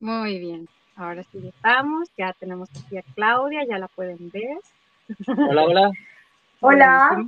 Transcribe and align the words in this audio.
Muy 0.00 0.38
bien. 0.38 0.68
Ahora 0.96 1.22
sí 1.30 1.38
estamos. 1.46 2.10
Ya 2.16 2.32
tenemos 2.32 2.68
aquí 2.70 2.98
a 2.98 3.02
Claudia, 3.14 3.64
ya 3.68 3.78
la 3.78 3.88
pueden 3.88 4.30
ver. 4.30 4.58
Hola, 5.48 5.64
hola. 5.64 5.90
Hola. 6.62 7.26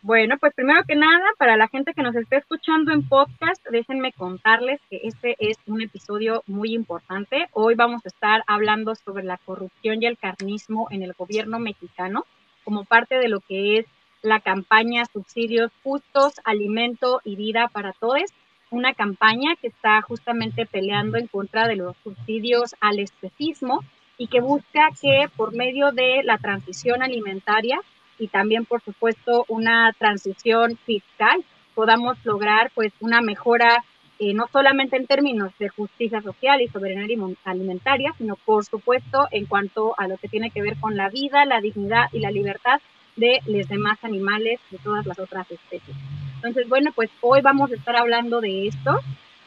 Bueno, 0.00 0.38
pues 0.38 0.54
primero 0.54 0.84
que 0.84 0.94
nada, 0.94 1.24
para 1.36 1.56
la 1.56 1.68
gente 1.68 1.92
que 1.92 2.02
nos 2.02 2.14
esté 2.14 2.36
escuchando 2.36 2.92
en 2.92 3.08
podcast, 3.08 3.62
déjenme 3.70 4.12
contarles 4.12 4.80
que 4.88 5.00
este 5.02 5.36
es 5.38 5.58
un 5.66 5.82
episodio 5.82 6.44
muy 6.46 6.74
importante. 6.74 7.48
Hoy 7.52 7.74
vamos 7.74 8.02
a 8.04 8.08
estar 8.08 8.44
hablando 8.46 8.94
sobre 8.94 9.24
la 9.24 9.36
corrupción 9.36 10.02
y 10.02 10.06
el 10.06 10.16
carnismo 10.16 10.86
en 10.90 11.02
el 11.02 11.12
gobierno 11.12 11.58
mexicano 11.58 12.24
como 12.64 12.84
parte 12.84 13.16
de 13.16 13.28
lo 13.28 13.40
que 13.40 13.78
es 13.78 13.86
la 14.22 14.40
campaña 14.40 15.04
Subsidios 15.06 15.72
Justos, 15.82 16.40
Alimento 16.44 17.20
y 17.24 17.36
Vida 17.36 17.68
para 17.68 17.92
Todos, 17.92 18.32
una 18.70 18.94
campaña 18.94 19.56
que 19.56 19.68
está 19.68 20.02
justamente 20.02 20.66
peleando 20.66 21.18
en 21.18 21.26
contra 21.26 21.68
de 21.68 21.76
los 21.76 21.96
subsidios 22.02 22.74
al 22.80 22.98
especismo 22.98 23.84
y 24.18 24.28
que 24.28 24.40
busca 24.40 24.88
que 25.00 25.28
por 25.36 25.54
medio 25.54 25.92
de 25.92 26.22
la 26.24 26.38
transición 26.38 27.02
alimentaria 27.02 27.80
y 28.18 28.28
también, 28.28 28.64
por 28.64 28.80
supuesto, 28.82 29.44
una 29.48 29.92
transición 29.98 30.78
fiscal 30.84 31.44
podamos 31.74 32.16
lograr 32.24 32.70
pues 32.74 32.92
una 33.00 33.20
mejora 33.20 33.84
eh, 34.18 34.32
no 34.32 34.46
solamente 34.50 34.96
en 34.96 35.06
términos 35.06 35.52
de 35.58 35.68
justicia 35.68 36.22
social 36.22 36.62
y 36.62 36.68
soberanía 36.68 37.18
alimentaria, 37.44 38.14
sino 38.16 38.36
por 38.36 38.64
supuesto 38.64 39.28
en 39.30 39.44
cuanto 39.44 39.94
a 39.98 40.08
lo 40.08 40.16
que 40.16 40.28
tiene 40.28 40.50
que 40.50 40.62
ver 40.62 40.80
con 40.80 40.96
la 40.96 41.10
vida, 41.10 41.44
la 41.44 41.60
dignidad 41.60 42.06
y 42.12 42.20
la 42.20 42.30
libertad 42.30 42.80
de 43.16 43.40
los 43.46 43.68
demás 43.68 43.98
animales, 44.02 44.60
de 44.70 44.78
todas 44.78 45.06
las 45.06 45.18
otras 45.18 45.50
especies. 45.50 45.96
Entonces, 46.36 46.68
bueno, 46.68 46.92
pues 46.94 47.10
hoy 47.20 47.40
vamos 47.40 47.70
a 47.70 47.74
estar 47.74 47.96
hablando 47.96 48.40
de 48.40 48.68
esto 48.68 49.00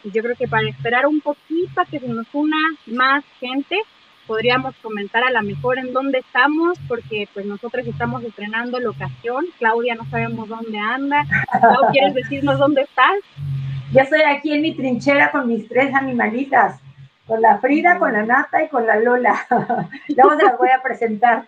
y 0.03 0.11
yo 0.11 0.21
creo 0.23 0.35
que 0.35 0.47
para 0.47 0.67
esperar 0.67 1.05
un 1.05 1.21
poquito 1.21 1.81
a 1.81 1.85
que 1.85 1.99
se 1.99 2.07
nos 2.07 2.27
una 2.33 2.57
más 2.87 3.23
gente, 3.39 3.77
podríamos 4.27 4.75
comentar 4.81 5.23
a 5.23 5.31
lo 5.31 5.41
mejor 5.41 5.79
en 5.79 5.91
dónde 5.91 6.19
estamos, 6.19 6.77
porque 6.87 7.27
pues 7.33 7.45
nosotros 7.45 7.85
estamos 7.87 8.23
estrenando 8.23 8.79
locación, 8.79 9.45
Claudia 9.57 9.95
no 9.95 10.05
sabemos 10.09 10.47
dónde 10.47 10.77
anda, 10.77 11.25
Claudia, 11.51 11.89
¿quieres 11.91 12.13
decirnos 12.13 12.59
dónde 12.59 12.81
estás? 12.81 13.15
Ya 13.91 14.03
estoy 14.03 14.21
aquí 14.21 14.53
en 14.53 14.61
mi 14.61 14.75
trinchera 14.75 15.31
con 15.31 15.47
mis 15.47 15.67
tres 15.67 15.93
animalitas, 15.95 16.79
con 17.29 17.41
la 17.41 17.59
Frida, 17.59 17.99
con 17.99 18.11
la 18.11 18.23
Nata 18.23 18.63
y 18.63 18.67
con 18.69 18.85
la 18.87 18.99
Lola. 18.99 19.35
Luego 20.09 20.35
se 20.35 20.43
las 20.43 20.57
voy 20.57 20.69
a 20.69 20.81
presentar. 20.81 21.45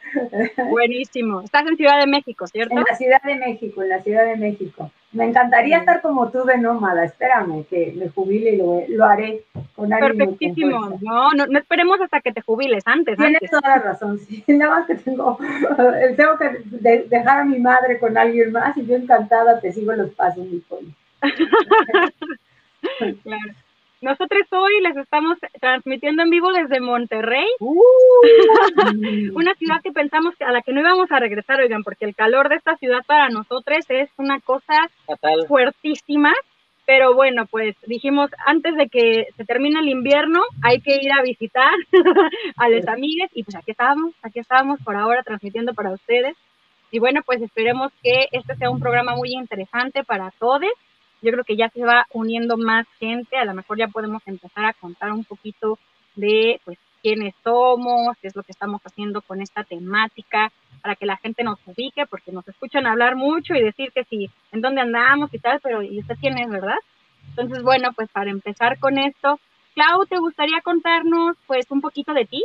Buenísimo. 0.69 1.41
Estás 1.41 1.65
en 1.67 1.75
Ciudad 1.75 1.99
de 1.99 2.07
México, 2.07 2.45
¿cierto? 2.47 2.77
En 2.77 2.85
la 2.87 2.95
Ciudad 2.95 3.21
de 3.23 3.35
México, 3.35 3.81
en 3.81 3.89
la 3.89 3.99
Ciudad 3.99 4.25
de 4.25 4.37
México. 4.37 4.91
Me 5.11 5.25
encantaría 5.25 5.79
estar 5.79 6.01
como 6.01 6.29
tú 6.29 6.45
de 6.45 6.59
nómada. 6.59 7.03
Espérame 7.03 7.65
que 7.65 7.93
me 7.97 8.09
jubile 8.09 8.51
y 8.51 8.57
lo, 8.57 8.83
lo 8.87 9.05
haré 9.05 9.43
con 9.75 9.89
Perfectísimo. 9.89 10.99
no, 11.01 11.31
no, 11.31 11.47
no, 11.47 11.59
esperemos 11.59 11.99
hasta 11.99 12.21
que 12.21 12.31
te 12.31 12.41
jubiles 12.41 12.83
antes. 12.85 13.17
Tienes 13.17 13.41
toda 13.49 13.67
la 13.67 13.79
razón. 13.79 14.19
Sí, 14.19 14.43
nada 14.47 14.75
más 14.75 14.87
que 14.87 14.95
tengo, 14.95 15.37
tengo 16.15 16.37
que 16.37 17.07
dejar 17.09 17.39
a 17.39 17.43
mi 17.43 17.59
madre 17.59 17.99
con 17.99 18.15
alguien 18.17 18.51
más 18.51 18.77
y 18.77 18.85
yo 18.85 18.95
encantada 18.95 19.59
te 19.59 19.73
sigo 19.73 19.91
los 19.93 20.11
pasos, 20.11 20.45
mi 20.45 20.61
claro. 23.23 23.53
Nosotros 24.01 24.47
hoy 24.49 24.81
les 24.81 24.97
estamos 24.97 25.37
transmitiendo 25.59 26.23
en 26.23 26.31
vivo 26.31 26.51
desde 26.51 26.79
Monterrey, 26.79 27.45
uh. 27.59 27.75
una 29.35 29.53
ciudad 29.53 29.79
que 29.83 29.91
pensamos 29.91 30.33
a 30.39 30.51
la 30.51 30.63
que 30.63 30.73
no 30.73 30.79
íbamos 30.81 31.11
a 31.11 31.19
regresar, 31.19 31.61
oigan, 31.61 31.83
porque 31.83 32.05
el 32.05 32.15
calor 32.15 32.49
de 32.49 32.55
esta 32.55 32.75
ciudad 32.77 33.01
para 33.05 33.29
nosotros 33.29 33.85
es 33.89 34.09
una 34.17 34.39
cosa 34.39 34.89
fuertísima. 35.47 36.33
Pero 36.87 37.13
bueno, 37.13 37.45
pues 37.45 37.75
dijimos, 37.85 38.31
antes 38.43 38.75
de 38.75 38.89
que 38.89 39.27
se 39.37 39.45
termine 39.45 39.79
el 39.79 39.89
invierno, 39.89 40.41
hay 40.63 40.81
que 40.81 40.95
ir 40.95 41.11
a 41.13 41.21
visitar 41.21 41.71
a 42.57 42.69
las 42.69 42.87
amigas 42.87 43.29
y 43.35 43.43
pues 43.43 43.55
aquí 43.55 43.69
estábamos, 43.69 44.15
aquí 44.23 44.39
estábamos 44.39 44.79
por 44.83 44.95
ahora 44.95 45.21
transmitiendo 45.21 45.75
para 45.75 45.91
ustedes. 45.91 46.35
Y 46.89 46.97
bueno, 46.97 47.21
pues 47.23 47.39
esperemos 47.39 47.91
que 48.01 48.27
este 48.31 48.55
sea 48.55 48.71
un 48.71 48.79
programa 48.79 49.15
muy 49.15 49.31
interesante 49.31 50.03
para 50.03 50.31
todos 50.39 50.71
yo 51.21 51.31
creo 51.31 51.43
que 51.43 51.55
ya 51.55 51.69
se 51.69 51.83
va 51.83 52.05
uniendo 52.13 52.57
más 52.57 52.87
gente, 52.99 53.37
a 53.37 53.45
lo 53.45 53.53
mejor 53.53 53.77
ya 53.77 53.87
podemos 53.87 54.21
empezar 54.25 54.65
a 54.65 54.73
contar 54.73 55.11
un 55.11 55.23
poquito 55.23 55.77
de 56.15 56.59
pues 56.65 56.77
quiénes 57.01 57.33
somos, 57.43 58.17
qué 58.21 58.27
es 58.27 58.35
lo 58.35 58.43
que 58.43 58.51
estamos 58.51 58.81
haciendo 58.83 59.21
con 59.21 59.41
esta 59.41 59.63
temática, 59.63 60.51
para 60.81 60.95
que 60.95 61.05
la 61.05 61.17
gente 61.17 61.43
nos 61.43 61.59
ubique, 61.65 62.05
porque 62.07 62.31
nos 62.31 62.47
escuchan 62.47 62.87
hablar 62.87 63.15
mucho 63.15 63.53
y 63.53 63.63
decir 63.63 63.91
que 63.91 64.03
sí, 64.05 64.29
en 64.51 64.61
dónde 64.61 64.81
andamos 64.81 65.33
y 65.33 65.39
tal, 65.39 65.59
pero 65.61 65.81
¿y 65.83 65.99
usted 65.99 66.15
quién 66.19 66.37
es, 66.37 66.49
verdad? 66.49 66.77
Entonces, 67.29 67.61
bueno, 67.63 67.91
pues 67.93 68.09
para 68.09 68.31
empezar 68.31 68.79
con 68.79 68.97
esto, 68.97 69.39
Clau, 69.75 70.05
¿te 70.05 70.17
gustaría 70.17 70.61
contarnos 70.63 71.37
pues 71.47 71.69
un 71.69 71.81
poquito 71.81 72.13
de 72.13 72.25
ti? 72.25 72.43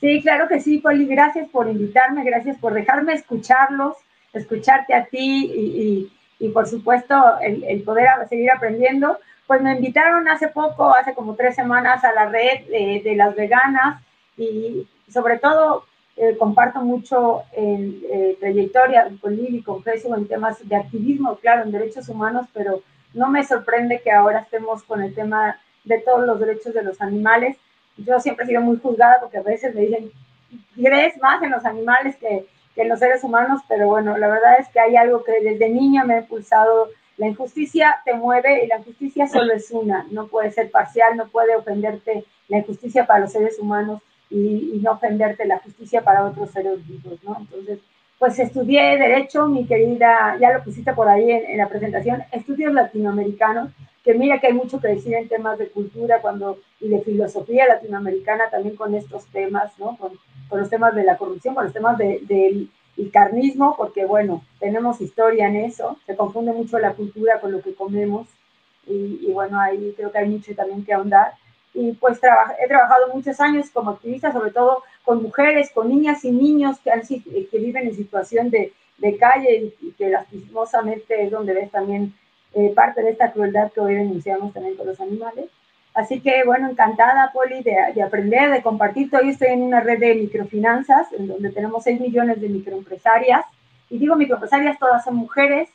Sí, 0.00 0.20
claro 0.22 0.46
que 0.48 0.60
sí, 0.60 0.78
Poli, 0.78 1.06
gracias 1.06 1.48
por 1.48 1.68
invitarme, 1.68 2.24
gracias 2.24 2.58
por 2.58 2.74
dejarme 2.74 3.14
escucharlos, 3.14 3.96
escucharte 4.34 4.94
a 4.94 5.06
ti 5.06 5.50
y 5.54 5.82
y 5.82 6.12
por 6.52 6.66
supuesto 6.66 7.14
el, 7.40 7.82
poder 7.82 8.08
seguir 8.28 8.50
aprendiendo. 8.50 9.18
Pues 9.46 9.62
me 9.62 9.76
invitaron 9.76 10.28
hace 10.28 10.48
poco, 10.48 10.94
hace 10.94 11.14
como 11.14 11.34
tres 11.34 11.54
semanas, 11.54 12.04
a 12.04 12.12
la 12.12 12.26
red 12.26 12.66
de, 12.66 13.14
las 13.16 13.34
veganas 13.34 14.02
y 14.36 14.86
sobre 15.08 15.38
todo 15.38 15.84
eh, 16.16 16.36
comparto 16.36 16.80
mucho 16.80 17.42
en 17.52 18.02
eh, 18.10 18.36
trayectoria 18.40 19.08
con 19.20 19.36
Lili, 19.36 19.62
con 19.62 19.82
Facebook 19.82 20.16
en 20.16 20.28
temas 20.28 20.68
de 20.68 20.76
activismo, 20.76 21.36
claro, 21.36 21.62
en 21.62 21.72
derechos 21.72 22.08
humanos, 22.08 22.46
pero 22.52 22.82
no 23.14 23.28
me 23.28 23.44
sorprende 23.44 24.00
que 24.02 24.10
ahora 24.10 24.40
estemos 24.40 24.82
con 24.82 25.02
el 25.02 25.14
tema 25.14 25.58
de 25.84 26.00
todos 26.00 26.26
los 26.26 26.40
derechos 26.40 26.74
de 26.74 26.82
los 26.82 27.00
animales. 27.00 27.56
Yo 27.96 28.18
siempre 28.18 28.44
he 28.44 28.48
sido 28.48 28.60
muy 28.60 28.78
juzgada 28.78 29.18
porque 29.20 29.38
a 29.38 29.42
veces 29.42 29.74
me 29.74 29.82
dicen, 29.82 30.10
¿crees 30.74 31.16
más 31.22 31.42
en 31.42 31.52
los 31.52 31.64
animales 31.64 32.16
que, 32.16 32.46
que 32.76 32.84
los 32.84 32.98
seres 32.98 33.24
humanos, 33.24 33.62
pero 33.66 33.88
bueno, 33.88 34.16
la 34.18 34.28
verdad 34.28 34.60
es 34.60 34.68
que 34.68 34.78
hay 34.78 34.96
algo 34.96 35.24
que 35.24 35.40
desde 35.40 35.70
niña 35.70 36.04
me 36.04 36.14
ha 36.14 36.20
impulsado. 36.20 36.90
La 37.16 37.26
injusticia 37.26 37.96
te 38.04 38.12
mueve 38.12 38.64
y 38.64 38.68
la 38.68 38.82
justicia 38.82 39.26
solo 39.26 39.54
es 39.54 39.70
una, 39.70 40.06
no 40.10 40.28
puede 40.28 40.52
ser 40.52 40.70
parcial, 40.70 41.16
no 41.16 41.26
puede 41.28 41.56
ofenderte 41.56 42.24
la 42.48 42.58
injusticia 42.58 43.06
para 43.06 43.20
los 43.20 43.32
seres 43.32 43.58
humanos 43.58 44.02
y, 44.28 44.78
no 44.82 44.92
ofenderte 44.92 45.46
la 45.46 45.58
justicia 45.60 46.02
para 46.02 46.26
otros 46.26 46.50
seres 46.50 46.86
vivos, 46.86 47.18
¿no? 47.24 47.38
Entonces, 47.40 47.78
pues 48.18 48.38
estudié 48.38 48.98
Derecho, 48.98 49.46
mi 49.46 49.66
querida, 49.66 50.36
ya 50.38 50.52
lo 50.52 50.62
pusiste 50.62 50.92
por 50.92 51.08
ahí 51.08 51.30
en, 51.30 51.56
la 51.56 51.68
presentación, 51.68 52.22
estudios 52.30 52.74
latinoamericanos, 52.74 53.70
que 54.04 54.12
mira 54.12 54.38
que 54.38 54.48
hay 54.48 54.52
mucho 54.52 54.80
que 54.80 54.88
decir 54.88 55.14
en 55.14 55.28
temas 55.28 55.58
de 55.58 55.68
cultura 55.68 56.20
cuando, 56.20 56.58
y 56.80 56.88
de 56.88 57.00
filosofía 57.00 57.66
latinoamericana 57.66 58.50
también 58.50 58.76
con 58.76 58.94
estos 58.94 59.26
temas, 59.28 59.78
¿no? 59.78 59.96
Con, 59.96 60.12
con 60.48 60.60
los 60.60 60.70
temas 60.70 60.94
de 60.94 61.04
la 61.04 61.16
corrupción, 61.16 61.54
con 61.54 61.64
los 61.64 61.72
temas 61.72 61.98
del 61.98 62.26
de, 62.26 63.10
carnismo, 63.12 63.74
porque 63.76 64.04
bueno, 64.06 64.42
tenemos 64.58 65.00
historia 65.00 65.48
en 65.48 65.56
eso, 65.56 65.98
se 66.06 66.16
confunde 66.16 66.52
mucho 66.52 66.78
la 66.78 66.94
cultura 66.94 67.40
con 67.40 67.52
lo 67.52 67.60
que 67.60 67.74
comemos 67.74 68.26
y, 68.86 69.30
bueno, 69.32 69.58
ahí 69.60 69.92
creo 69.96 70.12
que 70.12 70.18
hay 70.18 70.28
mucho 70.28 70.54
también 70.54 70.84
que 70.84 70.94
ahondar. 70.94 71.32
Y 71.74 71.92
pues 71.92 72.18
he 72.18 72.68
trabajado 72.68 73.12
muchos 73.12 73.38
años 73.40 73.68
como 73.70 73.90
activista, 73.90 74.32
sobre 74.32 74.50
todo 74.50 74.82
con 75.04 75.22
mujeres, 75.22 75.70
con 75.72 75.88
niñas 75.88 76.24
y 76.24 76.30
niños 76.30 76.78
que, 76.80 77.46
que 77.50 77.58
viven 77.58 77.88
en 77.88 77.96
situación 77.96 78.50
de, 78.50 78.72
calle 79.18 79.74
y, 79.80 79.90
que 79.92 80.08
lastimosamente 80.08 81.24
es 81.24 81.30
donde 81.30 81.52
ves 81.52 81.70
también 81.70 82.14
eh, 82.54 82.72
parte 82.74 83.02
de 83.02 83.10
esta 83.10 83.32
crueldad 83.32 83.70
que 83.72 83.80
hoy 83.80 83.94
denunciamos 83.94 84.54
también 84.54 84.76
con 84.76 84.86
los 84.86 85.00
animales. 85.00 85.46
Así 85.96 86.20
que, 86.20 86.44
bueno, 86.44 86.68
encantada, 86.68 87.30
Poli, 87.32 87.62
de, 87.62 88.02
aprender, 88.02 88.50
de 88.50 88.62
compartir. 88.62 89.08
Hoy 89.16 89.30
estoy 89.30 89.48
en 89.48 89.62
una 89.62 89.80
red 89.80 89.98
de 89.98 90.14
microfinanzas, 90.14 91.10
en 91.14 91.26
donde 91.26 91.50
tenemos 91.50 91.84
6 91.84 92.02
millones 92.02 92.38
de 92.38 92.50
microempresarias. 92.50 93.46
Y 93.88 93.96
digo 93.96 94.14
microempresarias, 94.14 94.78
todas 94.78 95.04
son 95.04 95.16
mujeres, 95.16 95.70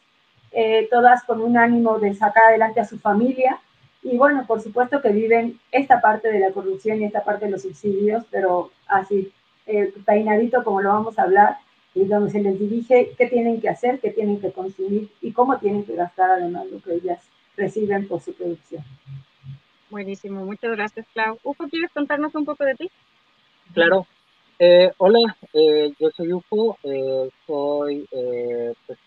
eh, 0.51 0.87
todas 0.91 1.23
con 1.23 1.41
un 1.41 1.57
ánimo 1.57 1.97
de 1.97 2.13
sacar 2.13 2.43
adelante 2.49 2.79
a 2.79 2.85
su 2.85 2.99
familia. 2.99 3.59
Y 4.03 4.15
bueno, 4.15 4.45
por 4.45 4.61
supuesto 4.61 5.01
que 5.01 5.09
viven 5.09 5.59
esta 5.71 5.99
parte 6.01 6.31
de 6.31 6.39
la 6.39 6.51
corrupción 6.51 7.01
y 7.01 7.05
esta 7.05 7.23
parte 7.23 7.45
de 7.45 7.51
los 7.53 7.63
subsidios, 7.63 8.23
pero 8.29 8.69
así, 8.87 9.33
eh, 9.65 9.91
peinadito 10.05 10.63
como 10.63 10.81
lo 10.81 10.89
vamos 10.89 11.17
a 11.17 11.23
hablar, 11.23 11.57
y 11.95 12.05
donde 12.05 12.29
se 12.29 12.41
les 12.41 12.59
dirige 12.59 13.13
qué 13.17 13.25
tienen 13.25 13.59
que 13.59 13.69
hacer, 13.69 13.99
qué 13.99 14.11
tienen 14.11 14.39
que 14.39 14.51
consumir 14.51 15.09
y 15.19 15.31
cómo 15.31 15.57
tienen 15.57 15.83
que 15.83 15.95
gastar 15.95 16.29
además 16.29 16.67
lo 16.71 16.79
que 16.79 16.93
ellas 16.93 17.23
reciben 17.57 18.07
por 18.07 18.21
su 18.21 18.35
producción. 18.35 18.83
Buenísimo, 19.91 20.45
muchas 20.45 20.71
gracias, 20.71 21.05
Clau. 21.13 21.37
Ufo, 21.43 21.67
¿quieres 21.67 21.91
contarnos 21.91 22.33
un 22.33 22.45
poco 22.45 22.63
de 22.63 22.75
ti? 22.75 22.89
Claro. 23.73 24.07
Eh, 24.57 24.89
hola, 24.97 25.19
eh, 25.53 25.91
yo 25.99 26.09
soy 26.15 26.31
Ufo, 26.31 26.77
eh, 26.83 27.29
soy 27.45 28.07
pues, 28.87 28.99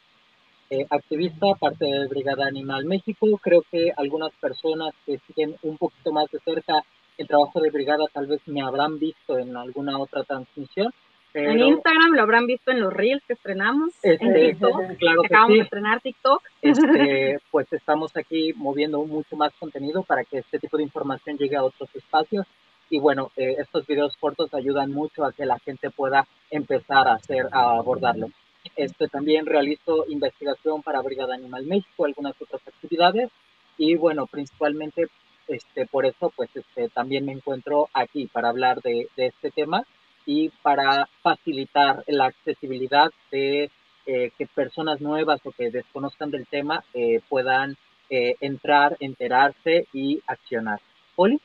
activista, 0.90 1.46
parte 1.58 1.86
de 1.86 2.06
Brigada 2.08 2.46
Animal 2.46 2.84
México. 2.84 3.26
Creo 3.40 3.62
que 3.70 3.92
algunas 3.96 4.32
personas 4.34 4.92
que 5.06 5.18
siguen 5.26 5.56
un 5.62 5.78
poquito 5.78 6.12
más 6.12 6.30
de 6.30 6.38
cerca 6.40 6.84
el 7.16 7.28
trabajo 7.28 7.60
de 7.60 7.70
Brigada 7.70 8.04
tal 8.12 8.26
vez 8.26 8.40
me 8.46 8.60
habrán 8.60 8.98
visto 8.98 9.38
en 9.38 9.56
alguna 9.56 9.98
otra 9.98 10.22
transmisión. 10.24 10.92
En 11.34 11.58
Instagram 11.58 12.12
lo 12.12 12.22
habrán 12.22 12.46
visto 12.46 12.70
en 12.70 12.80
los 12.80 12.92
reels 12.92 13.22
que 13.26 13.32
estrenamos, 13.32 13.92
en 14.04 14.12
Este, 14.12 14.52
TikTok, 14.52 14.96
claro 14.98 15.22
que 15.22 15.26
acabamos 15.26 15.52
sí. 15.52 15.58
de 15.58 15.64
estrenar 15.64 16.00
TikTok. 16.00 16.42
Este, 16.62 17.38
pues 17.50 17.72
estamos 17.72 18.16
aquí 18.16 18.52
moviendo 18.54 19.04
mucho 19.04 19.36
más 19.36 19.52
contenido 19.58 20.04
para 20.04 20.22
que 20.22 20.38
este 20.38 20.60
tipo 20.60 20.76
de 20.76 20.84
información 20.84 21.36
llegue 21.36 21.56
a 21.56 21.64
otros 21.64 21.88
espacios. 21.94 22.46
Y 22.88 23.00
bueno, 23.00 23.32
eh, 23.36 23.56
estos 23.58 23.84
videos 23.86 24.16
cortos 24.18 24.54
ayudan 24.54 24.92
mucho 24.92 25.24
a 25.24 25.32
que 25.32 25.44
la 25.44 25.58
gente 25.58 25.90
pueda 25.90 26.28
empezar 26.50 27.08
a 27.08 27.14
hacer, 27.14 27.48
a 27.50 27.78
abordarlo. 27.78 28.28
Este, 28.76 29.08
también 29.08 29.46
realizo 29.46 30.04
investigación 30.08 30.82
para 30.82 31.02
Brigada 31.02 31.34
Animal 31.34 31.64
México, 31.66 32.04
algunas 32.04 32.40
otras 32.40 32.62
actividades. 32.68 33.30
Y 33.76 33.96
bueno, 33.96 34.26
principalmente 34.26 35.08
este, 35.48 35.86
por 35.86 36.06
eso, 36.06 36.32
pues 36.36 36.48
este, 36.54 36.88
también 36.90 37.24
me 37.24 37.32
encuentro 37.32 37.88
aquí 37.92 38.28
para 38.28 38.50
hablar 38.50 38.80
de, 38.82 39.08
de 39.16 39.26
este 39.26 39.50
tema 39.50 39.84
y 40.26 40.50
para 40.62 41.08
facilitar 41.22 42.04
la 42.06 42.26
accesibilidad 42.26 43.10
de 43.30 43.70
eh, 44.06 44.30
que 44.36 44.46
personas 44.46 45.00
nuevas 45.00 45.40
o 45.44 45.52
que 45.52 45.70
desconozcan 45.70 46.30
del 46.30 46.46
tema 46.46 46.84
eh, 46.92 47.20
puedan 47.28 47.76
eh, 48.10 48.36
entrar, 48.40 48.96
enterarse 49.00 49.86
y 49.92 50.22
accionar. 50.26 50.80
Poli, 51.16 51.40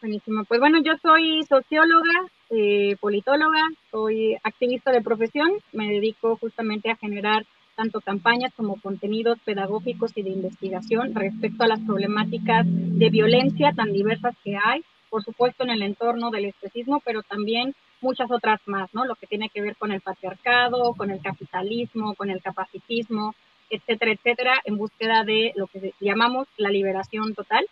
Buenísimo. 0.00 0.44
Pues 0.44 0.60
bueno, 0.60 0.78
yo 0.82 0.92
soy 1.00 1.42
socióloga, 1.48 2.28
eh, 2.50 2.96
politóloga, 3.00 3.62
soy 3.90 4.36
activista 4.42 4.92
de 4.92 5.00
profesión, 5.00 5.50
me 5.72 5.88
dedico 5.88 6.36
justamente 6.36 6.90
a 6.90 6.96
generar 6.96 7.46
tanto 7.76 8.00
campañas 8.00 8.52
como 8.54 8.80
contenidos 8.80 9.38
pedagógicos 9.44 10.12
y 10.16 10.22
de 10.22 10.30
investigación 10.30 11.14
respecto 11.14 11.64
a 11.64 11.66
las 11.66 11.80
problemáticas 11.80 12.66
de 12.68 13.10
violencia 13.10 13.72
tan 13.74 13.92
diversas 13.92 14.34
que 14.44 14.56
hay, 14.56 14.84
por 15.08 15.24
supuesto 15.24 15.64
en 15.64 15.70
el 15.70 15.82
entorno 15.82 16.30
del 16.30 16.46
especismo, 16.46 17.00
pero 17.04 17.22
también 17.22 17.74
muchas 18.00 18.30
otras 18.30 18.60
más, 18.66 18.92
¿no? 18.94 19.04
Lo 19.04 19.14
que 19.14 19.26
tiene 19.26 19.48
que 19.48 19.62
ver 19.62 19.76
con 19.76 19.92
el 19.92 20.00
patriarcado, 20.00 20.94
con 20.94 21.10
el 21.10 21.20
capitalismo, 21.20 22.14
con 22.14 22.30
el 22.30 22.42
capacitismo, 22.42 23.34
etcétera, 23.70 24.12
etcétera, 24.12 24.54
en 24.64 24.76
búsqueda 24.76 25.24
de 25.24 25.52
lo 25.56 25.66
que 25.66 25.92
llamamos 26.00 26.46
la 26.56 26.70
liberación 26.70 27.34
total. 27.34 27.66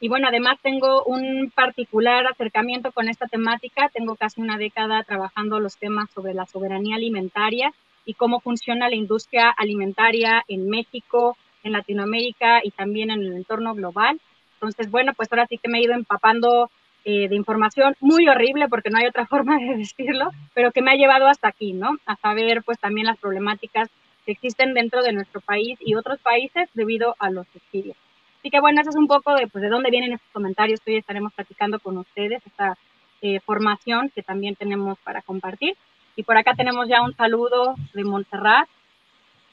Y 0.00 0.08
bueno, 0.08 0.26
además 0.28 0.58
tengo 0.62 1.04
un 1.04 1.52
particular 1.54 2.26
acercamiento 2.26 2.90
con 2.90 3.08
esta 3.08 3.28
temática. 3.28 3.88
Tengo 3.94 4.16
casi 4.16 4.40
una 4.40 4.58
década 4.58 5.04
trabajando 5.04 5.60
los 5.60 5.76
temas 5.76 6.10
sobre 6.10 6.34
la 6.34 6.46
soberanía 6.46 6.96
alimentaria 6.96 7.72
y 8.04 8.14
cómo 8.14 8.40
funciona 8.40 8.88
la 8.88 8.96
industria 8.96 9.50
alimentaria 9.50 10.42
en 10.48 10.68
México, 10.68 11.36
en 11.62 11.72
Latinoamérica 11.72 12.60
y 12.64 12.72
también 12.72 13.12
en 13.12 13.22
el 13.22 13.32
entorno 13.34 13.74
global. 13.74 14.20
Entonces, 14.54 14.90
bueno, 14.90 15.12
pues 15.14 15.30
ahora 15.30 15.46
sí 15.46 15.58
que 15.58 15.68
me 15.68 15.78
he 15.78 15.82
ido 15.82 15.94
empapando 15.94 16.68
eh, 17.04 17.28
de 17.28 17.34
información 17.34 17.96
muy 18.00 18.28
horrible, 18.28 18.68
porque 18.68 18.90
no 18.90 18.98
hay 18.98 19.06
otra 19.06 19.26
forma 19.32 19.58
de 19.58 19.76
decirlo, 19.76 20.30
pero 20.54 20.72
que 20.72 20.82
me 20.82 20.92
ha 20.92 20.96
llevado 20.96 21.26
hasta 21.26 21.48
aquí, 21.48 21.72
¿no? 21.72 21.96
A 22.06 22.16
saber, 22.16 22.62
pues 22.62 22.78
también 22.78 23.06
las 23.06 23.18
problemáticas 23.18 23.88
que 24.24 24.32
existen 24.32 24.72
dentro 24.74 25.02
de 25.02 25.12
nuestro 25.12 25.40
país 25.40 25.78
y 25.80 25.94
otros 25.94 26.20
países 26.20 26.68
debido 26.74 27.16
a 27.18 27.30
los 27.30 27.46
subsidios. 27.48 27.96
Así 28.38 28.50
que 28.50 28.60
bueno, 28.60 28.80
eso 28.80 28.90
es 28.90 28.96
un 28.96 29.06
poco 29.06 29.34
de, 29.34 29.46
pues, 29.46 29.62
de 29.62 29.68
dónde 29.68 29.90
vienen 29.90 30.12
estos 30.12 30.30
comentarios 30.32 30.80
que 30.80 30.92
hoy 30.92 30.96
estaremos 30.98 31.32
platicando 31.32 31.78
con 31.78 31.98
ustedes, 31.98 32.44
esta 32.46 32.76
eh, 33.20 33.40
formación 33.40 34.10
que 34.14 34.22
también 34.22 34.56
tenemos 34.56 34.98
para 35.00 35.22
compartir. 35.22 35.76
Y 36.16 36.24
por 36.24 36.36
acá 36.36 36.54
tenemos 36.54 36.88
ya 36.88 37.02
un 37.02 37.14
saludo 37.14 37.74
de 37.94 38.04
Montserrat. 38.04 38.68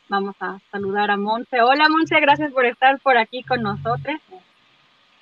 Vamos 0.07 0.35
a 0.39 0.59
saludar 0.71 1.11
a 1.11 1.17
Monse. 1.17 1.61
Hola 1.61 1.87
Monse, 1.87 2.19
gracias 2.19 2.51
por 2.51 2.65
estar 2.65 2.99
por 2.99 3.17
aquí 3.17 3.43
con 3.43 3.61
nosotros. 3.61 4.19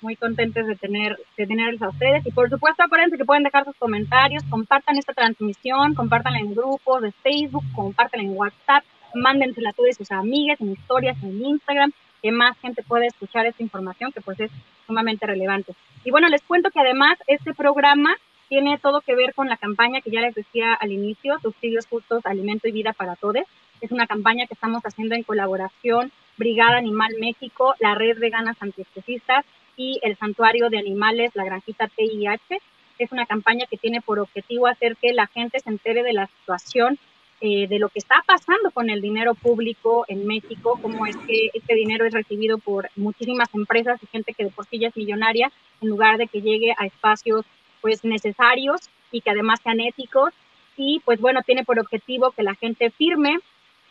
Muy 0.00 0.16
contentes 0.16 0.66
de 0.66 0.76
tener 0.76 1.18
de 1.36 1.46
tenerlos 1.46 1.82
a 1.82 1.88
ustedes. 1.88 2.24
Y 2.26 2.30
por 2.30 2.48
supuesto, 2.48 2.82
acuérdense 2.82 3.16
que 3.16 3.24
pueden 3.24 3.42
dejar 3.42 3.64
sus 3.64 3.76
comentarios, 3.76 4.44
compartan 4.48 4.96
esta 4.96 5.12
transmisión, 5.12 5.94
compártanla 5.94 6.38
en 6.38 6.54
grupos 6.54 7.02
de 7.02 7.12
Facebook, 7.12 7.64
compártanla 7.74 8.24
en 8.24 8.36
WhatsApp, 8.36 8.84
mándensela 9.14 9.70
a 9.70 9.72
todas 9.72 9.96
sus 9.96 10.10
amigas, 10.12 10.60
en 10.60 10.72
historias, 10.72 11.16
en 11.22 11.44
Instagram 11.44 11.92
que 12.22 12.32
más 12.32 12.58
gente 12.58 12.82
pueda 12.82 13.06
escuchar 13.06 13.46
esta 13.46 13.62
información 13.62 14.12
que 14.12 14.20
pues 14.20 14.40
es 14.40 14.50
sumamente 14.86 15.26
relevante. 15.26 15.74
Y 16.04 16.10
bueno, 16.10 16.28
les 16.28 16.42
cuento 16.42 16.70
que 16.70 16.80
además 16.80 17.18
este 17.26 17.54
programa 17.54 18.16
tiene 18.48 18.78
todo 18.78 19.02
que 19.02 19.14
ver 19.14 19.34
con 19.34 19.48
la 19.48 19.56
campaña 19.56 20.00
que 20.00 20.10
ya 20.10 20.20
les 20.20 20.34
decía 20.34 20.74
al 20.74 20.90
inicio, 20.90 21.38
Subsidios 21.40 21.86
Justos, 21.86 22.24
Alimento 22.24 22.66
y 22.66 22.72
Vida 22.72 22.92
para 22.92 23.16
Todos. 23.16 23.44
Es 23.80 23.92
una 23.92 24.06
campaña 24.06 24.46
que 24.46 24.54
estamos 24.54 24.82
haciendo 24.84 25.14
en 25.14 25.22
colaboración 25.22 26.10
Brigada 26.36 26.78
Animal 26.78 27.14
México, 27.20 27.74
la 27.78 27.94
Red 27.94 28.18
Veganas 28.18 28.56
Antiespecistas 28.60 29.44
y 29.78 30.00
el 30.02 30.18
Santuario 30.18 30.68
de 30.68 30.78
Animales, 30.78 31.30
la 31.34 31.44
Granjita 31.44 31.88
TIH. 31.88 32.60
Es 32.98 33.12
una 33.12 33.24
campaña 33.24 33.64
que 33.70 33.78
tiene 33.78 34.02
por 34.02 34.18
objetivo 34.18 34.66
hacer 34.66 34.96
que 34.96 35.12
la 35.12 35.28
gente 35.28 35.60
se 35.60 35.70
entere 35.70 36.02
de 36.02 36.12
la 36.12 36.26
situación 36.26 36.98
eh, 37.40 37.68
de 37.68 37.78
lo 37.78 37.88
que 37.88 38.00
está 38.00 38.16
pasando 38.26 38.72
con 38.72 38.90
el 38.90 39.00
dinero 39.00 39.34
público 39.34 40.04
en 40.08 40.26
México, 40.26 40.76
cómo 40.82 41.06
es 41.06 41.16
que 41.18 41.50
este 41.54 41.76
dinero 41.76 42.04
es 42.04 42.12
recibido 42.12 42.58
por 42.58 42.90
muchísimas 42.96 43.48
empresas 43.54 44.02
y 44.02 44.08
gente 44.08 44.34
que 44.34 44.42
de 44.42 44.50
por 44.50 44.66
sí 44.66 44.80
ya 44.80 44.88
es 44.88 44.96
millonaria, 44.96 45.52
en 45.80 45.88
lugar 45.88 46.18
de 46.18 46.26
que 46.26 46.42
llegue 46.42 46.74
a 46.76 46.84
espacios 46.84 47.46
pues 47.80 48.04
necesarios 48.04 48.80
y 49.12 49.20
que 49.20 49.30
además 49.30 49.60
sean 49.62 49.78
éticos. 49.78 50.34
Y 50.76 51.00
pues 51.04 51.20
bueno, 51.20 51.42
tiene 51.46 51.64
por 51.64 51.78
objetivo 51.78 52.32
que 52.32 52.42
la 52.42 52.56
gente 52.56 52.90
firme 52.90 53.38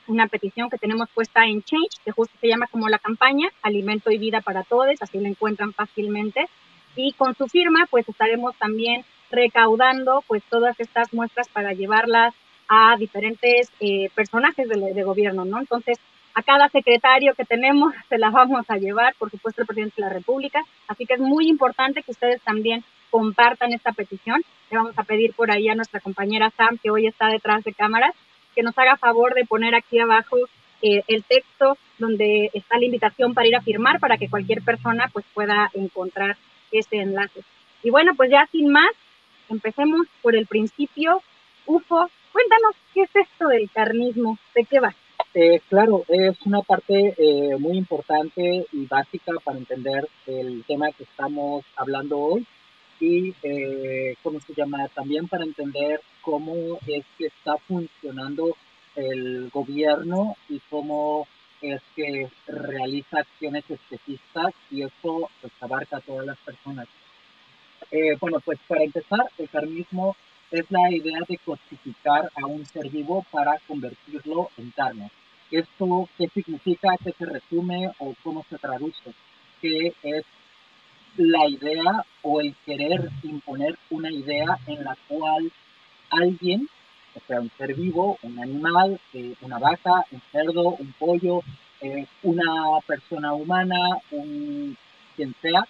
una 0.08 0.28
petición 0.28 0.70
que 0.70 0.78
tenemos 0.78 1.10
puesta 1.10 1.46
en 1.46 1.64
Change, 1.64 1.98
que 2.04 2.12
justo 2.12 2.36
se 2.40 2.48
llama 2.48 2.68
como 2.68 2.90
la 2.90 3.00
campaña, 3.00 3.50
Alimento 3.62 4.12
y 4.12 4.18
Vida 4.18 4.42
para 4.42 4.64
Todos, 4.64 5.02
así 5.02 5.20
lo 5.20 5.28
encuentran 5.28 5.74
fácilmente. 5.74 6.48
Y 6.96 7.14
con 7.14 7.36
su 7.36 7.48
firma, 7.48 7.88
pues 7.90 8.08
estaremos 8.10 8.56
también 8.58 9.06
recaudando 9.30 10.24
pues 10.28 10.44
todas 10.50 10.80
estas 10.80 11.14
muestras 11.14 11.48
para 11.50 11.74
llevarlas 11.74 12.34
a 12.68 12.96
diferentes 12.98 13.72
eh, 13.80 14.10
personajes 14.16 14.68
de, 14.68 14.94
de, 14.94 15.04
gobierno, 15.04 15.46
¿no? 15.46 15.60
Entonces, 15.60 16.00
a 16.34 16.44
cada 16.44 16.70
secretario 16.70 17.34
que 17.34 17.46
tenemos 17.46 17.94
se 18.10 18.18
la 18.18 18.30
vamos 18.30 18.66
a 18.70 18.78
llevar, 18.78 19.16
por 19.16 19.30
supuesto, 19.32 19.62
el 19.62 19.68
presidente 19.68 19.96
de 19.98 20.08
la 20.08 20.14
República. 20.14 20.64
Así 20.88 21.06
que 21.06 21.16
es 21.16 21.20
muy 21.20 21.48
importante 21.48 22.04
que 22.04 22.12
ustedes 22.12 22.42
también 22.42 22.84
compartan 23.10 23.74
esta 23.74 23.92
petición. 23.92 24.42
Le 24.70 24.78
vamos 24.78 24.98
a 24.98 25.04
pedir 25.04 25.34
por 25.34 25.52
ahí 25.52 25.70
a 25.70 25.76
nuestra 25.76 26.00
compañera 26.00 26.52
Sam, 26.58 26.78
que 26.82 26.90
hoy 26.90 27.08
está 27.08 27.28
detrás 27.28 27.64
de 27.64 27.74
cámaras, 27.74 28.14
que 28.58 28.64
nos 28.64 28.76
haga 28.80 28.98
favor 28.98 29.36
de 29.36 29.46
poner 29.46 29.76
aquí 29.76 30.00
abajo 30.00 30.36
eh, 30.82 31.04
el 31.08 31.24
texto 31.24 31.78
donde 32.00 32.50
está 32.56 32.80
la 32.80 32.86
invitación 32.86 33.36
para 33.36 33.48
ir 33.48 33.56
a 33.56 33.62
firmar 33.62 34.00
para 34.00 34.18
que 34.18 34.30
cualquier 34.30 34.64
persona 34.64 35.12
pues 35.14 35.26
pueda 35.32 35.70
encontrar 35.76 36.38
este 36.72 37.00
enlace. 37.00 37.42
Y 37.84 37.92
bueno, 37.92 38.14
pues 38.18 38.32
ya 38.32 38.48
sin 38.52 38.72
más, 38.72 38.90
empecemos 39.48 40.08
por 40.24 40.36
el 40.36 40.48
principio. 40.48 41.22
UFO, 41.68 42.10
cuéntanos 42.32 42.74
qué 42.96 43.02
es 43.04 43.16
esto 43.16 43.48
del 43.48 43.70
carnismo, 43.70 44.40
de 44.56 44.64
qué 44.64 44.80
va. 44.80 44.96
Eh, 45.36 45.62
claro, 45.70 46.04
es 46.08 46.42
una 46.44 46.64
parte 46.64 47.14
eh, 47.16 47.58
muy 47.60 47.78
importante 47.78 48.66
y 48.72 48.86
básica 48.88 49.34
para 49.44 49.60
entender 49.60 50.08
el 50.26 50.64
tema 50.68 50.92
que 50.94 51.04
estamos 51.04 51.64
hablando 51.76 52.18
hoy 52.18 52.48
y, 53.00 53.34
eh, 53.44 54.16
¿cómo 54.24 54.40
se 54.40 54.54
llama? 54.54 54.88
También 54.90 55.28
para 55.28 55.44
entender 55.44 56.02
cómo 56.22 56.54
es 56.88 57.06
que 57.18 57.28
está 57.28 57.58
funcionando 57.58 58.56
el 58.96 59.50
gobierno 59.50 60.36
y 60.50 60.60
cómo 60.70 61.28
es 61.62 61.82
que 61.96 62.28
realiza 62.48 63.20
acciones 63.20 63.64
especistas 63.70 64.54
y 64.72 64.84
eso 64.84 65.30
pues, 65.42 65.54
abarca 65.62 65.98
a 65.98 66.02
todas 66.02 66.26
las 66.26 66.38
personas. 66.40 66.88
Eh, 67.92 68.18
bueno, 68.20 68.40
pues 68.40 68.60
para 68.68 68.84
empezar, 68.84 69.26
el 69.38 69.50
carnismo 69.50 70.16
es 70.52 70.66
la 70.70 70.92
idea 70.92 71.20
de 71.28 71.38
cosificar 71.38 72.32
a 72.36 72.46
un 72.46 72.66
ser 72.66 72.90
vivo 72.90 73.26
para 73.32 73.60
convertirlo 73.68 74.50
en 74.58 74.72
carne. 74.72 75.12
¿Esto 75.52 76.10
qué 76.18 76.28
significa? 76.34 76.90
¿Qué 77.04 77.14
se 77.18 77.26
resume 77.26 77.92
o 78.00 78.14
cómo 78.24 78.46
se 78.50 78.58
traduce? 78.58 79.14
Que 79.62 79.94
es 80.04 80.26
la 81.18 81.48
idea 81.48 82.06
o 82.22 82.42
el 82.42 82.56
querer 82.66 83.10
imponer 83.24 83.78
una 83.90 84.12
idea 84.12 84.58
en 84.68 84.84
la 84.84 84.96
cual 85.08 85.52
alguien, 86.10 86.70
o 87.16 87.20
sea, 87.28 87.42
un 87.42 87.52
ser 87.58 87.74
vivo, 87.74 88.18
un 88.22 88.40
animal, 88.40 89.00
eh, 89.14 89.34
una 89.42 89.60
vaca, 89.60 90.06
un 90.12 90.22
cerdo, 90.32 90.76
un 90.80 90.94
pollo, 91.00 91.42
eh, 91.82 92.06
una 92.24 92.80
persona 92.86 93.34
humana, 93.34 93.78
un 94.12 94.78
quien 95.16 95.36
sea, 95.42 95.68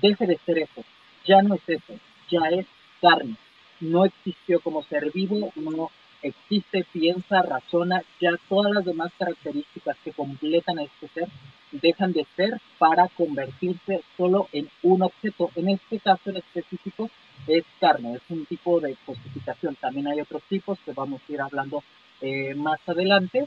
deje 0.00 0.26
de 0.26 0.38
ser 0.44 0.58
eso. 0.58 0.84
Ya 1.24 1.42
no 1.42 1.54
es 1.54 1.62
eso, 1.66 1.94
ya 2.30 2.48
es 2.50 2.66
carne. 3.00 3.36
No 3.80 4.04
existió 4.04 4.60
como 4.60 4.82
ser 4.84 5.10
vivo, 5.12 5.52
no 5.56 5.90
existe, 6.22 6.86
piensa, 6.92 7.42
razona, 7.42 8.02
ya 8.20 8.30
todas 8.48 8.72
las 8.72 8.84
demás 8.84 9.12
características 9.18 9.96
que 10.04 10.12
completan 10.12 10.78
a 10.78 10.84
este 10.84 11.08
ser 11.08 11.28
dejan 11.72 12.12
de 12.12 12.26
ser 12.36 12.60
para 12.78 13.08
convertirse 13.08 14.02
solo 14.16 14.48
en 14.52 14.68
un 14.82 15.02
objeto. 15.02 15.50
En 15.56 15.70
este 15.70 15.98
caso 15.98 16.30
en 16.30 16.36
específico 16.36 17.10
es 17.46 17.64
carne, 17.80 18.14
es 18.14 18.22
un 18.28 18.46
tipo 18.46 18.80
de 18.80 18.96
cosificación. 19.06 19.76
También 19.76 20.08
hay 20.08 20.20
otros 20.20 20.42
tipos 20.48 20.78
que 20.84 20.92
vamos 20.92 21.20
a 21.28 21.32
ir 21.32 21.40
hablando 21.40 21.82
eh, 22.20 22.54
más 22.54 22.78
adelante. 22.86 23.46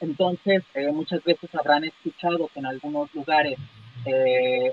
Entonces, 0.00 0.62
eh, 0.74 0.90
muchas 0.92 1.22
veces 1.22 1.54
habrán 1.54 1.84
escuchado 1.84 2.48
que 2.52 2.58
en 2.60 2.66
algunos 2.66 3.14
lugares, 3.14 3.56
eh, 4.04 4.72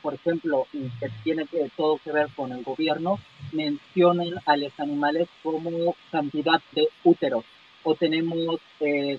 por 0.00 0.14
ejemplo, 0.14 0.66
que 0.70 1.10
tiene 1.24 1.46
todo 1.76 1.98
que 1.98 2.12
ver 2.12 2.28
con 2.36 2.52
el 2.52 2.62
gobierno, 2.62 3.18
mencionan 3.52 4.40
a 4.46 4.56
los 4.56 4.72
animales 4.78 5.28
como 5.42 5.96
cantidad 6.12 6.62
de 6.72 6.88
úteros, 7.02 7.44
o 7.82 7.94
tenemos 7.96 8.60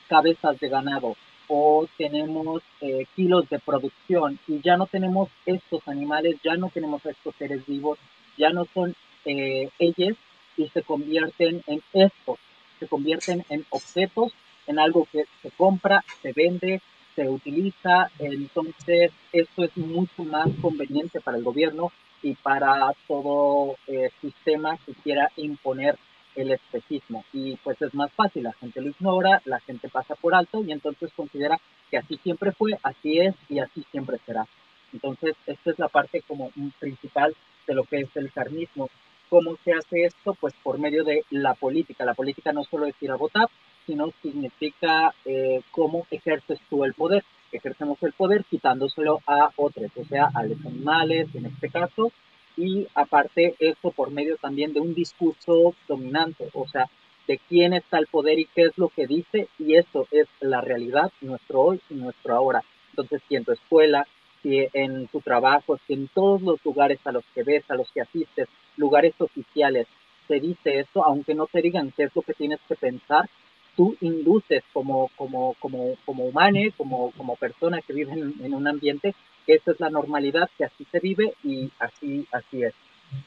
cabezas 0.08 0.60
de 0.60 0.70
ganado, 0.70 1.16
o 1.48 1.88
tenemos 1.98 2.62
eh, 2.82 3.06
kilos 3.16 3.50
de 3.50 3.60
producción, 3.60 4.39
y 4.48 4.62
ya 4.62 4.77
no 4.77 4.88
tenemos 4.88 5.30
estos 5.46 5.88
animales, 5.88 6.38
ya 6.44 6.56
no 6.56 6.70
tenemos 6.70 7.06
estos 7.06 7.36
seres 7.36 7.66
vivos, 7.66 7.98
ya 8.38 8.50
no 8.50 8.66
son 8.74 8.96
eh, 9.25 9.70
ellos 9.80 10.18
y 10.58 10.68
se 10.70 10.82
convierten 10.82 11.63
en 11.68 11.82
estos, 11.94 12.39
se 12.80 12.88
convierten 12.88 13.46
en 13.50 13.66
objetos, 13.70 14.34
en 14.68 14.80
algo 14.80 15.08
que 15.12 15.25
se 15.42 15.51
compra, 15.51 16.04
se 16.22 16.34
vende, 16.34 16.82
se 17.16 17.27
utiliza, 17.30 18.12
entonces 18.20 19.12
esto 19.32 19.63
es 19.63 19.75
mucho 19.77 20.24
más 20.24 20.50
conveniente 20.62 21.20
para 21.20 21.38
el 21.38 21.44
gobierno 21.44 21.92
y 22.22 22.36
para 22.36 22.94
todo 23.08 23.75
eh, 23.88 24.10
sistema 24.22 24.77
que 24.86 24.94
quiera 24.94 25.32
imponer 25.38 25.98
el 26.38 26.51
especismo. 26.51 27.25
Y 27.34 27.58
pues 27.58 27.82
es 27.82 27.94
más 27.94 28.12
fácil, 28.13 28.44
la 28.44 28.53
gente 28.53 28.79
lo 28.79 28.89
ignora, 28.89 29.41
la 29.46 29.60
gente 29.60 29.89
pasa 29.89 30.15
por 30.15 30.34
alto 30.34 30.63
y 30.63 30.72
entonces 30.72 31.12
considera 31.15 31.60
que 31.91 31.98
así 31.98 32.17
siempre 32.24 32.51
fue, 32.51 32.77
así 32.84 33.20
es 33.20 33.36
y 33.50 33.60
así 33.60 33.84
siempre 33.91 34.17
será. 34.25 34.48
Entonces, 34.94 35.36
esta 35.46 35.72
es 35.72 35.79
la 35.79 35.89
parte 35.89 36.22
como 36.22 36.51
principal 36.79 37.36
de 37.65 37.74
lo 37.74 37.84
que 37.84 38.00
es 38.01 38.15
el 38.15 38.32
carnismo. 38.32 38.89
¿Cómo 39.29 39.58
se 39.65 39.74
hace 39.74 40.06
esto? 40.06 40.36
Pues 40.39 40.53
por 40.63 40.79
medio 40.79 41.03
de 41.03 41.25
la 41.29 41.53
política. 41.56 42.06
La 42.06 42.13
política 42.13 42.53
no 42.53 42.63
solo 42.63 42.86
es 42.86 42.96
ir 43.01 43.12
a 43.12 43.17
votar, 43.17 43.48
sino 43.86 44.12
significa 44.22 45.13
eh, 45.25 45.62
cómo 45.72 46.08
ejerces 46.12 46.60
tú 46.70 46.86
el 46.86 46.94
poder. 46.94 47.24
Ejercemos 47.51 48.01
el 48.03 48.13
poder 48.13 48.46
quitándoselo 48.46 49.22
a 49.25 49.50
otros, 49.56 49.91
o 49.96 50.06
sea, 50.06 50.29
a 50.34 50.44
los 50.44 50.65
animales 50.65 51.27
en 51.34 51.46
este 51.46 51.70
caso, 51.70 52.12
y 52.58 52.88
aparte 52.96 53.56
eso 53.60 53.92
por 53.92 54.12
medio 54.12 54.36
también 54.38 54.74
de 54.74 54.80
un 54.80 54.94
discurso 54.94 55.76
dominante, 55.88 56.50
o 56.54 56.68
sea, 56.68 56.90
de 57.28 57.40
quién 57.50 57.74
está 57.74 58.00
el 58.00 58.08
poder 58.08 58.40
y 58.40 58.46
qué 58.46 58.64
es 58.64 58.78
lo 58.78 58.90
que 58.90 59.06
dice, 59.06 59.48
y 59.60 59.76
eso 59.76 60.08
es 60.12 60.28
la 60.40 60.62
realidad, 60.62 61.12
nuestro 61.22 61.62
hoy 61.62 61.82
y 61.90 61.94
nuestro 61.94 62.36
ahora. 62.36 62.64
Entonces, 62.90 63.22
si 63.28 63.36
en 63.36 63.46
tu 63.46 63.52
escuela, 63.52 64.08
si 64.42 64.68
en 64.74 65.08
tu 65.08 65.20
trabajo, 65.22 65.78
si 65.86 65.94
en 65.94 66.08
todos 66.08 66.42
los 66.42 66.64
lugares 66.66 67.00
a 67.06 67.12
los 67.12 67.24
que 67.36 67.44
ves, 67.44 67.64
a 67.70 67.76
los 67.76 67.92
que 67.92 68.02
asistes, 68.02 68.48
lugares 68.78 69.14
oficiales, 69.20 69.88
se 70.28 70.40
dice 70.40 70.80
eso, 70.80 71.06
aunque 71.06 71.36
no 71.36 71.48
te 71.48 71.62
digan 71.62 71.94
qué 71.96 72.04
es 72.04 72.16
lo 72.16 72.22
que 72.22 72.34
tienes 72.34 72.60
que 72.68 72.76
pensar, 72.76 73.30
tú 73.76 73.96
induces 74.02 74.64
como, 74.74 75.10
como, 75.16 75.56
como, 75.60 75.96
como 76.06 76.26
humano, 76.26 76.60
como, 76.76 77.12
como 77.12 77.36
persona 77.36 77.82
que 77.82 77.94
vive 77.94 78.12
en, 78.14 78.54
un 78.54 78.68
ambiente, 78.68 79.14
que 79.48 79.56
esa 79.56 79.72
es 79.72 79.80
la 79.80 79.89
normalidad, 79.89 80.50
que 80.58 80.66
así 80.66 80.86
se 80.92 81.00
vive 81.00 81.34
y 81.44 81.72
así, 81.80 82.27
así 82.32 82.63
es. 82.63 82.74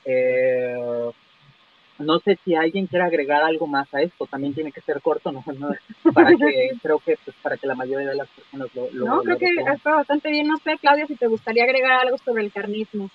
Eh, 0.04 1.10
no 1.98 2.18
sé 2.20 2.38
si 2.44 2.54
alguien 2.54 2.86
quiere 2.86 3.04
agregar 3.04 3.42
algo 3.42 3.66
más 3.66 3.92
a 3.94 4.02
esto, 4.02 4.26
también 4.26 4.54
tiene 4.54 4.70
que 4.70 4.82
ser 4.82 5.00
corto, 5.00 5.32
no, 5.32 5.42
para 6.12 6.30
que 6.36 6.70
creo 6.82 6.98
que 6.98 7.16
pues, 7.24 7.36
para 7.42 7.56
que 7.56 7.66
la 7.66 7.74
mayoría 7.74 8.10
de 8.10 8.16
las 8.16 8.28
personas 8.28 8.68
lo, 8.74 8.90
lo 8.92 9.06
No, 9.06 9.22
creo 9.22 9.38
que 9.38 9.54
está 9.56 9.94
bastante 9.96 10.30
bien, 10.30 10.46
no 10.46 10.58
sé, 10.58 10.76
Claudia, 10.78 11.06
si 11.06 11.16
te 11.16 11.26
gustaría 11.26 11.64
agregar 11.64 12.00
algo 12.00 12.18
sobre 12.18 12.44
el 12.44 12.52
carnismo. 12.52 13.10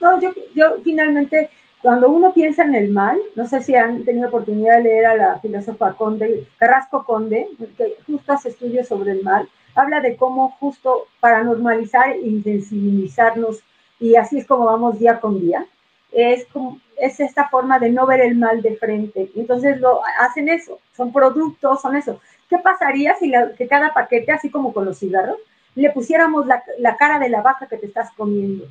No, 0.00 0.20
yo, 0.20 0.32
yo 0.54 0.76
finalmente 0.82 1.50
cuando 1.82 2.10
uno 2.10 2.32
piensa 2.34 2.64
en 2.64 2.74
el 2.74 2.90
mal, 2.90 3.18
no 3.36 3.46
sé 3.46 3.62
si 3.62 3.74
han 3.74 4.04
tenido 4.04 4.28
oportunidad 4.28 4.76
de 4.78 4.84
leer 4.84 5.06
a 5.06 5.16
la 5.16 5.38
filósofa 5.40 5.94
Conde, 5.94 6.46
Carrasco 6.58 7.04
Conde, 7.04 7.48
que 7.76 7.96
justo 8.06 8.32
hace 8.32 8.50
estudios 8.50 8.86
sobre 8.86 9.12
el 9.12 9.22
mal, 9.22 9.48
habla 9.74 10.00
de 10.00 10.16
cómo 10.16 10.50
justo 10.60 11.06
para 11.20 11.42
normalizar 11.42 12.10
e 12.10 12.26
insensibilizarnos, 12.26 13.60
y 13.98 14.16
así 14.16 14.38
es 14.38 14.46
como 14.46 14.64
vamos 14.64 14.98
día 14.98 15.20
con 15.20 15.40
día, 15.40 15.66
es, 16.12 16.46
como, 16.46 16.80
es 16.96 17.20
esta 17.20 17.48
forma 17.48 17.78
de 17.78 17.90
no 17.90 18.06
ver 18.06 18.20
el 18.20 18.36
mal 18.36 18.62
de 18.62 18.76
frente. 18.76 19.30
Entonces 19.36 19.80
lo 19.80 20.00
hacen 20.18 20.48
eso, 20.48 20.80
son 20.96 21.12
productos, 21.12 21.80
son 21.80 21.96
eso. 21.96 22.20
¿Qué 22.48 22.58
pasaría 22.58 23.14
si 23.16 23.32
que 23.56 23.68
cada 23.68 23.92
paquete, 23.92 24.32
así 24.32 24.50
como 24.50 24.72
con 24.72 24.84
los 24.84 24.98
cigarros, 24.98 25.38
le 25.74 25.90
pusiéramos 25.90 26.46
la, 26.46 26.62
la 26.78 26.96
cara 26.96 27.18
de 27.18 27.28
la 27.28 27.42
vaca 27.42 27.66
que 27.66 27.76
te 27.76 27.86
estás 27.86 28.10
comiendo? 28.16 28.66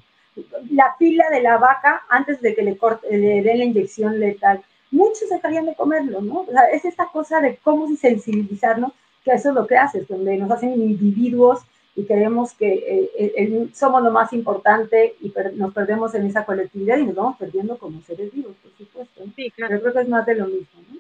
la 0.72 0.96
pila 0.98 1.26
de 1.30 1.42
la 1.42 1.58
vaca 1.58 2.04
antes 2.10 2.42
de 2.42 2.56
que 2.56 2.62
le, 2.62 2.78
corte, 2.78 3.08
le 3.16 3.42
den 3.42 3.60
la 3.60 3.66
inyección 3.66 4.20
letal. 4.20 4.64
Muchos 4.92 5.30
dejarían 5.30 5.66
de 5.66 5.76
comerlo, 5.76 6.22
¿no? 6.22 6.46
Es 6.72 6.86
esta 6.86 7.08
cosa 7.08 7.42
de 7.42 7.58
cómo 7.58 7.88
sensibilizarnos, 7.96 8.94
que 9.24 9.32
eso 9.32 9.50
es 9.50 9.56
lo 9.56 9.68
que 9.68 9.78
hace, 9.78 10.06
donde 10.08 10.38
nos 10.38 10.52
hacen 10.52 10.74
individuos 10.74 11.60
y 11.96 12.06
creemos 12.06 12.54
que 12.54 12.74
eh, 12.74 13.12
eh, 13.18 13.68
somos 13.74 14.02
lo 14.02 14.12
más 14.12 14.32
importante 14.32 15.16
y 15.22 15.34
nos 15.56 15.74
perdemos 15.74 16.16
en 16.16 16.26
esa 16.26 16.46
colectividad 16.46 16.98
y 16.98 17.06
nos 17.06 17.16
vamos 17.16 17.38
perdiendo 17.38 17.78
como 17.78 18.02
seres 18.02 18.32
vivos, 18.34 18.56
por 18.62 18.72
supuesto. 18.78 19.24
Sí, 19.36 19.52
claro. 19.52 19.72
Pero 19.72 19.82
creo 19.82 19.94
que 19.94 20.02
es 20.02 20.10
más 20.10 20.26
de 20.26 20.36
lo 20.36 20.46
mismo, 20.46 20.82
¿no? 20.90 21.00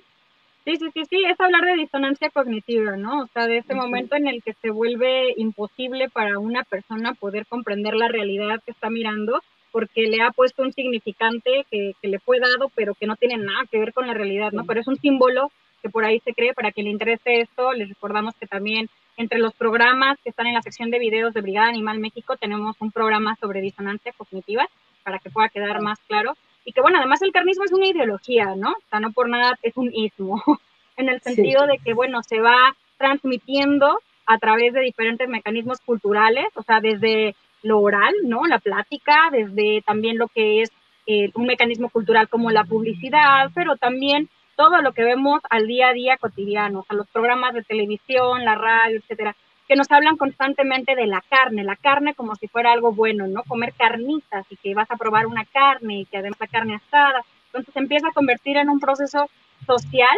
Sí, 0.65 0.75
sí, 0.75 0.85
sí, 0.93 1.05
sí, 1.09 1.23
es 1.25 1.39
hablar 1.39 1.63
de 1.63 1.81
disonancia 1.81 2.29
cognitiva, 2.29 2.97
¿no? 2.97 3.23
O 3.23 3.27
sea, 3.27 3.47
de 3.47 3.57
ese 3.57 3.73
momento 3.73 4.15
en 4.15 4.27
el 4.27 4.43
que 4.43 4.53
se 4.53 4.69
vuelve 4.69 5.33
imposible 5.37 6.09
para 6.09 6.37
una 6.37 6.63
persona 6.63 7.13
poder 7.13 7.47
comprender 7.47 7.95
la 7.95 8.07
realidad 8.07 8.61
que 8.65 8.71
está 8.71 8.89
mirando 8.89 9.41
porque 9.71 10.07
le 10.07 10.21
ha 10.21 10.31
puesto 10.31 10.63
un 10.63 10.73
significante 10.73 11.65
que, 11.71 11.93
le 12.01 12.19
fue 12.19 12.39
dado, 12.39 12.71
pero 12.75 12.93
que 12.93 13.07
no 13.07 13.15
tiene 13.15 13.37
nada 13.37 13.65
que 13.71 13.79
ver 13.79 13.93
con 13.93 14.07
la 14.07 14.13
realidad, 14.13 14.51
¿no? 14.51 14.65
Pero 14.65 14.81
es 14.81 14.87
un 14.87 14.97
símbolo 14.97 15.51
que 15.81 15.89
por 15.89 16.05
ahí 16.05 16.19
se 16.19 16.33
cree, 16.33 16.53
para 16.53 16.71
que 16.71 16.83
le 16.83 16.89
interese 16.89 17.41
esto, 17.41 17.73
les 17.73 17.89
recordamos 17.89 18.35
que 18.35 18.47
también 18.47 18.89
entre 19.17 19.39
los 19.39 19.53
programas 19.53 20.17
que 20.23 20.29
están 20.29 20.47
en 20.47 20.53
la 20.53 20.61
sección 20.61 20.89
de 20.91 20.99
videos 20.99 21.33
de 21.33 21.41
Brigada 21.41 21.67
Animal 21.67 21.99
México 21.99 22.37
tenemos 22.37 22.77
un 22.79 22.91
programa 22.91 23.35
sobre 23.35 23.61
disonancia 23.61 24.13
cognitiva, 24.13 24.67
para 25.03 25.19
que 25.19 25.29
pueda 25.29 25.49
quedar 25.49 25.81
más 25.81 25.99
claro. 26.07 26.37
Y 26.65 26.71
que 26.71 26.81
bueno, 26.81 26.99
además 26.99 27.21
el 27.21 27.31
carnismo 27.31 27.63
es 27.63 27.71
una 27.71 27.87
ideología, 27.87 28.55
¿no? 28.55 28.71
O 28.71 28.89
sea, 28.89 28.99
no 28.99 29.11
por 29.11 29.27
nada 29.29 29.57
es 29.61 29.75
un 29.75 29.93
ismo, 29.93 30.41
en 30.97 31.09
el 31.09 31.21
sentido 31.21 31.65
de 31.65 31.79
que, 31.79 31.93
bueno, 31.93 32.21
se 32.23 32.39
va 32.39 32.75
transmitiendo 32.97 33.99
a 34.25 34.37
través 34.37 34.73
de 34.73 34.81
diferentes 34.81 35.27
mecanismos 35.27 35.79
culturales, 35.81 36.45
o 36.55 36.61
sea, 36.61 36.79
desde 36.79 37.35
lo 37.63 37.79
oral, 37.79 38.13
¿no? 38.23 38.45
La 38.45 38.59
plática, 38.59 39.29
desde 39.31 39.81
también 39.81 40.17
lo 40.17 40.27
que 40.27 40.61
es 40.61 40.71
eh, 41.07 41.31
un 41.33 41.47
mecanismo 41.47 41.89
cultural 41.89 42.29
como 42.29 42.51
la 42.51 42.63
publicidad, 42.63 43.49
pero 43.55 43.75
también 43.75 44.29
todo 44.59 44.81
lo 44.81 44.91
que 44.91 45.05
vemos 45.05 45.39
al 45.49 45.67
día 45.67 45.87
a 45.87 45.93
día 45.93 46.17
cotidiano, 46.17 46.79
o 46.79 46.83
sea, 46.83 46.97
los 46.97 47.07
programas 47.07 47.53
de 47.53 47.63
televisión, 47.63 48.43
la 48.43 48.55
radio, 48.55 48.97
etcétera 48.97 49.33
que 49.69 49.77
nos 49.77 49.89
hablan 49.89 50.17
constantemente 50.17 50.95
de 50.95 51.05
la 51.05 51.21
carne, 51.29 51.63
la 51.63 51.77
carne 51.77 52.13
como 52.13 52.35
si 52.35 52.47
fuera 52.47 52.73
algo 52.73 52.91
bueno, 52.91 53.27
¿no? 53.27 53.43
Comer 53.43 53.71
carnitas 53.73 54.45
y 54.49 54.57
que 54.57 54.73
vas 54.73 54.89
a 54.89 54.97
probar 54.97 55.27
una 55.27 55.45
carne 55.45 55.99
y 55.99 56.05
que 56.05 56.17
además 56.17 56.39
la 56.41 56.47
carne 56.47 56.75
asada. 56.75 57.21
Entonces 57.45 57.71
se 57.71 57.79
empieza 57.79 58.07
a 58.07 58.11
convertir 58.11 58.57
en 58.57 58.67
un 58.67 58.79
proceso 58.79 59.29
social 59.65 60.17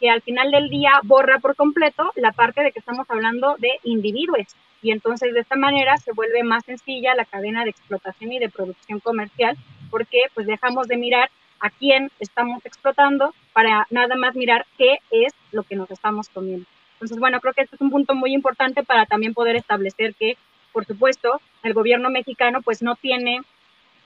que 0.00 0.10
al 0.10 0.22
final 0.22 0.50
del 0.50 0.68
día 0.70 0.90
borra 1.04 1.38
por 1.38 1.54
completo 1.54 2.10
la 2.16 2.32
parte 2.32 2.62
de 2.62 2.72
que 2.72 2.78
estamos 2.78 3.08
hablando 3.10 3.54
de 3.58 3.70
individuos. 3.84 4.56
Y 4.82 4.90
entonces 4.90 5.32
de 5.32 5.40
esta 5.40 5.56
manera 5.56 5.96
se 5.98 6.12
vuelve 6.12 6.42
más 6.42 6.64
sencilla 6.64 7.14
la 7.14 7.26
cadena 7.26 7.64
de 7.64 7.70
explotación 7.70 8.32
y 8.32 8.38
de 8.38 8.48
producción 8.48 8.98
comercial 8.98 9.56
porque 9.90 10.22
pues 10.34 10.46
dejamos 10.46 10.88
de 10.88 10.96
mirar 10.96 11.30
a 11.60 11.70
quién 11.70 12.10
estamos 12.20 12.64
explotando 12.64 13.34
para 13.52 13.86
nada 13.90 14.16
más 14.16 14.34
mirar 14.34 14.66
qué 14.76 14.98
es 15.10 15.32
lo 15.52 15.62
que 15.62 15.76
nos 15.76 15.90
estamos 15.90 16.28
comiendo. 16.28 16.66
Entonces, 16.94 17.18
bueno, 17.18 17.40
creo 17.40 17.52
que 17.52 17.62
este 17.62 17.76
es 17.76 17.80
un 17.80 17.90
punto 17.90 18.14
muy 18.14 18.32
importante 18.32 18.82
para 18.82 19.06
también 19.06 19.34
poder 19.34 19.56
establecer 19.56 20.14
que, 20.14 20.36
por 20.72 20.86
supuesto, 20.86 21.40
el 21.62 21.74
gobierno 21.74 22.10
mexicano 22.10 22.62
pues 22.62 22.82
no 22.82 22.96
tiene 22.96 23.40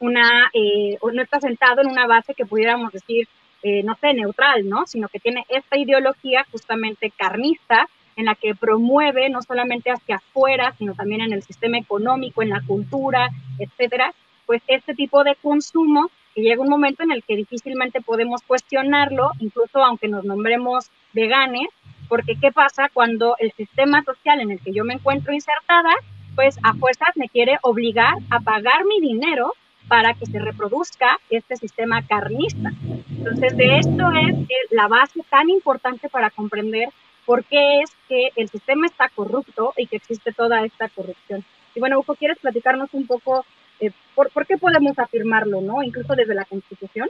una, 0.00 0.50
eh, 0.52 0.98
no 1.00 1.22
está 1.22 1.40
sentado 1.40 1.82
en 1.82 1.88
una 1.88 2.06
base 2.06 2.34
que 2.34 2.46
pudiéramos 2.46 2.92
decir, 2.92 3.28
eh, 3.62 3.82
no 3.84 3.94
sé, 4.00 4.14
neutral, 4.14 4.68
¿no? 4.68 4.86
Sino 4.86 5.08
que 5.08 5.20
tiene 5.20 5.44
esta 5.48 5.76
ideología 5.76 6.46
justamente 6.50 7.12
carnista 7.16 7.88
en 8.16 8.24
la 8.24 8.34
que 8.34 8.54
promueve 8.54 9.28
no 9.30 9.40
solamente 9.42 9.90
hacia 9.90 10.16
afuera, 10.16 10.74
sino 10.78 10.94
también 10.94 11.20
en 11.20 11.32
el 11.32 11.42
sistema 11.42 11.78
económico, 11.78 12.42
en 12.42 12.50
la 12.50 12.62
cultura, 12.66 13.30
etcétera, 13.58 14.12
pues 14.46 14.62
este 14.66 14.94
tipo 14.94 15.22
de 15.22 15.36
consumo 15.36 16.10
que 16.34 16.42
llega 16.42 16.62
un 16.62 16.68
momento 16.68 17.02
en 17.02 17.12
el 17.12 17.22
que 17.24 17.36
difícilmente 17.36 18.00
podemos 18.00 18.42
cuestionarlo, 18.42 19.30
incluso 19.38 19.82
aunque 19.82 20.08
nos 20.08 20.24
nombremos 20.24 20.90
veganes, 21.12 21.68
porque 22.08 22.36
¿qué 22.40 22.52
pasa 22.52 22.90
cuando 22.92 23.36
el 23.38 23.52
sistema 23.52 24.02
social 24.02 24.40
en 24.40 24.50
el 24.50 24.60
que 24.60 24.72
yo 24.72 24.84
me 24.84 24.94
encuentro 24.94 25.32
insertada, 25.32 25.94
pues 26.34 26.56
a 26.62 26.74
fuerzas 26.74 27.16
me 27.16 27.28
quiere 27.28 27.58
obligar 27.62 28.14
a 28.30 28.40
pagar 28.40 28.84
mi 28.84 29.00
dinero 29.00 29.54
para 29.88 30.14
que 30.14 30.26
se 30.26 30.38
reproduzca 30.38 31.18
este 31.30 31.56
sistema 31.56 32.04
carnista? 32.06 32.72
Entonces, 33.10 33.56
de 33.56 33.78
esto 33.78 34.10
es 34.12 34.72
la 34.72 34.88
base 34.88 35.20
tan 35.30 35.48
importante 35.50 36.08
para 36.08 36.30
comprender 36.30 36.88
por 37.26 37.44
qué 37.44 37.80
es 37.80 37.90
que 38.08 38.30
el 38.34 38.48
sistema 38.48 38.86
está 38.86 39.08
corrupto 39.08 39.72
y 39.76 39.86
que 39.86 39.96
existe 39.96 40.32
toda 40.32 40.64
esta 40.64 40.88
corrupción. 40.88 41.44
Y 41.74 41.80
bueno, 41.80 42.00
Hugo, 42.00 42.16
¿quieres 42.16 42.38
platicarnos 42.38 42.92
un 42.92 43.06
poco 43.06 43.44
eh, 43.80 43.90
¿por, 44.14 44.46
qué 44.46 44.56
podemos 44.56 44.98
afirmarlo, 44.98 45.60
no? 45.60 45.82
Incluso 45.82 46.14
desde 46.14 46.34
la 46.34 46.44
Constitución. 46.44 47.08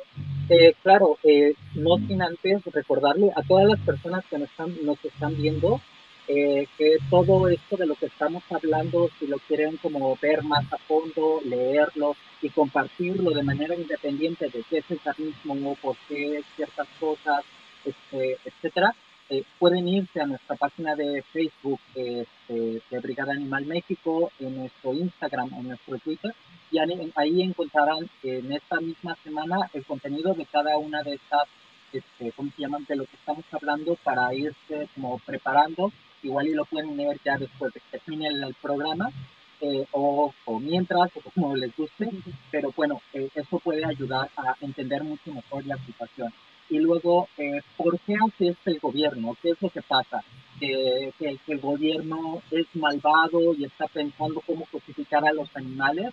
Eh, 0.49 0.75
claro, 0.83 1.19
eh, 1.23 1.55
no 1.75 1.97
sin 1.99 2.23
antes 2.23 2.65
recordarle 2.73 3.31
a 3.35 3.43
todas 3.43 3.69
las 3.69 3.81
personas 3.81 4.25
que 4.27 4.39
nos 4.39 4.51
están, 4.51 4.75
nos 4.85 5.05
están 5.05 5.37
viendo 5.37 5.81
eh, 6.33 6.69
que 6.79 6.99
todo 7.09 7.49
esto 7.49 7.77
de 7.77 7.87
lo 7.87 7.97
que 7.97 8.07
estamos 8.07 8.45
hablando, 8.51 9.11
si 9.19 9.27
lo 9.27 9.39
quieren 9.39 9.77
como 9.79 10.17
ver 10.23 10.45
más 10.45 10.65
a 10.73 10.79
fondo, 10.79 11.41
leerlo 11.45 12.15
y 12.41 12.51
compartirlo 12.51 13.33
de 13.33 13.43
manera 13.43 13.75
independiente 13.75 14.49
de 14.49 14.63
qué 14.71 14.79
es 14.79 14.91
el 14.91 15.01
carnismo 15.01 15.73
o 15.73 15.75
por 15.75 15.97
qué 16.09 16.43
ciertas 16.55 16.87
cosas, 17.01 17.45
este, 17.85 18.39
etcétera, 18.45 18.95
eh, 19.31 19.45
pueden 19.61 19.87
irse 19.87 20.21
a 20.21 20.27
nuestra 20.27 20.57
página 20.57 20.97
de 20.97 21.23
Facebook 21.33 21.79
este, 21.95 22.83
de 22.91 22.99
Brigada 22.99 23.33
Animal 23.33 23.65
México, 23.65 24.33
en 24.41 24.59
nuestro 24.59 24.93
Instagram, 24.93 25.55
en 25.55 25.69
nuestro 25.69 25.99
Twitter, 25.99 26.35
y 26.73 26.79
ahí 27.15 27.43
encontrarán 27.43 28.11
en 28.25 28.53
esta 28.53 28.81
misma 28.81 29.17
semana 29.23 29.71
el 29.73 29.85
contenido 29.85 30.35
de 30.35 30.47
cada 30.47 30.77
una 30.79 31.05
de 31.05 31.15
estas, 31.15 31.45
este, 31.93 32.33
¿cómo 32.33 32.51
se 32.57 32.63
llaman?, 32.63 32.85
de 32.89 32.97
lo 32.97 33.05
que 33.05 33.17
estamos 33.17 33.45
hablando 33.53 33.95
para 34.03 34.35
irse 34.35 34.89
como 34.97 35.19
preparando 35.21 35.93
igual 36.25 36.49
y 36.49 36.55
lo 36.55 36.65
pueden 36.65 36.97
leer 36.97 37.19
ya 37.25 37.39
después 37.39 37.73
de 37.73 37.81
que 37.81 37.99
termine 37.99 38.27
el, 38.29 38.55
programa, 38.61 39.11
eh, 39.61 39.87
o, 39.93 40.33
mientras, 40.61 41.09
o 41.17 41.31
como 41.31 41.55
les 41.55 41.75
guste, 41.77 42.09
pero 42.51 42.73
bueno, 42.77 43.01
eh, 43.13 43.29
eso 43.35 43.61
puede 43.61 43.85
ayudar 43.85 44.29
a 44.37 44.57
entender 44.61 45.05
mucho 45.05 45.33
mejor 45.33 45.65
la 45.67 45.77
situación. 45.79 46.33
Y 46.71 46.79
luego, 46.79 47.29
eh, 47.37 47.61
¿por 47.77 47.99
qué 48.01 48.15
hace 48.15 48.49
esto 48.49 48.71
el 48.71 48.79
gobierno? 48.79 49.37
¿Qué 49.43 49.51
es 49.51 49.61
lo 49.61 49.69
que 49.69 49.83
pasa? 49.83 50.25
que, 50.61 51.13
que, 51.19 51.39
el 51.49 51.59
gobierno 51.59 52.43
es 52.51 52.67
malvado 52.75 53.55
y 53.55 53.65
está 53.65 53.87
pensando 53.87 54.43
cómo 54.47 54.67
justificar 54.71 55.27
a 55.27 55.33
los 55.33 55.49
animales. 55.57 56.13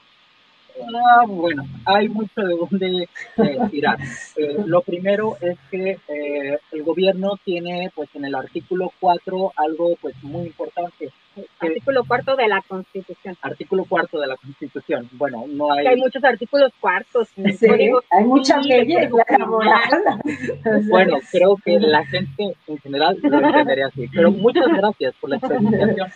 Ah, 0.80 1.26
bueno, 1.28 1.66
hay 1.86 2.08
mucho 2.08 2.42
de 2.42 2.56
dónde 2.56 3.10
eh, 3.38 3.58
tirar. 3.72 3.98
Eh, 4.36 4.58
lo 4.66 4.82
primero 4.82 5.36
es 5.42 5.58
que 5.72 5.98
eh, 6.08 6.58
el 6.72 6.84
gobierno 6.84 7.38
tiene, 7.44 7.92
pues, 7.96 8.10
en 8.14 8.26
el 8.26 8.36
artículo 8.36 8.92
4 9.00 9.54
algo, 9.56 9.96
pues, 10.00 10.16
muy 10.24 10.48
importante. 10.48 11.12
Artículo 11.60 12.04
cuarto 12.06 12.36
de 12.36 12.48
la 12.48 12.62
Constitución. 12.62 13.38
Artículo 13.42 13.86
cuarto 13.86 14.20
de 14.20 14.28
la 14.28 14.36
Constitución. 14.38 15.10
Bueno, 15.14 15.46
no 15.48 15.72
hay. 15.74 15.88
hay 15.88 15.96
muchos 15.98 16.24
artículos 16.24 16.72
cuartos. 16.80 17.28
Sí, 17.30 17.68
hay 18.12 18.24
muchas 18.24 18.66
leyes 18.66 19.10
Bueno, 20.90 21.20
creo 21.32 21.58
que 21.64 21.80
la 21.80 22.06
gente 22.06 22.56
en 22.68 22.78
general 22.80 23.18
lo 23.22 23.38
entendería 23.38 23.88
así. 23.88 24.08
Pero 24.14 24.32
muchas 24.32 24.68
gracias 24.68 25.14
por 25.20 25.30
la 25.30 25.38
explicación. 25.42 26.10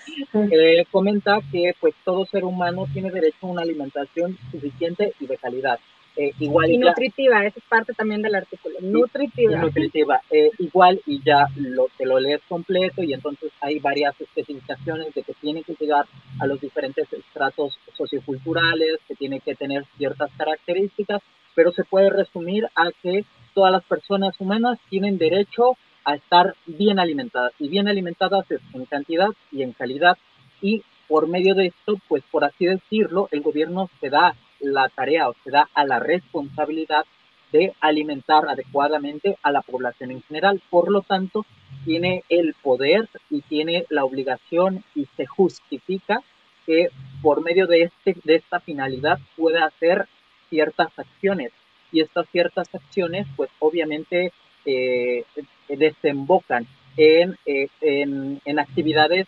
comenta 0.92 1.40
que, 1.52 1.74
pues, 1.80 1.94
todo 2.04 2.26
ser 2.26 2.44
humano 2.44 2.86
tiene 2.94 3.12
derecho 3.12 3.38
a 3.44 3.48
una 3.48 3.62
alimentación 3.62 4.38
suficiente 4.52 5.14
y 5.20 5.28
de 5.28 5.38
calidad. 5.38 5.80
Eh, 6.18 6.34
igual 6.40 6.70
y, 6.70 6.78
nutritiva, 6.78 7.46
esa 7.46 7.58
es 7.58 7.66
parte 7.70 7.94
también 7.94 8.22
del 8.22 8.36
artículo. 8.36 8.76
nutritiva. 8.82 9.62
nutritiva. 9.62 10.22
Eh, 10.30 10.50
igual 10.60 11.02
y 11.06 11.22
ya 11.24 11.48
lo, 11.56 11.88
te 11.98 12.06
lo 12.06 12.20
lees 12.20 12.42
completo 12.50 13.02
y 13.02 13.14
entonces 13.14 13.52
hay 13.62 13.80
varias 13.80 14.20
especificaciones 14.20 15.14
de 15.14 15.24
que 15.24 15.34
tiene 15.36 15.64
que 15.64 15.76
llegar 15.80 16.06
a 16.40 16.48
los 16.48 16.60
diferentes 16.60 17.12
estratos 17.14 17.80
socioculturales, 17.94 19.00
que 19.08 19.16
tiene 19.16 19.40
que 19.40 19.56
tener 19.56 19.86
ciertas 19.98 20.30
características, 20.38 21.22
pero 21.56 21.72
se 21.72 21.86
puede 21.86 22.10
resumir 22.10 22.68
a 22.76 22.92
que 23.02 23.24
todas 23.54 23.72
las 23.72 23.84
personas 23.84 24.36
humanas 24.40 24.80
tienen 24.90 25.18
derecho 25.18 25.78
a 26.04 26.16
estar 26.16 26.56
bien 26.66 27.00
alimentadas 27.00 27.54
y 27.60 27.70
bien 27.70 27.88
alimentadas 27.88 28.46
en 28.50 28.86
cantidad 28.86 29.30
y 29.52 29.64
en 29.64 29.72
calidad 29.72 30.18
y 30.62 30.84
por 31.08 31.28
medio 31.28 31.56
de 31.56 31.68
esto, 31.68 31.96
pues 32.08 32.24
por 32.32 32.44
así 32.44 32.66
decirlo, 32.66 33.28
el 33.32 33.42
gobierno 33.42 33.90
se 34.00 34.10
da 34.10 34.34
la 34.62 34.90
tarea 34.90 35.30
o 35.30 35.36
se 35.44 35.52
da 35.52 35.70
a 35.74 35.86
la 35.86 36.00
responsabilidad 36.00 37.06
de 37.52 37.74
alimentar 37.82 38.48
adecuadamente 38.48 39.38
a 39.44 39.52
la 39.52 39.62
población 39.62 40.12
en 40.12 40.22
general. 40.24 40.62
Por 40.70 40.90
lo 40.90 41.02
tanto, 41.02 41.46
tiene 41.86 42.24
el 42.30 42.54
poder 42.62 43.10
y 43.30 43.42
tiene 43.42 43.86
la 43.90 44.06
obligación 44.06 44.84
y 44.96 45.08
se 45.18 45.26
justifica 45.26 46.22
que 46.66 46.90
por 47.22 47.44
medio 47.44 47.68
de, 47.68 47.84
este, 47.84 48.16
de 48.24 48.36
esta 48.36 48.60
finalidad 48.60 49.20
pueda 49.36 49.66
hacer 49.66 50.08
ciertas 50.50 50.98
acciones. 50.98 51.52
Y 51.92 52.02
estas 52.02 52.28
ciertas 52.30 52.74
acciones, 52.74 53.28
pues 53.36 53.50
obviamente 53.60 54.32
eh, 54.66 55.26
desembocan 55.68 56.68
en, 56.96 57.38
eh, 57.46 57.68
en, 57.82 58.40
en 58.46 58.60
actividades 58.60 59.28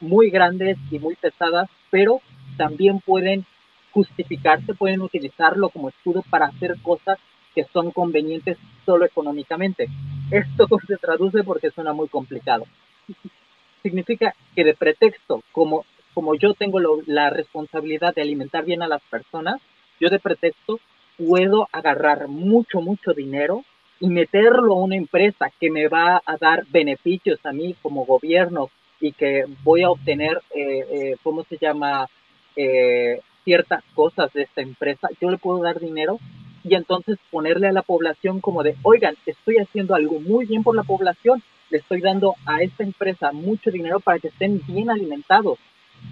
muy 0.00 0.28
grandes 0.28 0.76
y 0.90 0.98
muy 0.98 1.14
pesadas, 1.14 1.70
pero 1.90 2.20
también 2.56 3.00
pueden 3.00 3.46
justificarse, 3.94 4.74
pueden 4.74 5.00
utilizarlo 5.00 5.70
como 5.70 5.88
escudo 5.88 6.22
para 6.28 6.46
hacer 6.46 6.76
cosas 6.82 7.18
que 7.54 7.64
son 7.72 7.92
convenientes 7.92 8.58
solo 8.84 9.06
económicamente. 9.06 9.86
Esto 10.30 10.66
se 10.86 10.96
traduce 10.96 11.44
porque 11.44 11.70
suena 11.70 11.92
muy 11.92 12.08
complicado. 12.08 12.66
Significa 13.82 14.34
que 14.54 14.64
de 14.64 14.74
pretexto, 14.74 15.42
como, 15.52 15.84
como 16.12 16.34
yo 16.34 16.54
tengo 16.54 16.80
la 17.06 17.30
responsabilidad 17.30 18.14
de 18.14 18.22
alimentar 18.22 18.64
bien 18.64 18.82
a 18.82 18.88
las 18.88 19.02
personas, 19.02 19.60
yo 20.00 20.08
de 20.08 20.18
pretexto 20.18 20.80
puedo 21.16 21.68
agarrar 21.70 22.26
mucho, 22.28 22.80
mucho 22.80 23.12
dinero 23.12 23.64
y 24.00 24.08
meterlo 24.08 24.74
a 24.74 24.82
una 24.82 24.96
empresa 24.96 25.52
que 25.60 25.70
me 25.70 25.86
va 25.86 26.20
a 26.26 26.36
dar 26.38 26.66
beneficios 26.66 27.38
a 27.44 27.52
mí 27.52 27.76
como 27.80 28.04
gobierno 28.04 28.70
y 29.00 29.12
que 29.12 29.44
voy 29.62 29.82
a 29.82 29.90
obtener, 29.90 30.40
eh, 30.54 30.84
eh, 30.90 31.16
¿cómo 31.22 31.44
se 31.44 31.58
llama? 31.58 32.08
Eh, 32.56 33.20
ciertas 33.44 33.84
cosas 33.94 34.32
de 34.32 34.42
esta 34.42 34.62
empresa, 34.62 35.08
yo 35.20 35.30
le 35.30 35.38
puedo 35.38 35.62
dar 35.62 35.78
dinero 35.78 36.18
y 36.62 36.74
entonces 36.74 37.18
ponerle 37.30 37.68
a 37.68 37.72
la 37.72 37.82
población 37.82 38.40
como 38.40 38.62
de, 38.62 38.76
oigan, 38.82 39.16
estoy 39.26 39.56
haciendo 39.58 39.94
algo 39.94 40.18
muy 40.18 40.46
bien 40.46 40.62
por 40.62 40.74
la 40.74 40.82
población, 40.82 41.42
le 41.70 41.78
estoy 41.78 42.00
dando 42.00 42.34
a 42.46 42.62
esta 42.62 42.82
empresa 42.82 43.32
mucho 43.32 43.70
dinero 43.70 44.00
para 44.00 44.18
que 44.18 44.28
estén 44.28 44.62
bien 44.66 44.90
alimentados, 44.90 45.58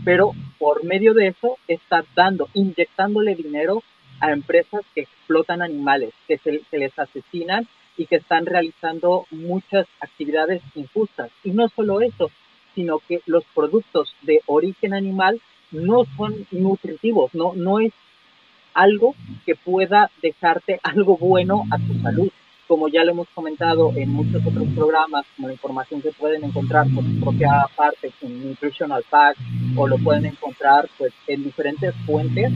pero 0.05 0.33
por 0.59 0.85
medio 0.85 1.14
de 1.14 1.29
eso 1.29 1.57
está 1.68 2.05
dando, 2.14 2.49
inyectándole 2.55 3.35
dinero 3.35 3.83
a 4.21 4.33
empresas 4.33 4.83
que 4.95 5.03
explotan 5.03 5.62
animales, 5.62 6.12
que 6.29 6.38
se, 6.38 6.61
se 6.71 6.79
les 6.79 6.97
asesinan 6.99 7.66
y 7.97 8.07
que 8.07 8.16
están 8.16 8.47
realizando 8.47 9.27
muchas 9.31 9.87
actividades 10.01 10.62
injustas. 10.75 11.31
Y 11.45 11.51
no 11.51 11.68
solo 11.68 12.01
eso, 12.01 12.31
sino 12.75 13.01
que 13.01 13.21
los 13.27 13.45
productos 13.55 14.14
de 14.23 14.40
origen 14.47 14.95
animal 14.95 15.40
no 15.72 16.04
son 16.16 16.46
nutritivos, 16.50 17.35
no, 17.35 17.52
no 17.54 17.80
es 17.80 17.92
algo 18.74 19.14
que 19.44 19.54
pueda 19.54 20.11
dejarte 20.22 20.80
algo 20.82 21.16
bueno 21.16 21.64
a 21.70 21.78
tu 21.78 21.94
salud 22.00 22.30
como 22.72 22.88
ya 22.88 23.04
lo 23.04 23.11
hemos 23.11 23.28
comentado 23.35 23.92
en 23.96 24.08
muchos 24.08 24.40
otros 24.46 24.66
programas, 24.74 25.26
como 25.37 25.48
la 25.48 25.52
información 25.52 26.00
que 26.00 26.11
pueden 26.11 26.42
encontrar 26.42 26.87
por 26.94 27.04
su 27.04 27.20
propia 27.20 27.66
parte 27.76 28.11
en 28.22 28.48
Nutritional 28.48 29.04
Pack 29.11 29.37
o 29.76 29.87
lo 29.87 29.98
pueden 29.98 30.24
encontrar 30.24 30.88
pues 30.96 31.12
en 31.26 31.44
diferentes 31.44 31.94
fuentes, 32.06 32.50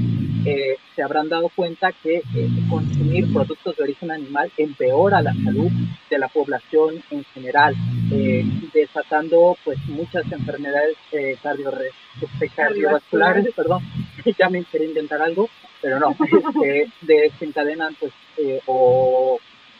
eh, 0.46 0.78
se 0.94 1.02
habrán 1.02 1.28
dado 1.28 1.50
cuenta 1.54 1.92
que 1.92 2.22
eh, 2.34 2.48
consumir 2.70 3.30
productos 3.30 3.76
de 3.76 3.82
origen 3.82 4.10
animal 4.10 4.50
empeora 4.56 5.20
la 5.20 5.34
salud 5.34 5.70
de 6.08 6.18
la 6.18 6.28
población 6.28 7.02
en 7.10 7.22
general, 7.34 7.74
eh, 8.10 8.42
desatando 8.72 9.58
pues 9.66 9.76
muchas 9.86 10.24
enfermedades 10.32 10.96
este, 11.12 12.48
cardiovasculares, 12.56 13.52
perdón, 13.54 13.82
ya 14.38 14.48
me 14.48 14.64
quería 14.64 14.88
inventar 14.88 15.20
algo, 15.20 15.50
pero 15.82 16.00
no, 16.00 16.16
desencadenan 17.02 17.94
pues 18.00 18.12
o 18.64 19.38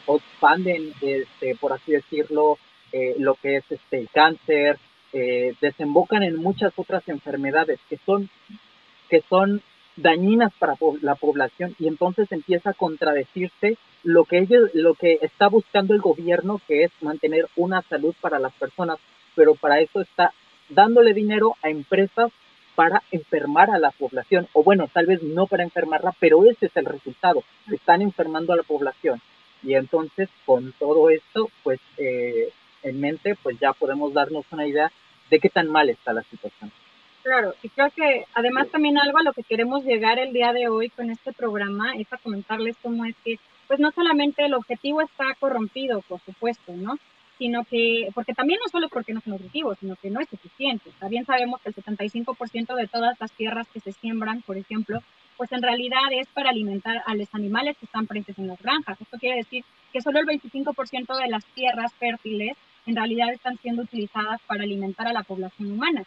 expanden, 0.09 0.93
este, 1.01 1.57
por 1.57 1.73
así 1.73 1.93
decirlo, 1.93 2.59
eh, 2.93 3.15
lo 3.19 3.35
que 3.35 3.57
es 3.57 3.65
este, 3.71 3.99
el 3.99 4.09
cáncer, 4.11 4.79
eh, 5.13 5.55
desembocan 5.61 6.23
en 6.23 6.37
muchas 6.37 6.73
otras 6.77 7.09
enfermedades 7.09 7.81
que 7.89 7.99
son, 8.05 8.29
que 9.09 9.23
son 9.29 9.63
dañinas 9.97 10.53
para 10.59 10.75
la 11.01 11.15
población 11.15 11.75
y 11.79 11.89
entonces 11.89 12.31
empieza 12.31 12.71
a 12.71 12.75
contradecirse 12.75 13.79
lo 14.03 14.25
que 14.25 14.39
ellos, 14.39 14.71
lo 14.75 14.95
que 14.95 15.19
está 15.23 15.49
buscando 15.49 15.95
el 15.95 16.01
gobierno, 16.01 16.61
que 16.69 16.85
es 16.85 16.93
mantener 17.01 17.49
una 17.57 17.83
salud 17.83 18.15
para 18.21 18.39
las 18.39 18.53
personas, 18.55 18.99
pero 19.35 19.55
para 19.55 19.81
eso 19.81 20.01
está 20.01 20.33
dándole 20.69 21.15
dinero 21.15 21.57
a 21.63 21.71
empresas 21.71 22.31
para 22.75 23.03
enfermar 23.11 23.71
a 23.71 23.79
la 23.79 23.91
población, 23.91 24.49
o 24.53 24.63
bueno, 24.63 24.89
tal 24.93 25.07
vez 25.07 25.23
no 25.23 25.47
para 25.47 25.65
enfermarla, 25.65 26.15
pero 26.21 26.45
ese 26.45 26.67
es 26.67 26.77
el 26.77 26.85
resultado, 26.85 27.43
están 27.73 28.03
enfermando 28.03 28.53
a 28.53 28.57
la 28.57 28.63
población. 28.63 29.21
Y 29.67 29.75
entonces, 29.75 30.29
con 30.47 30.73
todo 30.79 31.11
esto, 31.11 31.51
pues 31.65 31.81
eh, 31.99 32.53
en 32.85 33.01
mente, 33.01 33.35
pues 33.43 33.59
ya 33.59 33.73
podemos 33.73 34.15
darnos 34.15 34.47
una 34.53 34.65
idea 34.65 34.93
de 35.29 35.41
qué 35.41 35.51
tan 35.51 35.69
mal 35.69 35.91
está 35.91 36.13
la 36.13 36.23
situación. 36.23 36.71
Claro, 37.25 37.53
y 37.65 37.69
creo 37.71 37.91
que 37.91 38.25
además 38.35 38.69
también 38.69 38.97
algo 38.97 39.19
a 39.19 39.25
lo 39.25 39.33
que 39.33 39.43
queremos 39.43 39.85
llegar 39.85 40.21
el 40.21 40.33
día 40.33 40.53
de 40.53 40.69
hoy 40.69 40.89
con 40.91 41.11
este 41.11 41.33
programa 41.33 41.97
es 41.97 42.07
a 42.13 42.19
comentarles 42.19 42.77
cómo 42.81 43.05
es 43.05 43.17
que, 43.25 43.41
pues 43.67 43.81
no 43.81 43.91
solamente 43.91 44.45
el 44.45 44.55
objetivo 44.55 45.01
está 45.01 45.35
corrompido, 45.41 46.03
por 46.03 46.21
supuesto, 46.21 46.73
¿no? 46.77 46.97
Sino 47.37 47.65
que, 47.65 48.11
porque 48.15 48.35
también 48.35 48.61
no 48.65 48.71
solo 48.71 48.89
porque 48.89 49.13
no 49.13 49.19
es 49.19 49.27
nutritivo, 49.27 49.75
sino 49.75 49.97
que 49.97 50.11
no 50.11 50.21
es 50.21 50.29
suficiente. 50.29 50.93
También 51.01 51.27
sabemos 51.27 51.61
que 51.61 51.71
el 51.71 51.75
75% 51.75 52.77
de 52.77 52.87
todas 52.87 53.21
las 53.21 53.33
tierras 53.33 53.67
que 53.75 53.81
se 53.81 53.91
siembran, 53.91 54.43
por 54.43 54.57
ejemplo, 54.57 55.03
pues 55.37 55.53
en 55.53 55.63
realidad 55.63 56.01
es 56.13 56.29
para 56.29 56.51
alimentar 56.51 57.03
a 57.07 57.15
los 57.15 57.35
animales 57.35 57.77
que 57.79 57.87
están 57.87 58.07
presentes 58.07 58.39
en 58.39 58.49
las 58.49 58.61
granjas. 58.61 59.01
Esto 59.01 59.19
quiere 59.19 59.37
decir 59.37 59.65
que 59.93 60.01
solo 60.01 60.19
el 60.21 60.27
25% 60.27 61.17
de 61.17 61.29
las 61.29 61.45
tierras 61.47 61.93
fértiles 61.95 62.57
en 62.87 62.97
realidad 62.97 63.33
están 63.33 63.59
siendo 63.59 63.83
utilizadas 63.83 64.41
para 64.47 64.63
alimentar 64.63 65.07
a 65.07 65.13
la 65.13 65.23
población 65.23 65.73
humana. 65.73 66.05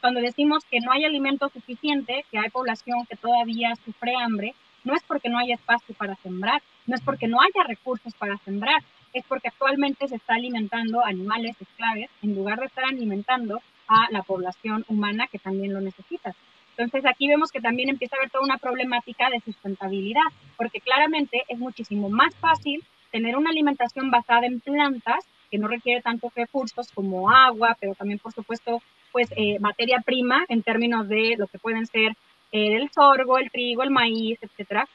Cuando 0.00 0.20
decimos 0.20 0.64
que 0.70 0.80
no 0.80 0.90
hay 0.90 1.04
alimento 1.04 1.48
suficiente, 1.48 2.24
que 2.30 2.38
hay 2.38 2.50
población 2.50 3.06
que 3.08 3.16
todavía 3.16 3.74
sufre 3.84 4.16
hambre, 4.16 4.54
no 4.84 4.94
es 4.94 5.02
porque 5.04 5.28
no 5.28 5.38
haya 5.38 5.54
espacio 5.54 5.94
para 5.94 6.16
sembrar, 6.16 6.60
no 6.86 6.96
es 6.96 7.00
porque 7.02 7.28
no 7.28 7.40
haya 7.40 7.62
recursos 7.66 8.12
para 8.14 8.36
sembrar, 8.38 8.82
es 9.12 9.24
porque 9.28 9.48
actualmente 9.48 10.08
se 10.08 10.16
está 10.16 10.34
alimentando 10.34 11.04
animales 11.04 11.56
esclaves 11.60 12.10
en 12.22 12.34
lugar 12.34 12.58
de 12.58 12.66
estar 12.66 12.84
alimentando 12.84 13.60
a 13.86 14.08
la 14.10 14.22
población 14.22 14.84
humana 14.88 15.26
que 15.28 15.38
también 15.38 15.72
lo 15.72 15.80
necesita. 15.80 16.34
Entonces 16.76 17.04
aquí 17.08 17.28
vemos 17.28 17.50
que 17.50 17.60
también 17.60 17.88
empieza 17.88 18.16
a 18.16 18.18
haber 18.18 18.30
toda 18.30 18.44
una 18.44 18.58
problemática 18.58 19.30
de 19.30 19.40
sustentabilidad, 19.40 20.22
porque 20.56 20.80
claramente 20.80 21.44
es 21.48 21.58
muchísimo 21.58 22.08
más 22.08 22.34
fácil 22.36 22.82
tener 23.10 23.36
una 23.36 23.50
alimentación 23.50 24.10
basada 24.10 24.46
en 24.46 24.60
plantas 24.60 25.24
que 25.50 25.58
no 25.58 25.68
requiere 25.68 26.00
tantos 26.00 26.34
recursos 26.34 26.90
como 26.92 27.30
agua, 27.30 27.76
pero 27.78 27.94
también 27.94 28.18
por 28.18 28.32
supuesto 28.32 28.82
pues 29.12 29.28
eh, 29.36 29.58
materia 29.60 30.00
prima 30.04 30.44
en 30.48 30.62
términos 30.62 31.06
de 31.08 31.36
lo 31.36 31.46
que 31.46 31.58
pueden 31.58 31.86
ser 31.86 32.12
eh, 32.52 32.76
el 32.76 32.90
sorgo, 32.90 33.36
el 33.36 33.50
trigo, 33.50 33.82
el 33.82 33.90
maíz, 33.90 34.38
etcétera, 34.40 34.88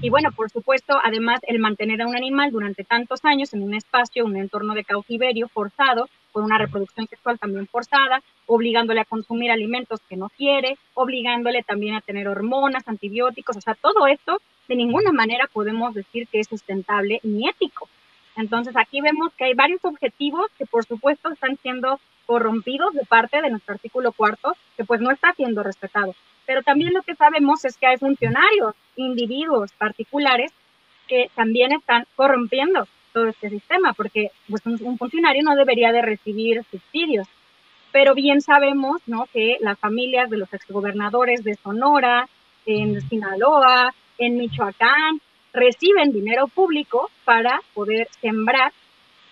y 0.00 0.10
bueno, 0.10 0.30
por 0.32 0.50
supuesto, 0.50 0.98
además, 1.02 1.40
el 1.46 1.58
mantener 1.58 2.02
a 2.02 2.06
un 2.06 2.16
animal 2.16 2.50
durante 2.50 2.84
tantos 2.84 3.24
años 3.24 3.52
en 3.54 3.62
un 3.62 3.74
espacio, 3.74 4.24
un 4.24 4.36
entorno 4.36 4.74
de 4.74 4.84
cautiverio 4.84 5.48
forzado, 5.48 6.08
con 6.32 6.44
una 6.44 6.58
reproducción 6.58 7.06
sexual 7.06 7.38
también 7.38 7.66
forzada, 7.66 8.22
obligándole 8.46 9.00
a 9.00 9.04
consumir 9.04 9.50
alimentos 9.50 10.00
que 10.08 10.16
no 10.16 10.28
quiere, 10.30 10.78
obligándole 10.94 11.62
también 11.62 11.94
a 11.94 12.00
tener 12.00 12.26
hormonas, 12.28 12.88
antibióticos, 12.88 13.56
o 13.56 13.60
sea, 13.60 13.74
todo 13.74 14.06
esto 14.06 14.40
de 14.68 14.76
ninguna 14.76 15.12
manera 15.12 15.48
podemos 15.52 15.94
decir 15.94 16.26
que 16.28 16.40
es 16.40 16.48
sustentable 16.48 17.20
ni 17.22 17.48
ético. 17.48 17.88
Entonces 18.36 18.74
aquí 18.76 19.00
vemos 19.00 19.32
que 19.34 19.44
hay 19.44 19.54
varios 19.54 19.84
objetivos 19.84 20.50
que 20.56 20.66
por 20.66 20.84
supuesto 20.84 21.30
están 21.30 21.56
siendo 21.58 22.00
corrompidos 22.26 22.94
de 22.94 23.04
parte 23.04 23.42
de 23.42 23.50
nuestro 23.50 23.74
artículo 23.74 24.12
cuarto, 24.12 24.56
que 24.76 24.84
pues 24.84 25.00
no 25.00 25.10
está 25.10 25.32
siendo 25.34 25.62
respetado. 25.62 26.14
Pero 26.46 26.62
también 26.62 26.94
lo 26.94 27.02
que 27.02 27.14
sabemos 27.14 27.64
es 27.64 27.76
que 27.76 27.86
hay 27.86 27.98
funcionarios, 27.98 28.74
individuos 28.96 29.72
particulares, 29.72 30.52
que 31.08 31.30
también 31.34 31.72
están 31.72 32.06
corrompiendo 32.16 32.86
todo 33.12 33.28
este 33.28 33.50
sistema, 33.50 33.92
porque 33.92 34.30
pues, 34.48 34.64
un, 34.66 34.98
funcionario 34.98 35.42
no 35.42 35.54
debería 35.54 35.92
de 35.92 36.02
recibir 36.02 36.62
subsidios. 36.70 37.26
Pero 37.92 38.14
bien 38.14 38.40
sabemos 38.40 39.02
¿no? 39.06 39.26
que 39.32 39.58
las 39.60 39.78
familias 39.78 40.30
de 40.30 40.38
los 40.38 40.52
exgobernadores 40.52 41.44
de 41.44 41.54
Sonora, 41.56 42.28
en 42.64 43.00
Sinaloa, 43.08 43.94
en 44.18 44.38
Michoacán, 44.38 45.20
reciben 45.52 46.12
dinero 46.12 46.48
público 46.48 47.10
para 47.24 47.60
poder 47.74 48.08
sembrar, 48.20 48.72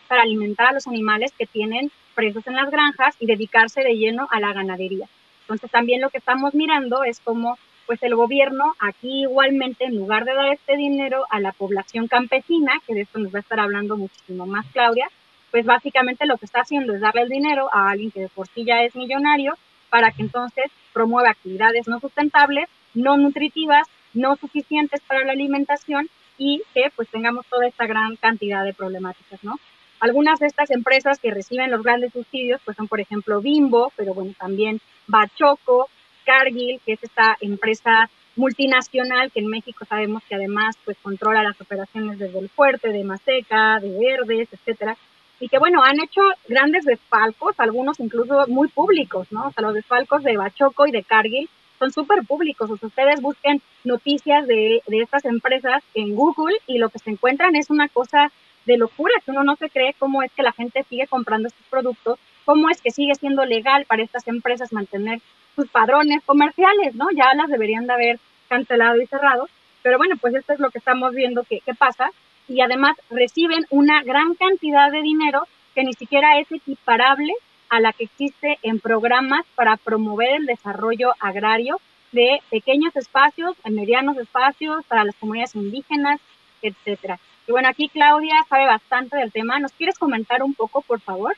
para 0.09 0.23
alimentar 0.23 0.69
a 0.69 0.73
los 0.73 0.87
animales 0.87 1.33
que 1.39 1.47
tienen 1.47 1.91
presos 2.15 2.47
en 2.47 2.55
las 2.55 2.71
granjas 2.71 3.17
y 3.19 3.27
dedicarse 3.27 3.83
de 3.83 3.97
lleno 3.97 4.29
a 4.31 4.41
la 4.41 4.53
ganadería. 4.53 5.07
Entonces 5.43 5.71
también 5.71 6.01
lo 6.01 6.11
que 6.11 6.19
estamos 6.19 6.55
mirando 6.55 7.03
es 7.05 7.21
cómo 7.21 7.59
pues 7.87 8.03
el 8.03 8.15
gobierno 8.15 8.75
aquí 8.79 9.23
igualmente 9.23 9.85
en 9.85 9.97
lugar 9.97 10.25
de 10.25 10.35
dar 10.35 10.49
este 10.53 10.77
dinero 10.77 11.25
a 11.31 11.41
la 11.41 11.53
población 11.53 12.09
campesina, 12.09 12.73
que 12.87 12.95
de 12.95 13.03
esto 13.03 13.19
nos 13.19 13.35
va 13.35 13.39
a 13.39 13.43
estar 13.43 13.61
hablando 13.61 13.97
muchísimo 13.97 14.47
más 14.47 14.67
Claudia, 14.73 15.09
pues 15.51 15.65
básicamente 15.67 16.27
lo 16.27 16.37
que 16.37 16.47
está 16.47 16.61
haciendo 16.61 16.95
es 16.95 17.01
darle 17.01 17.23
el 17.23 17.29
dinero 17.29 17.69
a 17.73 17.91
alguien 17.91 18.11
que 18.11 18.21
de 18.21 18.29
por 18.29 18.47
sí 18.49 18.65
ya 18.65 18.83
es 18.83 18.95
millonario 18.95 19.55
para 19.89 20.13
que 20.13 20.23
entonces 20.23 20.67
promueva 20.93 21.31
actividades 21.31 21.89
no 21.89 21.99
sustentables, 22.01 22.69
no 22.95 23.17
nutritivas, 23.17 23.87
no 24.15 24.37
suficientes 24.37 25.01
para 25.07 25.25
la 25.25 25.33
alimentación 25.33 26.09
y 26.39 26.63
que 26.73 26.91
pues 26.95 27.09
tengamos 27.09 27.47
toda 27.47 27.67
esta 27.67 27.87
gran 27.87 28.17
cantidad 28.17 28.65
de 28.65 28.73
problemáticas, 28.73 29.43
¿no? 29.45 29.59
Algunas 30.01 30.39
de 30.39 30.47
estas 30.47 30.71
empresas 30.71 31.19
que 31.19 31.31
reciben 31.31 31.71
los 31.71 31.83
grandes 31.83 32.13
subsidios, 32.13 32.61
pues 32.65 32.77
son 32.77 32.89
por 32.89 33.01
ejemplo 33.01 33.41
Bimbo, 33.41 33.93
pero 33.97 34.15
bueno, 34.15 34.33
también 34.39 34.81
Bachoco, 35.07 35.91
Cargill, 36.31 36.81
que 36.87 36.93
es 36.93 37.03
esta 37.03 37.37
empresa 37.41 38.09
multinacional 38.37 39.33
que 39.33 39.41
en 39.41 39.49
México 39.49 39.85
sabemos 39.85 40.23
que 40.29 40.37
además 40.37 40.77
pues 40.85 40.97
controla 41.03 41.43
las 41.43 41.61
operaciones 41.61 42.21
desde 42.21 42.39
el 42.39 42.49
fuerte, 42.49 42.91
de 42.91 43.03
Maseca, 43.03 43.81
de 43.81 43.99
Verdes, 43.99 44.49
etcétera, 44.53 44.97
y 45.41 45.49
que 45.49 45.59
bueno, 45.59 45.83
han 45.83 46.01
hecho 46.01 46.21
grandes 46.47 46.85
desfalcos, 46.85 47.59
algunos 47.59 47.99
incluso 47.99 48.47
muy 48.47 48.69
públicos, 48.69 49.27
¿no? 49.33 49.49
O 49.49 49.51
sea, 49.51 49.63
los 49.63 49.75
desfalcos 49.75 50.23
de 50.23 50.37
Bachoco 50.37 50.87
y 50.87 50.93
de 50.93 51.03
Cargill 51.03 51.51
son 51.81 51.91
súper 51.91 52.25
públicos, 52.25 52.71
o 52.71 52.77
sea, 52.77 52.87
ustedes 52.87 53.21
busquen 53.21 53.61
noticias 53.83 54.47
de, 54.47 54.83
de 54.87 55.03
estas 55.03 55.25
empresas 55.25 55.83
en 55.95 56.15
Google 56.15 56.57
y 56.69 56.79
lo 56.79 56.91
que 56.91 57.01
se 57.01 57.11
encuentran 57.11 57.57
es 57.57 57.71
una 57.71 57.89
cosa 57.89 58.31
de 58.67 58.77
locura, 58.77 59.15
que 59.25 59.33
uno 59.33 59.43
no 59.43 59.57
se 59.57 59.69
cree 59.69 59.97
cómo 59.99 60.23
es 60.23 60.31
que 60.33 60.45
la 60.45 60.53
gente 60.53 60.85
sigue 60.89 61.09
comprando 61.09 61.49
estos 61.49 61.67
productos, 61.69 62.21
cómo 62.45 62.69
es 62.71 62.81
que 62.81 62.93
sigue 62.93 63.15
siendo 63.17 63.45
legal 63.45 63.85
para 63.87 64.03
estas 64.03 64.29
empresas 64.29 64.73
mantener 64.73 65.21
sus 65.55 65.69
padrones 65.69 66.23
comerciales, 66.25 66.95
¿no? 66.95 67.09
Ya 67.11 67.35
las 67.35 67.49
deberían 67.49 67.87
de 67.87 67.93
haber 67.93 68.21
cancelado 68.49 69.01
y 69.01 69.07
cerrado, 69.07 69.49
pero 69.83 69.99
bueno, 69.99 70.17
pues 70.21 70.35
esto 70.35 70.53
es 70.53 70.61
lo 70.61 70.71
que 70.71 70.79
estamos 70.79 71.15
viendo 71.15 71.45
que, 71.45 71.63
pasa, 71.79 72.11
y 72.49 72.61
además 72.61 72.97
reciben 73.09 73.65
una 73.71 74.03
gran 74.03 74.35
cantidad 74.35 74.91
de 74.91 75.03
dinero 75.03 75.47
que 75.75 75.85
ni 75.85 75.93
siquiera 75.95 76.39
es 76.39 76.51
equiparable 76.51 77.33
a 77.69 77.81
la 77.81 77.93
que 77.93 78.05
existe 78.05 78.59
en 78.63 78.81
programas 78.81 79.47
para 79.55 79.77
promover 79.77 80.31
el 80.41 80.47
desarrollo 80.47 81.13
agrario 81.21 81.81
de 82.11 82.43
pequeños 82.51 82.97
espacios, 82.97 83.57
medianos 83.65 84.17
espacios, 84.19 84.85
para 84.87 85.05
las 85.05 85.15
comunidades 85.15 85.55
indígenas, 85.55 86.21
etcétera. 86.61 87.21
Y 87.47 87.53
bueno, 87.53 87.69
aquí 87.69 87.89
Claudia 87.89 88.35
sabe 88.49 88.67
bastante 88.67 89.17
del 89.17 89.31
tema. 89.31 89.61
¿Nos 89.61 89.73
quieres 89.73 89.99
comentar 89.99 90.43
un 90.43 90.55
poco, 90.55 90.83
por 90.83 91.01
favor? 91.01 91.37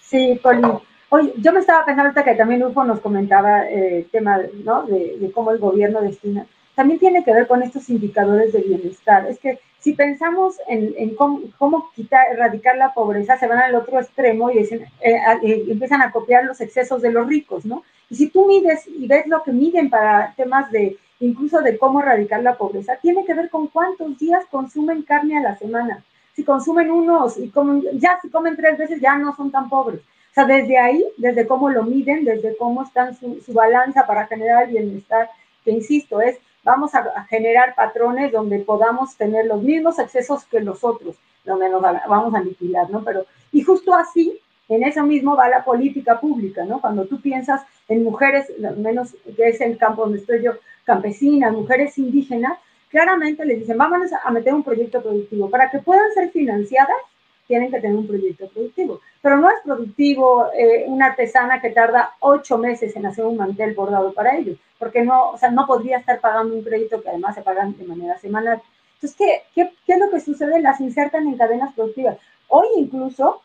Sí, 0.00 0.38
Poli. 0.42 0.66
Oye, 1.14 1.32
yo 1.36 1.52
me 1.52 1.60
estaba 1.60 1.84
pensando 1.84 2.08
ahorita 2.08 2.24
que 2.24 2.34
también 2.34 2.64
UFO 2.64 2.82
nos 2.82 2.98
comentaba 2.98 3.68
eh, 3.68 3.98
el 3.98 4.10
tema 4.10 4.40
¿no? 4.64 4.82
de, 4.82 5.30
cómo 5.32 5.52
el 5.52 5.58
gobierno 5.58 6.00
destina. 6.00 6.44
También 6.74 6.98
tiene 6.98 7.22
que 7.22 7.32
ver 7.32 7.46
con 7.46 7.62
estos 7.62 7.88
indicadores 7.88 8.52
de 8.52 8.62
bienestar. 8.62 9.24
Es 9.28 9.38
que 9.38 9.60
si 9.78 9.92
pensamos 9.92 10.56
en, 10.66 11.14
cómo, 11.14 11.92
quitar, 11.94 12.32
erradicar 12.32 12.76
la 12.76 12.92
pobreza, 12.92 13.38
se 13.38 13.46
van 13.46 13.60
al 13.60 13.76
otro 13.76 14.00
extremo 14.00 14.50
y 14.50 14.58
dicen, 14.58 14.86
eh, 15.02 15.20
eh, 15.44 15.64
empiezan 15.68 16.02
a 16.02 16.10
copiar 16.10 16.46
los 16.46 16.60
excesos 16.60 17.00
de 17.00 17.12
los 17.12 17.28
ricos, 17.28 17.64
¿no? 17.64 17.84
Y 18.10 18.16
si 18.16 18.28
tú 18.28 18.48
mides 18.48 18.88
y 18.88 19.06
ves 19.06 19.28
lo 19.28 19.44
que 19.44 19.52
miden 19.52 19.90
para 19.90 20.34
temas 20.34 20.68
de 20.72 20.98
incluso 21.20 21.60
de 21.60 21.78
cómo 21.78 22.00
erradicar 22.00 22.42
la 22.42 22.56
pobreza, 22.56 22.96
tiene 23.00 23.24
que 23.24 23.34
ver 23.34 23.50
con 23.50 23.68
cuántos 23.68 24.18
días 24.18 24.44
consumen 24.50 25.02
carne 25.02 25.38
a 25.38 25.42
la 25.42 25.56
semana. 25.58 26.02
Si 26.34 26.42
consumen 26.42 26.90
unos 26.90 27.38
y 27.38 27.50
comen, 27.50 27.84
ya 28.00 28.18
si 28.20 28.30
comen 28.30 28.56
tres 28.56 28.76
veces 28.76 29.00
ya 29.00 29.16
no 29.16 29.32
son 29.36 29.52
tan 29.52 29.68
pobres. 29.68 30.00
O 30.34 30.40
sea, 30.42 30.46
desde 30.46 30.76
ahí, 30.76 31.04
desde 31.16 31.46
cómo 31.46 31.70
lo 31.70 31.84
miden, 31.84 32.24
desde 32.24 32.56
cómo 32.56 32.82
están 32.82 33.14
su, 33.14 33.40
balanza 33.52 34.04
para 34.04 34.26
generar 34.26 34.64
el 34.64 34.70
bienestar, 34.70 35.30
que 35.64 35.70
insisto, 35.70 36.20
es 36.20 36.38
vamos 36.64 36.92
a, 36.96 37.24
generar 37.30 37.76
patrones 37.76 38.32
donde 38.32 38.58
podamos 38.58 39.16
tener 39.16 39.46
los 39.46 39.62
mismos 39.62 40.00
accesos 40.00 40.44
que 40.46 40.58
los 40.58 40.82
otros, 40.82 41.14
donde 41.44 41.68
nos 41.68 41.80
vamos 41.80 42.34
a 42.34 42.38
aniquilar, 42.38 42.90
¿no? 42.90 43.04
Pero, 43.04 43.26
y 43.52 43.62
justo 43.62 43.94
así, 43.94 44.40
en 44.68 44.82
eso 44.82 45.04
mismo 45.04 45.36
va 45.36 45.48
la 45.48 45.62
política 45.62 46.18
pública, 46.18 46.64
¿no? 46.64 46.80
Cuando 46.80 47.06
tú 47.06 47.20
piensas 47.20 47.62
en 47.86 48.02
mujeres, 48.02 48.52
menos 48.76 49.14
que 49.36 49.50
es 49.50 49.60
el 49.60 49.78
campo 49.78 50.02
donde 50.02 50.18
estoy 50.18 50.42
yo, 50.42 50.54
campesinas, 50.82 51.52
mujeres 51.52 51.96
indígenas, 51.96 52.58
claramente 52.88 53.46
les 53.46 53.60
dicen, 53.60 53.78
vamos 53.78 54.10
a 54.20 54.30
meter 54.32 54.52
un 54.52 54.64
proyecto 54.64 55.00
productivo. 55.00 55.48
Para 55.48 55.70
que 55.70 55.78
puedan 55.78 56.12
ser 56.12 56.32
financiadas, 56.32 56.96
tienen 57.46 57.70
que 57.70 57.80
tener 57.80 57.96
un 57.96 58.06
proyecto 58.06 58.48
productivo. 58.48 59.00
Pero 59.22 59.36
no 59.38 59.48
es 59.50 59.56
productivo 59.64 60.50
eh, 60.56 60.84
una 60.86 61.06
artesana 61.06 61.60
que 61.60 61.70
tarda 61.70 62.12
ocho 62.20 62.58
meses 62.58 62.94
en 62.96 63.06
hacer 63.06 63.24
un 63.24 63.36
mantel 63.36 63.74
bordado 63.74 64.12
para 64.12 64.36
ellos, 64.36 64.58
porque 64.78 65.02
no, 65.02 65.30
o 65.30 65.38
sea, 65.38 65.50
no 65.50 65.66
podría 65.66 65.98
estar 65.98 66.20
pagando 66.20 66.54
un 66.54 66.62
crédito 66.62 67.02
que 67.02 67.08
además 67.08 67.34
se 67.34 67.42
pagan 67.42 67.76
de 67.76 67.84
manera 67.84 68.18
semanal. 68.18 68.60
Entonces, 68.94 69.16
¿qué, 69.16 69.42
qué, 69.54 69.72
qué 69.86 69.92
es 69.94 69.98
lo 69.98 70.10
que 70.10 70.20
sucede? 70.20 70.60
Las 70.60 70.80
insertan 70.80 71.26
en 71.26 71.36
cadenas 71.36 71.74
productivas. 71.74 72.16
Hoy 72.48 72.66
incluso, 72.76 73.42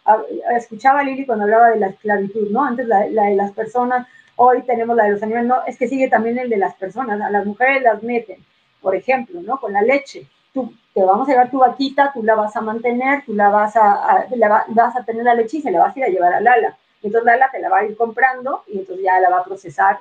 escuchaba 0.56 1.00
a 1.00 1.04
Lili 1.04 1.26
cuando 1.26 1.46
hablaba 1.46 1.70
de 1.70 1.80
la 1.80 1.88
esclavitud, 1.88 2.50
¿no? 2.52 2.64
Antes 2.64 2.86
la, 2.86 3.08
la 3.08 3.24
de 3.24 3.36
las 3.36 3.52
personas 3.54 4.06
Hoy 4.42 4.62
tenemos 4.62 4.96
la 4.96 5.04
de 5.04 5.12
los 5.12 5.22
animales, 5.22 5.50
no, 5.50 5.66
es 5.68 5.78
que 5.78 5.90
sigue 5.90 6.08
también 6.08 6.38
el 6.38 6.50
de 6.50 6.56
las 6.56 6.74
personas, 6.76 7.20
a 7.20 7.30
las 7.30 7.46
mujeres 7.46 7.84
las 7.84 8.02
meten, 8.02 8.38
por 8.80 8.96
ejemplo, 8.96 9.42
¿no? 9.42 9.60
Con 9.60 9.74
la 9.74 9.82
leche. 9.82 10.28
Tú 10.54 10.74
te 10.94 11.04
vamos 11.04 11.28
a 11.28 11.32
llevar 11.32 11.52
tu 11.52 11.60
vaquita, 11.60 12.12
tú 12.14 12.24
la 12.24 12.36
vas 12.36 12.56
a 12.56 12.62
mantener, 12.62 13.24
tú 13.26 13.34
la 13.34 13.50
vas 13.50 13.76
a, 13.76 14.26
vas 14.70 14.96
a 14.96 15.04
tener 15.04 15.24
la 15.24 15.36
leche 15.36 15.58
y 15.58 15.62
se 15.62 15.72
la 15.72 15.80
vas 15.80 15.96
a 15.96 16.00
ir 16.00 16.06
a 16.06 16.10
llevar 16.10 16.34
a 16.34 16.42
Lala. 16.42 16.78
Entonces 17.02 17.26
Lala 17.26 17.50
te 17.52 17.60
la 17.60 17.70
va 17.70 17.80
a 17.80 17.86
ir 17.86 17.96
comprando 17.96 18.64
y 18.68 18.80
entonces 18.80 19.06
ya 19.06 19.20
la 19.20 19.30
va 19.30 19.40
a 19.40 19.44
procesar 19.44 20.00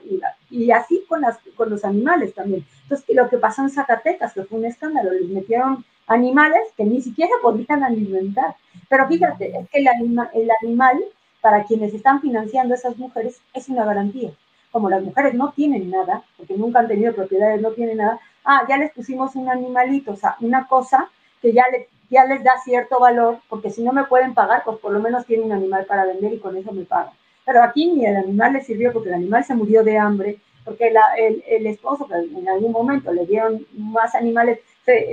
y, 0.50 0.70
así 0.72 1.04
con, 1.08 1.20
las, 1.20 1.38
con 1.56 1.70
los 1.70 1.84
animales 1.84 2.34
también. 2.34 2.64
Entonces 2.82 3.06
lo 3.14 3.28
que 3.28 3.38
pasó 3.38 3.62
en 3.62 3.70
Zacatecas, 3.70 4.32
que 4.32 4.44
fue 4.44 4.58
un 4.58 4.64
escándalo, 4.64 5.12
les 5.12 5.28
metieron 5.28 5.84
animales 6.06 6.62
que 6.76 6.84
ni 6.84 7.00
siquiera 7.00 7.32
podían 7.40 7.84
alimentar. 7.84 8.56
Pero 8.88 9.06
fíjate, 9.06 9.58
es 9.58 9.68
que 9.68 9.78
el, 9.78 9.88
el 10.34 10.50
animal 10.62 11.04
para 11.40 11.64
quienes 11.64 11.94
están 11.94 12.20
financiando 12.20 12.74
a 12.74 12.76
esas 12.76 12.96
mujeres 12.96 13.40
es 13.54 13.68
una 13.68 13.84
garantía. 13.84 14.30
Como 14.72 14.90
las 14.90 15.02
mujeres 15.02 15.34
no 15.34 15.52
tienen 15.52 15.90
nada, 15.90 16.22
porque 16.36 16.54
nunca 16.56 16.80
han 16.80 16.88
tenido 16.88 17.14
propiedades, 17.14 17.60
no 17.60 17.70
tienen 17.70 17.98
nada, 17.98 18.18
ah, 18.48 18.64
ya 18.68 18.78
les 18.78 18.90
pusimos 18.92 19.36
un 19.36 19.48
animalito, 19.48 20.12
o 20.12 20.16
sea, 20.16 20.36
una 20.40 20.66
cosa 20.66 21.08
que 21.40 21.52
ya 21.52 21.64
le 21.70 21.88
ya 22.10 22.24
les 22.24 22.42
da 22.42 22.52
cierto 22.64 22.98
valor, 22.98 23.38
porque 23.48 23.70
si 23.70 23.82
no 23.82 23.92
me 23.92 24.04
pueden 24.04 24.34
pagar, 24.34 24.62
pues 24.64 24.78
por 24.78 24.92
lo 24.92 25.00
menos 25.00 25.26
tienen 25.26 25.46
un 25.46 25.52
animal 25.52 25.84
para 25.84 26.06
vender 26.06 26.32
y 26.32 26.38
con 26.38 26.56
eso 26.56 26.72
me 26.72 26.84
pagan. 26.84 27.12
Pero 27.44 27.62
aquí 27.62 27.86
ni 27.86 28.06
el 28.06 28.16
animal 28.16 28.54
le 28.54 28.62
sirvió 28.62 28.92
porque 28.92 29.08
el 29.10 29.16
animal 29.16 29.44
se 29.44 29.54
murió 29.54 29.82
de 29.84 29.98
hambre, 29.98 30.38
porque 30.64 30.88
el, 30.88 31.42
el, 31.46 31.66
esposo 31.66 32.06
pues, 32.06 32.24
en 32.30 32.48
algún 32.48 32.72
momento 32.72 33.12
le 33.12 33.26
dieron 33.26 33.66
más 33.72 34.14
animales, 34.14 34.60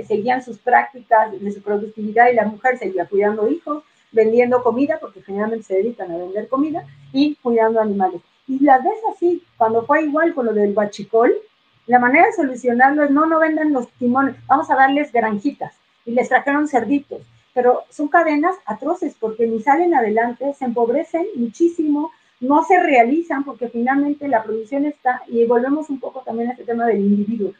seguían 0.06 0.42
sus 0.42 0.58
prácticas 0.58 1.38
de 1.38 1.52
su 1.52 1.62
productividad 1.62 2.30
y 2.30 2.34
la 2.34 2.46
mujer 2.46 2.78
seguía 2.78 3.06
cuidando 3.06 3.48
hijos, 3.48 3.84
vendiendo 4.12 4.62
comida, 4.62 4.98
porque 5.00 5.22
generalmente 5.22 5.64
se 5.66 5.74
dedican 5.74 6.10
a 6.10 6.16
vender 6.16 6.48
comida, 6.48 6.86
y 7.12 7.36
cuidando 7.36 7.80
animales. 7.80 8.22
Y 8.48 8.60
la 8.60 8.78
vez 8.78 8.98
así, 9.14 9.42
cuando 9.56 9.84
fue 9.84 10.04
igual 10.04 10.34
con 10.34 10.46
lo 10.46 10.52
del 10.52 10.72
bachicol, 10.72 11.34
la 11.86 11.98
manera 11.98 12.26
de 12.26 12.32
solucionarlo 12.32 13.04
es 13.04 13.10
no, 13.10 13.26
no 13.26 13.38
vendan 13.38 13.72
los 13.72 13.88
timones, 13.92 14.34
vamos 14.46 14.70
a 14.70 14.76
darles 14.76 15.12
granjitas. 15.12 15.74
Y 16.04 16.12
les 16.12 16.28
trajeron 16.28 16.68
cerditos. 16.68 17.22
Pero 17.54 17.84
son 17.90 18.08
cadenas 18.08 18.56
atroces 18.66 19.14
porque 19.18 19.46
ni 19.46 19.60
salen 19.62 19.94
adelante, 19.94 20.52
se 20.54 20.64
empobrecen 20.64 21.26
muchísimo, 21.36 22.10
no 22.40 22.64
se 22.64 22.80
realizan 22.82 23.44
porque 23.44 23.68
finalmente 23.68 24.28
la 24.28 24.42
producción 24.42 24.84
está, 24.84 25.22
y 25.26 25.44
volvemos 25.46 25.88
un 25.88 25.98
poco 25.98 26.20
también 26.20 26.50
a 26.50 26.52
este 26.52 26.64
tema 26.64 26.86
del 26.86 27.00
individuo, 27.00 27.52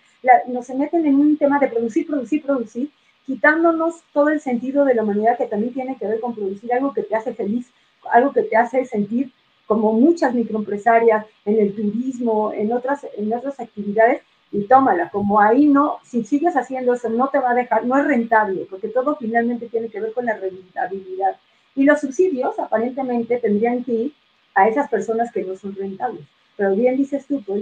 nos 0.49 0.67
se 0.67 0.75
meten 0.75 1.07
en 1.07 1.15
un 1.15 1.37
tema 1.37 1.59
de 1.59 1.69
producir, 1.69 2.07
producir, 2.07 2.43
producir, 2.43 2.91
quitándonos 3.25 4.03
todo 4.13 4.29
el 4.29 4.41
sentido 4.41 4.85
de 4.85 4.95
la 4.95 5.03
humanidad 5.03 5.39
que 5.39 5.47
también 5.47 5.73
tiene 5.73 5.97
que 5.97 6.07
ver 6.07 6.21
con 6.21 6.35
producir 6.35 6.73
algo 6.73 6.93
que 6.93 7.03
te 7.03 7.17
hace 7.17 7.33
feliz, 7.33 7.67
algo 8.13 8.33
que 8.33 8.43
te 8.43 8.57
hace 8.57 8.85
sentir 8.85 9.33
como 9.67 9.93
muchas 9.93 10.35
microempresarias 10.35 11.27
en 11.45 11.59
el 11.59 11.75
turismo, 11.75 12.53
en 12.53 12.73
otras, 12.73 13.07
en 13.17 13.33
otras 13.33 13.59
actividades, 13.61 14.23
y 14.53 14.65
tómala, 14.65 15.11
como 15.11 15.41
ahí 15.41 15.67
no, 15.67 15.99
si 16.05 16.25
sigues 16.25 16.57
haciendo 16.57 16.95
eso, 16.95 17.09
no 17.09 17.29
te 17.29 17.39
va 17.39 17.51
a 17.51 17.55
dejar, 17.55 17.85
no 17.85 17.99
es 17.99 18.07
rentable, 18.07 18.67
porque 18.71 18.89
todo 18.89 19.17
finalmente 19.17 19.69
tiene 19.69 19.89
que 19.89 20.01
ver 20.01 20.13
con 20.13 20.27
la 20.27 20.37
rentabilidad. 20.37 21.37
Y 21.75 21.85
los 21.85 22.01
subsidios 22.01 22.59
aparentemente 22.59 23.39
tendrían 23.39 23.85
que 23.85 23.93
ir 23.93 24.13
a 24.55 24.69
esas 24.69 24.89
personas 24.89 25.33
que 25.33 25.43
no 25.43 25.57
son 25.57 25.75
rentables. 25.75 26.25
Pero 26.57 26.75
bien 26.75 26.97
dices 26.97 27.27
tú, 27.27 27.43
pues, 27.45 27.61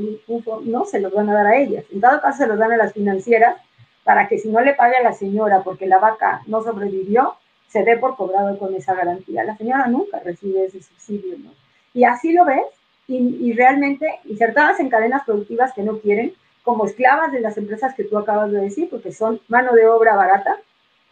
no 0.65 0.85
se 0.85 1.01
los 1.01 1.13
van 1.13 1.29
a 1.31 1.35
dar 1.35 1.47
a 1.47 1.57
ellas. 1.57 1.85
En 1.91 2.01
todo 2.01 2.21
caso, 2.21 2.39
se 2.39 2.47
los 2.47 2.59
dan 2.59 2.73
a 2.73 2.77
las 2.77 2.93
financieras 2.93 3.57
para 4.05 4.29
que 4.29 4.39
si 4.39 4.49
no 4.49 4.61
le 4.61 4.75
pague 4.75 4.97
a 4.97 5.03
la 5.03 5.15
señora 5.15 5.63
porque 5.65 5.87
la 5.87 5.99
vaca 5.99 6.43
no 6.47 6.63
sobrevivió, 6.63 7.35
se 7.69 7.83
dé 7.83 7.97
por 7.97 8.15
cobrado 8.15 8.57
con 8.59 8.73
esa 8.75 8.95
garantía. 8.95 9.43
La 9.43 9.57
señora 9.57 9.89
nunca 9.89 10.21
recibe 10.21 10.67
ese 10.67 10.81
subsidio, 10.81 11.37
¿no? 11.39 11.51
Y 11.95 12.05
así 12.05 12.33
lo 12.33 12.45
ves, 12.45 12.67
y, 13.07 13.53
realmente 13.53 14.07
insertadas 14.25 14.81
en 14.81 14.89
cadenas 14.89 15.25
productivas 15.25 15.73
que 15.73 15.83
no 15.83 15.99
quieren, 15.99 16.35
como 16.63 16.87
esclavas 16.87 17.33
de 17.33 17.41
las 17.41 17.57
empresas 17.57 17.95
que 17.95 18.05
tú 18.05 18.19
acabas 18.19 18.51
de 18.51 18.61
decir, 18.61 18.89
porque 18.91 19.13
son 19.13 19.41
mano 19.49 19.73
de 19.73 19.87
obra 19.87 20.17
barata, 20.17 20.57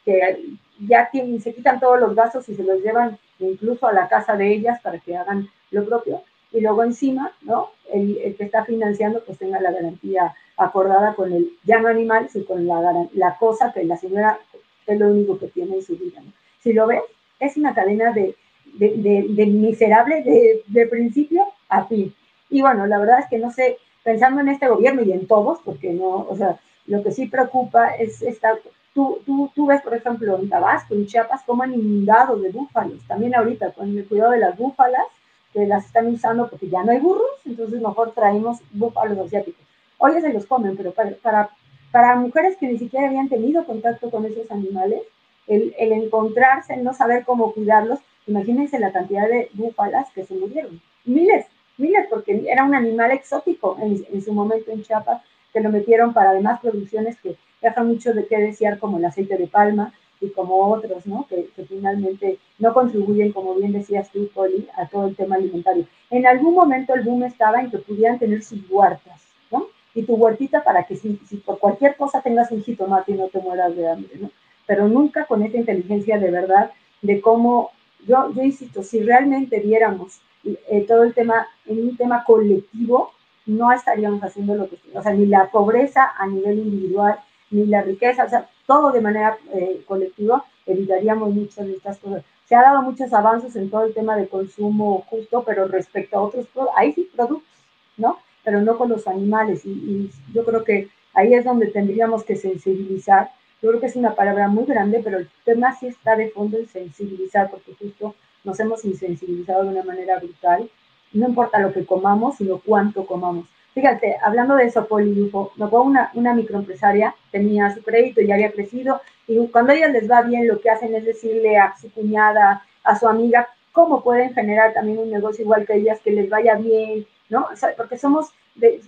que 0.05 0.57
ya 0.81 1.09
tienen, 1.11 1.41
se 1.41 1.55
quitan 1.55 1.79
todos 1.79 2.01
los 2.01 2.15
gastos 2.15 2.49
y 2.49 2.55
se 2.55 2.65
los 2.65 2.83
llevan 2.83 3.19
incluso 3.39 3.87
a 3.87 3.93
la 3.93 4.09
casa 4.09 4.37
de 4.37 4.53
ellas 4.53 4.81
para 4.81 4.99
que 4.99 5.17
hagan 5.17 5.49
lo 5.71 5.85
propio. 5.85 6.23
Y 6.51 6.61
luego 6.61 6.83
encima, 6.83 7.33
¿no? 7.43 7.71
El, 7.93 8.35
que 8.37 8.45
está 8.45 8.65
financiando 8.65 9.23
pues 9.25 9.39
tenga 9.39 9.61
la 9.61 9.71
garantía 9.71 10.35
acordada 10.57 11.15
con 11.15 11.33
el, 11.33 11.53
ya 11.65 11.79
no 11.81 11.89
animal, 11.89 12.29
sino 12.31 12.47
con 12.47 12.67
la, 12.67 13.37
cosa 13.39 13.73
que 13.73 13.85
la 13.85 13.97
señora 13.97 14.39
es 14.87 14.99
lo 14.99 15.09
único 15.09 15.39
que 15.39 15.49
tiene 15.49 15.77
en 15.77 15.83
su 15.83 15.97
vida. 15.97 16.23
Si 16.63 16.73
lo 16.73 16.87
ves, 16.87 17.03
es 17.41 17.57
una 17.57 17.75
cadena 17.75 18.13
de, 18.13 18.35
de, 18.73 19.27
de, 19.29 19.47
miserable 19.47 20.23
de, 20.23 20.63
de, 20.67 20.87
principio 20.87 21.45
a 21.69 21.85
fin. 21.85 22.15
Y 22.51 22.63
bueno, 22.63 22.87
la 22.87 22.99
verdad 22.99 23.21
es 23.21 23.27
que 23.29 23.39
no 23.39 23.51
sé, 23.51 23.79
pensando 24.03 24.41
en 24.41 24.49
este 24.49 24.69
gobierno 24.69 25.03
y 25.03 25.13
en 25.13 25.27
todos, 25.27 25.61
porque 25.65 25.93
no, 25.93 26.27
o 26.29 26.37
sea, 26.37 26.59
lo 26.87 27.03
que 27.03 27.13
sí 27.13 27.27
preocupa 27.27 27.91
es 27.91 28.23
esta, 28.23 28.59
tú, 28.95 29.21
tú, 29.25 29.51
tú 29.55 29.67
ves, 29.67 29.83
por 29.83 29.95
ejemplo, 29.95 30.39
en 30.39 30.49
Tabasco, 30.49 30.95
en 30.95 31.07
Chiapas, 31.07 31.43
cómo 31.47 31.63
han 31.63 31.75
inundado 31.75 32.37
de 32.37 32.51
búfalos, 32.51 33.07
también 33.07 33.35
ahorita 33.35 33.73
con 33.73 33.97
el 33.97 34.07
cuidado 34.07 34.33
de 34.33 34.41
las 34.41 34.57
búfalas, 34.57 35.05
que 35.53 35.67
las 35.67 35.85
están 35.85 36.07
usando 36.07 36.49
porque 36.49 36.69
ya 36.69 36.83
no 36.83 36.93
hay 36.93 36.99
burros, 36.99 37.31
entonces 37.45 37.81
mejor 37.81 38.13
traemos 38.13 38.59
búfalos 38.73 39.19
asiáticos. 39.19 39.63
Oye, 39.99 40.21
se 40.21 40.33
los 40.33 40.47
comen, 40.47 40.77
pero 40.77 40.93
para, 40.93 41.13
para, 41.23 41.51
para 41.91 42.17
mujeres 42.17 42.57
que 42.57 42.67
ni 42.67 42.79
siquiera 42.79 43.07
habían 43.07 43.29
tenido 43.29 43.65
contacto 43.67 44.11
con 44.11 44.25
esos 44.25 44.51
animales, 44.51 45.03
el, 45.47 45.75
el 45.79 45.93
encontrarse, 45.93 46.75
el 46.75 46.85
no 46.85 46.95
saber 46.95 47.25
cómo 47.25 47.53
cuidarlos, 47.53 47.99
Imagínense 48.27 48.79
la 48.79 48.93
cantidad 48.93 49.29
de 49.29 49.51
búfalas 49.55 50.11
que 50.13 50.25
se 50.25 50.35
murieron. 50.35 50.81
Miles, 51.05 51.47
miles, 51.77 52.07
porque 52.09 52.45
era 52.49 52.65
un 52.65 52.75
animal 52.75 53.11
exótico 53.11 53.77
en, 53.81 54.23
su 54.23 54.33
momento 54.33 54.71
en 54.71 54.83
Chiapas, 54.83 55.23
que 55.53 55.61
lo 55.61 55.71
metieron 55.71 56.13
para 56.15 56.31
además 56.31 56.61
producciones 56.61 57.19
que 57.21 57.37
dejan 57.61 57.89
mucho 57.89 58.13
de 58.13 58.27
qué 58.27 58.39
desear, 58.39 58.79
como 58.79 58.99
el 58.99 59.05
aceite 59.05 59.37
de 59.37 59.47
palma 59.47 59.93
y 60.21 60.31
como 60.31 60.73
otros, 60.73 61.07
¿no? 61.07 61.27
Que, 61.29 61.49
finalmente 61.69 62.39
no 62.59 62.73
contribuyen, 62.73 63.33
como 63.33 63.55
bien 63.55 63.73
decías 63.73 64.11
tú, 64.11 64.29
Poli, 64.33 64.69
a 64.77 64.87
todo 64.87 65.09
el 65.09 65.17
tema 65.17 65.37
alimentario. 65.37 65.87
En 66.11 66.27
algún 66.27 66.55
momento 66.55 66.95
el 66.95 67.03
boom 67.03 67.25
estaba 67.25 67.61
en 67.61 67.71
que 67.71 67.79
pudieran 67.79 68.19
tener 68.19 68.43
sus 68.43 68.61
huertas, 68.71 69.21
¿no? 69.51 69.67
Y 69.95 70.05
tu 70.05 70.15
huertita 70.15 70.63
para 70.63 70.85
que 70.85 70.97
si, 70.97 71.21
si 71.29 71.37
por 71.39 71.59
cualquier 71.59 71.97
cosa 71.97 72.23
tengas 72.23 72.53
un 72.53 72.63
jitomate 72.63 73.13
y 73.13 73.17
no 73.17 73.29
te 73.29 73.41
mueras 73.41 73.75
de 73.75 73.89
hambre, 73.89 74.13
¿no? 74.21 74.31
Pero 74.67 74.89
nunca 74.89 75.27
con 75.27 75.43
esta 75.43 75.59
inteligencia 75.59 76.19
de 76.19 76.31
verdad 76.31 76.71
de 77.03 77.21
cómo 77.21 77.73
yo, 78.07 78.33
yo 78.33 78.43
insisto, 78.43 78.83
si 78.83 79.01
realmente 79.03 79.61
viéramos 79.61 80.21
eh, 80.45 80.85
todo 80.87 81.05
el 81.05 81.15
tema 81.15 81.47
en 81.67 81.81
un 81.89 81.97
tema 81.97 82.25
colectivo, 82.25 83.13
no 83.47 83.73
estaríamos 83.73 84.23
haciendo 84.23 84.55
lo 84.55 84.69
que, 84.69 84.79
o 84.95 85.03
sea, 85.03 85.13
ni 85.13 85.27
la 85.27 85.51
pobreza 85.51 86.13
a 86.17 86.27
nivel 86.27 86.59
individual, 86.59 87.19
ni 87.51 87.67
la 87.67 87.83
riqueza, 87.83 88.25
o 88.25 88.29
sea, 88.29 88.49
todo 88.67 88.93
de 88.93 89.01
manera 89.01 89.37
eh, 89.53 89.83
colectiva, 89.87 90.45
evitaríamos 90.67 91.35
muchas 91.35 91.67
de 91.67 91.75
estas 91.75 91.99
cosas. 91.99 92.25
Se 92.47 92.55
ha 92.55 92.63
dado 92.63 92.83
muchos 92.83 93.13
avances 93.13 93.55
en 93.57 93.71
todo 93.71 93.85
el 93.85 93.95
tema 93.95 94.17
de 94.17 94.29
consumo 94.29 95.05
justo, 95.09 95.43
pero 95.45 95.69
respecto 95.69 96.17
a 96.17 96.23
otros, 96.23 96.47
ahí 96.77 96.93
sí 96.93 97.09
productos, 97.15 97.49
¿no? 97.97 98.19
Pero 98.45 98.61
no 98.61 98.77
con 98.77 98.89
los 98.89 99.07
animales. 99.07 99.65
Y, 99.65 99.71
y 99.71 100.11
yo 100.35 100.45
creo 100.45 100.65
que 100.65 100.89
ahí 101.15 101.35
es 101.35 101.45
donde 101.45 101.69
tendríamos 101.69 102.25
que 102.25 102.37
sensibilizar 102.37 103.31
yo 103.63 103.69
creo 103.69 103.81
que 103.81 103.87
es 103.87 103.97
una 103.97 104.15
palabra 104.15 104.49
muy 104.49 104.65
grande, 104.65 105.01
pero 105.03 105.19
el 105.19 105.29
tema 105.45 105.75
sí 105.77 105.87
está 105.87 106.17
de 106.17 106.31
fondo 106.31 106.59
en 106.59 106.67
sensibilizar, 106.67 107.49
porque 107.49 107.75
justo 107.79 108.17
nos 108.43 108.59
hemos 108.59 108.85
insensibilizado 108.85 109.63
de 109.63 109.69
una 109.69 109.85
manera 109.85 110.19
brutal. 110.19 110.69
No 111.13 111.29
importa 111.29 111.61
lo 111.61 111.73
que 111.73 111.87
comamos, 111.87 112.37
sino 112.37 112.59
cuánto 112.59 113.07
comamos. 113.07 113.47
Fíjate, 113.73 114.17
hablando 114.23 114.57
de 114.57 114.67
eso, 114.67 114.87
Poli, 114.87 115.31
me 115.57 115.65
acuerdo 115.65 115.85
una, 115.85 116.11
una 116.15 116.35
microempresaria, 116.35 117.15
tenía 117.31 117.73
su 117.73 117.83
crédito 117.83 118.21
y 118.21 118.33
había 118.33 118.51
crecido, 118.51 119.01
y 119.29 119.47
cuando 119.49 119.73
a 119.73 119.77
ellas 119.77 119.93
les 119.93 120.11
va 120.11 120.23
bien, 120.23 120.49
lo 120.49 120.61
que 120.61 120.69
hacen 120.69 120.95
es 120.95 121.05
decirle 121.05 121.57
a 121.57 121.75
su 121.81 121.91
cuñada, 121.93 122.65
a 122.83 122.99
su 122.99 123.09
amiga, 123.09 123.49
cómo 123.71 124.03
pueden 124.03 124.35
generar 124.35 124.75
también 124.75 124.99
un 124.99 125.11
negocio 125.11 125.43
igual 125.43 125.67
que 125.67 125.77
ellas, 125.77 126.01
que 126.01 126.11
les 126.11 126.29
vaya 126.29 126.57
bien, 126.57 127.07
¿no? 127.31 127.49
porque 127.77 127.97
somos, 127.97 128.31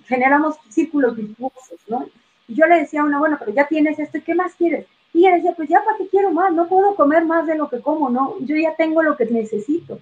generamos 0.07 0.57
círculos 0.69 1.17
virtuosos, 1.17 1.81
¿no? 1.89 2.07
Y 2.49 2.55
yo 2.55 2.67
le 2.67 2.81
decía 2.81 3.03
a 3.03 3.05
una, 3.05 3.19
bueno, 3.19 3.37
pero 3.39 3.53
ya 3.53 3.67
tienes 3.67 3.99
esto, 3.99 4.19
¿y 4.19 4.23
qué 4.23 4.35
más 4.35 4.55
quieres? 4.55 4.87
Y 5.13 5.21
ella 5.21 5.37
decía, 5.37 5.55
pues 5.55 5.69
ya 5.69 5.83
para 5.85 5.97
qué 5.97 6.09
quiero 6.09 6.33
más, 6.33 6.53
no 6.53 6.67
puedo 6.67 6.95
comer 6.97 7.25
más 7.25 7.47
de 7.47 7.57
lo 7.57 7.69
que 7.69 7.81
como, 7.81 8.11
¿no? 8.11 8.37
Yo 8.41 8.57
ya 8.57 8.75
tengo 8.77 9.03
lo 9.03 9.17
que 9.17 9.27
necesito. 9.27 10.01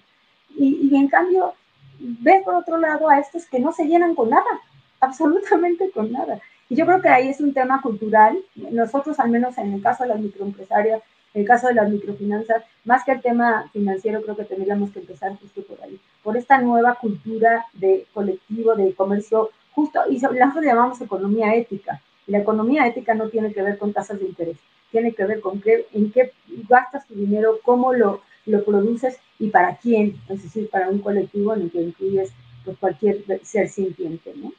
Y, 0.57 0.89
y 0.91 0.97
en 0.97 1.09
cambio, 1.09 1.55
ves 1.99 2.43
por 2.45 2.55
otro 2.55 2.79
lado 2.79 3.09
a 3.09 3.19
estos 3.19 3.47
que 3.47 3.61
no 3.61 3.73
se 3.73 3.87
llenan 3.87 4.15
con 4.15 4.31
nada, 4.31 4.61
absolutamente 5.01 5.91
con 5.91 6.13
nada. 6.13 6.41
Y 6.69 6.77
yo 6.77 6.87
creo 6.87 7.03
que 7.03 7.09
ahí 7.09 7.29
es 7.29 7.41
un 7.41 7.53
tema 7.53 7.83
cultural. 7.83 8.39
Nosotros, 8.55 9.19
al 9.19 9.31
menos 9.31 9.59
en 9.59 9.75
el 9.75 9.83
caso 9.83 10.05
de 10.05 10.09
las 10.09 10.21
microempresarias, 10.21 11.03
en 11.35 11.43
el 11.43 11.47
caso 11.47 11.69
de 11.69 11.75
las 11.75 11.91
microfinanzas, 11.91 12.63
más 12.85 13.05
que 13.05 13.13
el 13.13 13.21
tema 13.21 13.69
financiero, 13.73 14.23
creo 14.23 14.37
que 14.37 14.45
tendríamos 14.45 14.91
que 14.91 15.01
empezar 15.01 15.37
justo 15.39 15.63
por 15.63 15.83
ahí, 15.83 15.99
por 16.23 16.37
esta 16.37 16.59
nueva 16.61 16.95
cultura 16.95 17.67
de 17.75 18.07
colectivo, 18.13 18.75
de 18.75 18.95
comercio 18.95 19.51
justo, 19.73 20.01
y 20.11 20.19
nosotros 20.19 20.65
llamamos 20.65 21.01
economía 21.01 21.55
ética, 21.55 22.01
la 22.27 22.39
economía 22.39 22.87
ética 22.87 23.15
no 23.15 23.29
tiene 23.29 23.53
que 23.53 23.63
ver 23.63 23.79
con 23.79 23.93
tasas 23.93 24.19
de 24.19 24.27
interés, 24.27 24.57
tiene 24.91 25.13
que 25.15 25.25
ver 25.25 25.41
con 25.41 25.61
qué, 25.61 25.87
en 25.93 26.13
qué 26.13 26.33
gastas 26.69 27.07
tu 27.07 27.15
dinero, 27.15 27.59
cómo 27.63 27.93
lo, 27.93 28.23
lo 28.47 28.65
produces 28.65 29.19
y 29.39 29.49
para 29.49 29.77
quién, 29.77 30.17
es 30.29 30.43
decir, 30.43 30.69
para 30.71 30.89
un 30.89 31.01
colectivo 31.01 31.55
en 31.55 31.63
el 31.63 31.71
que 31.71 31.83
incluyes 31.83 32.33
pues, 32.65 32.77
cualquier 32.79 33.25
ser 33.43 33.69
sintiente, 33.69 34.33
¿no? 34.37 34.53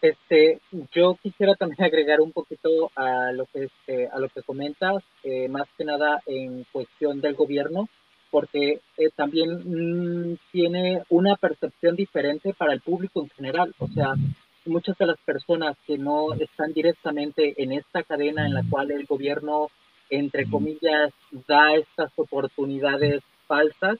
Este, 0.00 0.58
yo 0.92 1.16
quisiera 1.22 1.54
también 1.54 1.84
agregar 1.84 2.20
un 2.20 2.32
poquito 2.32 2.90
a 2.96 3.30
lo 3.32 3.46
que, 3.46 3.64
este, 3.64 4.08
a 4.08 4.18
lo 4.18 4.28
que 4.28 4.42
comentas, 4.42 5.02
eh, 5.22 5.48
más 5.48 5.68
que 5.78 5.84
nada 5.84 6.20
en 6.26 6.64
cuestión 6.72 7.20
del 7.20 7.34
gobierno, 7.34 7.88
porque 8.32 8.80
eh, 8.96 9.10
también 9.14 10.32
mm, 10.32 10.38
tiene 10.50 11.02
una 11.10 11.36
percepción 11.36 11.94
diferente 11.94 12.52
para 12.54 12.72
el 12.72 12.80
público 12.80 13.22
en 13.22 13.28
general. 13.30 13.74
O 13.78 13.86
sea, 13.88 14.14
muchas 14.66 14.96
de 14.98 15.06
las 15.06 15.18
personas 15.20 15.76
que 15.86 15.98
no 15.98 16.34
están 16.34 16.72
directamente 16.72 17.62
en 17.62 17.72
esta 17.72 18.02
cadena 18.02 18.46
en 18.46 18.54
la 18.54 18.62
cual 18.68 18.90
el 18.90 19.06
gobierno, 19.06 19.68
entre 20.10 20.48
comillas, 20.48 21.12
da 21.48 21.74
estas 21.74 22.12
oportunidades 22.16 23.22
falsas, 23.46 23.98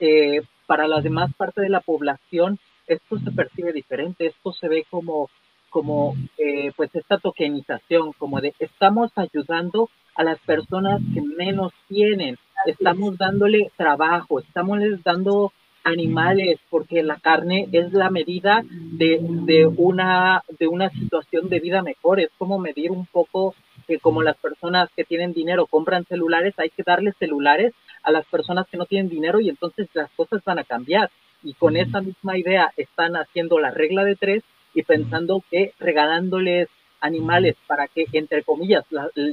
eh, 0.00 0.42
para 0.66 0.88
la 0.88 1.00
demás 1.00 1.32
parte 1.36 1.60
de 1.60 1.68
la 1.68 1.80
población 1.80 2.58
esto 2.86 3.18
se 3.18 3.30
percibe 3.30 3.72
diferente, 3.72 4.26
esto 4.26 4.52
se 4.52 4.68
ve 4.68 4.86
como, 4.90 5.30
como 5.70 6.14
eh, 6.38 6.72
pues 6.76 6.94
esta 6.94 7.18
tokenización, 7.18 8.12
como 8.12 8.40
de 8.40 8.54
estamos 8.58 9.10
ayudando 9.16 9.88
a 10.14 10.24
las 10.24 10.38
personas 10.40 11.00
que 11.12 11.22
menos 11.22 11.72
tienen. 11.88 12.36
Estamos 12.66 13.18
dándole 13.18 13.70
trabajo, 13.76 14.40
estamos 14.40 14.78
les 14.78 15.02
dando 15.02 15.52
animales, 15.84 16.58
porque 16.70 17.02
la 17.02 17.16
carne 17.16 17.68
es 17.72 17.92
la 17.92 18.10
medida 18.10 18.62
de, 18.70 19.18
de, 19.20 19.66
una, 19.66 20.42
de 20.58 20.66
una 20.66 20.90
situación 20.90 21.48
de 21.48 21.60
vida 21.60 21.82
mejor. 21.82 22.20
Es 22.20 22.30
como 22.38 22.58
medir 22.58 22.90
un 22.90 23.06
poco 23.06 23.54
que 23.86 23.98
como 23.98 24.22
las 24.22 24.36
personas 24.36 24.88
que 24.96 25.04
tienen 25.04 25.34
dinero 25.34 25.66
compran 25.66 26.06
celulares, 26.06 26.54
hay 26.56 26.70
que 26.70 26.82
darles 26.82 27.14
celulares 27.18 27.74
a 28.02 28.10
las 28.10 28.24
personas 28.26 28.66
que 28.68 28.78
no 28.78 28.86
tienen 28.86 29.10
dinero 29.10 29.40
y 29.40 29.48
entonces 29.50 29.88
las 29.94 30.10
cosas 30.12 30.42
van 30.44 30.58
a 30.58 30.64
cambiar. 30.64 31.10
Y 31.42 31.52
con 31.52 31.76
esa 31.76 32.00
misma 32.00 32.38
idea 32.38 32.72
están 32.76 33.16
haciendo 33.16 33.58
la 33.58 33.70
regla 33.70 34.04
de 34.04 34.16
tres 34.16 34.42
y 34.74 34.82
pensando 34.82 35.42
que 35.50 35.72
regalándoles 35.78 36.68
animales 37.00 37.56
para 37.66 37.86
que, 37.86 38.06
entre 38.12 38.42
comillas, 38.42 38.84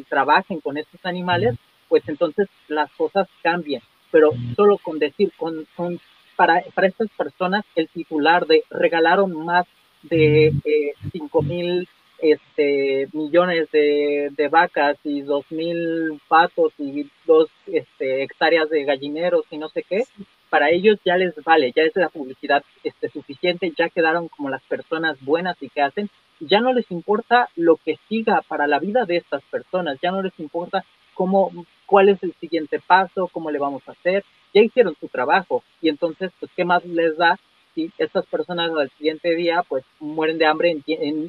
trabajen 0.09 0.59
con 0.59 0.77
estos 0.77 0.99
animales, 1.05 1.55
pues 1.87 2.03
entonces 2.07 2.49
las 2.67 2.91
cosas 2.91 3.27
cambian. 3.41 3.81
Pero 4.11 4.31
solo 4.57 4.77
con 4.77 4.99
decir, 4.99 5.31
con, 5.37 5.65
con 5.75 5.99
para, 6.41 6.63
para 6.73 6.88
estas 6.88 7.08
personas, 7.12 7.63
el 7.75 7.88
titular 7.88 8.47
de 8.47 8.63
regalaron 8.71 9.45
más 9.45 9.67
de 10.01 10.47
eh, 10.65 10.93
5 11.12 11.41
mil 11.43 11.88
este, 12.17 13.08
millones 13.13 13.69
de, 13.71 14.32
de, 14.36 14.47
vacas 14.47 14.97
y 15.04 15.21
dos 15.21 15.45
mil 15.51 16.19
patos 16.27 16.73
y 16.80 17.08
dos 17.27 17.47
este, 17.67 18.23
hectáreas 18.23 18.71
de 18.71 18.86
gallineros 18.86 19.45
y 19.51 19.60
no 19.60 19.69
sé 19.69 19.84
qué, 19.88 20.06
para 20.49 20.71
ellos 20.71 20.97
ya 21.06 21.15
les 21.15 21.36
vale, 21.43 21.73
ya 21.75 21.84
es 21.84 21.95
la 21.95 22.10
publicidad 22.10 22.63
este, 22.84 23.10
suficiente, 23.10 23.71
ya 23.77 23.89
quedaron 23.89 24.27
como 24.27 24.49
las 24.49 24.63
personas 24.63 25.23
buenas 25.23 25.58
y 25.62 25.69
que 25.69 25.84
hacen, 25.84 26.10
ya 26.39 26.60
no 26.60 26.73
les 26.73 26.89
importa 26.89 27.49
lo 27.56 27.75
que 27.75 27.99
siga 28.10 28.41
para 28.47 28.65
la 28.65 28.80
vida 28.80 29.06
de 29.06 29.17
estas 29.17 29.43
personas, 29.43 29.99
ya 30.01 30.10
no 30.10 30.23
les 30.23 30.34
importa 30.39 30.84
cómo, 31.13 31.51
cuál 31.86 32.10
es 32.10 32.23
el 32.23 32.34
siguiente 32.39 32.80
paso, 32.80 33.30
cómo 33.32 33.51
le 33.51 33.60
vamos 33.60 33.84
a 33.88 33.91
hacer, 33.91 34.23
ya 34.53 34.61
hicieron 34.61 34.95
su 34.99 35.07
trabajo 35.07 35.63
y 35.81 35.89
entonces, 35.89 36.31
pues, 36.39 36.51
¿qué 36.55 36.65
más 36.65 36.85
les 36.85 37.17
da 37.17 37.39
si 37.73 37.91
estas 37.97 38.25
personas 38.25 38.71
al 38.71 38.89
siguiente 38.97 39.33
día, 39.35 39.63
pues, 39.67 39.83
mueren 39.99 40.37
de 40.37 40.45
hambre, 40.45 40.77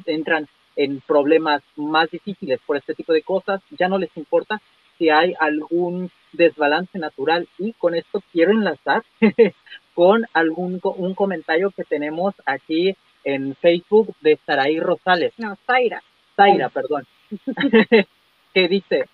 entran 0.05 0.47
en 0.75 1.01
problemas 1.01 1.61
más 1.75 2.09
difíciles 2.09 2.59
por 2.65 2.77
este 2.77 2.95
tipo 2.95 3.13
de 3.13 3.21
cosas, 3.21 3.61
ya 3.77 3.87
no 3.87 3.97
les 3.97 4.15
importa 4.17 4.61
si 4.97 5.09
hay 5.09 5.33
algún 5.39 6.11
desbalance 6.33 6.97
natural 6.97 7.47
y 7.57 7.73
con 7.73 7.95
esto 7.95 8.23
quiero 8.31 8.51
enlazar 8.51 9.03
con 9.93 10.25
algún 10.33 10.79
un 10.83 11.13
comentario 11.13 11.71
que 11.71 11.83
tenemos 11.83 12.33
aquí 12.45 12.95
en 13.23 13.55
Facebook 13.55 14.15
de 14.21 14.39
Saraí 14.45 14.79
Rosales. 14.79 15.33
No, 15.37 15.55
Zaira. 15.65 16.01
Zaira, 16.35 16.69
perdón. 16.69 17.05
que 18.53 18.67
dice, 18.67 19.05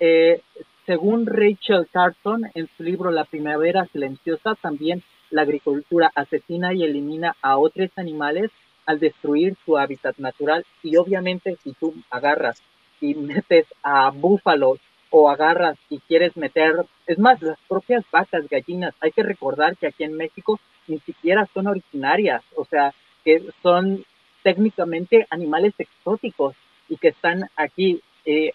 eh, 0.00 0.40
según 0.88 1.26
Rachel 1.26 1.86
Carson 1.92 2.50
en 2.54 2.66
su 2.74 2.82
libro 2.82 3.10
La 3.10 3.26
Primavera 3.26 3.86
Silenciosa, 3.92 4.54
también 4.54 5.02
la 5.28 5.42
agricultura 5.42 6.10
asesina 6.14 6.72
y 6.72 6.82
elimina 6.82 7.36
a 7.42 7.58
otros 7.58 7.90
animales 7.96 8.50
al 8.86 8.98
destruir 8.98 9.54
su 9.66 9.76
hábitat 9.76 10.16
natural. 10.16 10.64
Y 10.82 10.96
obviamente 10.96 11.58
si 11.62 11.74
tú 11.74 11.92
agarras 12.08 12.62
y 13.02 13.14
metes 13.14 13.66
a 13.82 14.08
búfalos 14.12 14.78
o 15.10 15.28
agarras 15.28 15.76
y 15.90 15.98
quieres 15.98 16.34
meter, 16.38 16.72
es 17.06 17.18
más, 17.18 17.42
las 17.42 17.58
propias 17.68 18.02
vacas, 18.10 18.48
gallinas, 18.48 18.94
hay 19.00 19.12
que 19.12 19.22
recordar 19.22 19.76
que 19.76 19.88
aquí 19.88 20.04
en 20.04 20.16
México 20.16 20.58
ni 20.86 21.00
siquiera 21.00 21.46
son 21.52 21.66
originarias, 21.66 22.42
o 22.56 22.64
sea, 22.64 22.94
que 23.26 23.44
son 23.62 24.06
técnicamente 24.42 25.26
animales 25.28 25.74
exóticos 25.76 26.56
y 26.88 26.96
que 26.96 27.08
están 27.08 27.50
aquí 27.56 28.00
eh, 28.30 28.52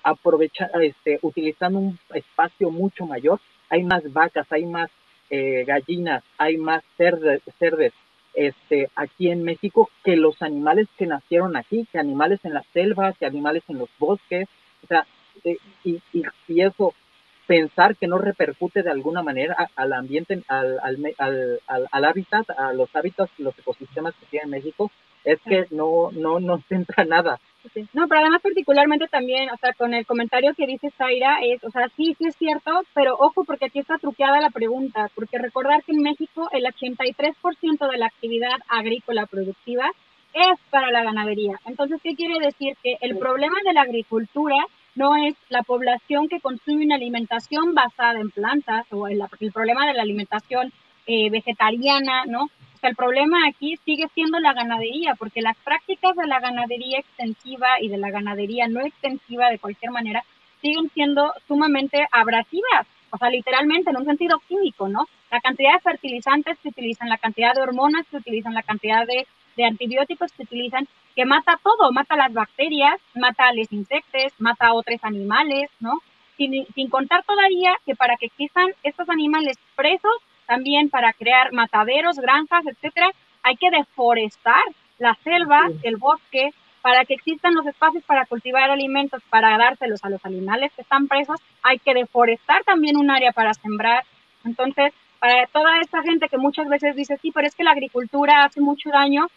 este, 0.82 1.20
utilizando 1.24 1.80
un 1.80 2.00
espacio 2.14 2.70
mucho 2.70 3.06
mayor. 3.06 3.40
Hay 3.70 3.84
más 3.84 4.04
vacas, 4.14 4.46
hay 4.52 4.66
más 4.66 4.92
eh, 5.30 5.64
gallinas, 5.66 6.24
hay 6.38 6.58
más 6.58 6.84
cerdes, 6.96 7.42
cerdes 7.58 7.94
este, 8.34 8.90
aquí 8.96 9.30
en 9.30 9.44
México 9.44 9.90
que 10.04 10.16
los 10.16 10.42
animales 10.42 10.88
que 10.98 11.08
nacieron 11.08 11.56
aquí, 11.56 11.88
que 11.92 12.00
animales 12.00 12.40
en 12.44 12.54
la 12.54 12.64
selva, 12.74 13.14
que 13.14 13.26
animales 13.26 13.64
en 13.68 13.80
los 13.80 13.90
bosques, 14.00 14.48
o 14.84 14.88
sea, 14.88 15.06
eh, 15.44 15.58
y, 15.84 16.02
y, 16.14 16.24
y, 16.48 16.62
eso, 16.62 16.94
pensar 17.48 17.96
que 17.96 18.08
no 18.08 18.18
repercute 18.18 18.84
de 18.84 18.92
alguna 18.92 19.24
manera 19.24 19.70
al 19.76 19.94
ambiente, 19.94 20.44
al, 20.48 20.80
al, 20.82 20.98
al, 21.18 21.60
al, 21.92 22.06
hábitat, 22.06 22.50
a 22.52 22.74
los 22.74 22.96
hábitats, 22.96 23.32
los 23.40 23.58
ecosistemas 23.58 24.14
que 24.16 24.26
tiene 24.28 24.48
México, 24.48 24.92
es 25.24 25.40
que 25.42 25.66
no, 25.72 26.10
no 26.12 26.40
nos 26.40 26.62
entra 26.72 27.06
nada. 27.06 27.40
No, 27.94 28.08
pero 28.08 28.22
además 28.22 28.42
particularmente 28.42 29.08
también, 29.08 29.50
o 29.50 29.58
sea, 29.58 29.74
con 29.74 29.94
el 29.94 30.06
comentario 30.06 30.54
que 30.56 30.68
dice 30.68 30.92
Zaira, 30.98 31.40
es, 31.44 31.64
o 31.64 31.72
sea, 31.72 31.88
sí, 31.96 32.16
sí 32.18 32.28
es 32.28 32.36
cierto, 32.36 32.72
pero 32.94 33.16
ojo 33.16 33.44
porque 33.44 33.66
aquí 33.66 33.80
está 33.80 33.98
truqueada 33.98 34.42
la 34.42 34.50
pregunta, 34.50 35.10
porque 35.16 35.38
recordar 35.38 35.84
que 35.84 35.94
en 35.94 36.02
México 36.02 36.50
el 36.52 36.66
83% 36.66 37.92
de 37.92 37.98
la 37.98 38.08
actividad 38.08 38.58
agrícola 38.68 39.26
productiva 39.26 39.90
es 40.34 40.60
para 40.70 40.92
la 40.92 41.04
ganadería. 41.04 41.60
Entonces, 41.66 42.02
¿qué 42.02 42.16
quiere 42.16 42.40
decir? 42.44 42.76
Que 42.82 42.98
el 43.02 43.18
problema 43.18 43.58
de 43.66 43.74
la 43.74 43.82
agricultura 43.82 44.58
no 44.96 45.16
es 45.16 45.36
la 45.50 45.64
población 45.64 46.28
que 46.28 46.40
consume 46.40 46.86
una 46.86 46.96
alimentación 46.96 47.74
basada 47.74 48.20
en 48.20 48.32
plantas 48.32 48.86
o 48.92 49.08
el, 49.08 49.22
el 49.40 49.52
problema 49.52 49.88
de 49.88 49.94
la 49.94 50.04
alimentación 50.04 50.72
eh, 51.06 51.30
vegetariana, 51.30 52.26
¿no? 52.26 52.50
El 52.84 52.98
problema 52.98 53.48
aquí 53.48 53.78
sigue 53.86 54.10
siendo 54.14 54.40
la 54.40 54.52
ganadería, 54.52 55.16
porque 55.16 55.42
las 55.42 55.56
prácticas 55.58 56.18
de 56.18 56.28
la 56.28 56.42
ganadería 56.42 57.00
extensiva 57.00 57.80
y 57.80 57.88
de 57.88 57.98
la 57.98 58.12
ganadería 58.12 58.68
no 58.68 58.82
extensiva 58.82 59.50
de 59.50 59.58
cualquier 59.58 59.92
manera 59.92 60.22
siguen 60.62 60.90
siendo 60.94 61.32
sumamente 61.48 62.06
abrasivas, 62.12 62.86
o 63.10 63.18
sea, 63.18 63.30
literalmente 63.30 63.90
en 63.90 63.98
un 63.98 64.06
sentido 64.06 64.42
químico, 64.50 64.90
¿no? 64.90 65.08
La 65.32 65.40
cantidad 65.40 65.74
de 65.74 65.80
fertilizantes 65.80 66.58
que 66.60 66.70
utilizan, 66.70 67.08
la 67.08 67.18
cantidad 67.18 67.54
de 67.54 67.62
hormonas 67.62 68.06
que 68.08 68.18
utilizan, 68.18 68.54
la 68.54 68.64
cantidad 68.64 69.08
de, 69.08 69.28
de 69.56 69.66
antibióticos 69.66 70.34
que 70.34 70.44
utilizan, 70.44 70.86
que 71.16 71.26
mata 71.26 71.58
todo, 71.64 71.90
mata 71.94 72.18
las 72.18 72.34
bacterias, 72.34 73.00
mata 73.16 73.48
a 73.48 73.54
los 73.54 73.72
insectos, 73.72 74.34
mata 74.40 74.68
a 74.68 74.74
otros 74.74 75.00
animales, 75.04 75.70
¿no? 75.80 76.02
Sin, 76.36 76.66
sin 76.76 76.90
contar 76.90 77.24
todavía 77.24 77.76
que 77.86 77.96
para 77.96 78.18
que 78.18 78.26
existan 78.26 78.68
estos 78.84 79.08
animales 79.10 79.58
presos, 79.76 80.16
también 80.46 80.90
para 80.90 81.14
crear 81.14 81.52
mataderos, 81.54 82.18
granjas, 82.18 82.66
etcétera, 82.66 83.10
hay 83.44 83.56
que 83.58 83.70
deforestar 83.72 84.64
la 85.00 85.16
selva, 85.24 85.70
el 85.84 85.98
bosque, 85.98 86.52
para 86.82 87.06
que 87.06 87.14
existan 87.14 87.56
los 87.56 87.66
espacios 87.66 88.04
para 88.04 88.26
cultivar 88.26 88.70
alimentos, 88.70 89.22
para 89.30 89.58
dárselos 89.58 90.04
a 90.04 90.10
los 90.10 90.24
animales 90.26 90.72
que 90.76 90.82
están 90.82 91.08
presos, 91.08 91.40
hay 91.62 91.80
que 91.80 91.94
deforestar 91.94 92.64
también 92.66 92.98
un 92.98 93.10
área 93.10 93.32
para 93.32 93.54
sembrar. 93.54 94.04
Entonces, 94.44 94.94
para 95.20 95.48
toda 95.48 95.80
esta 95.80 96.02
gente 96.02 96.28
que 96.28 96.38
muchas 96.38 96.68
veces 96.68 96.98
dice, 96.98 97.18
sí, 97.22 97.32
pero 97.32 97.48
es 97.48 97.56
que 97.56 97.64
la 97.64 97.72
agricultura 97.72 98.44
hace 98.44 98.60
mucho 98.60 98.90
daño, 98.90 99.28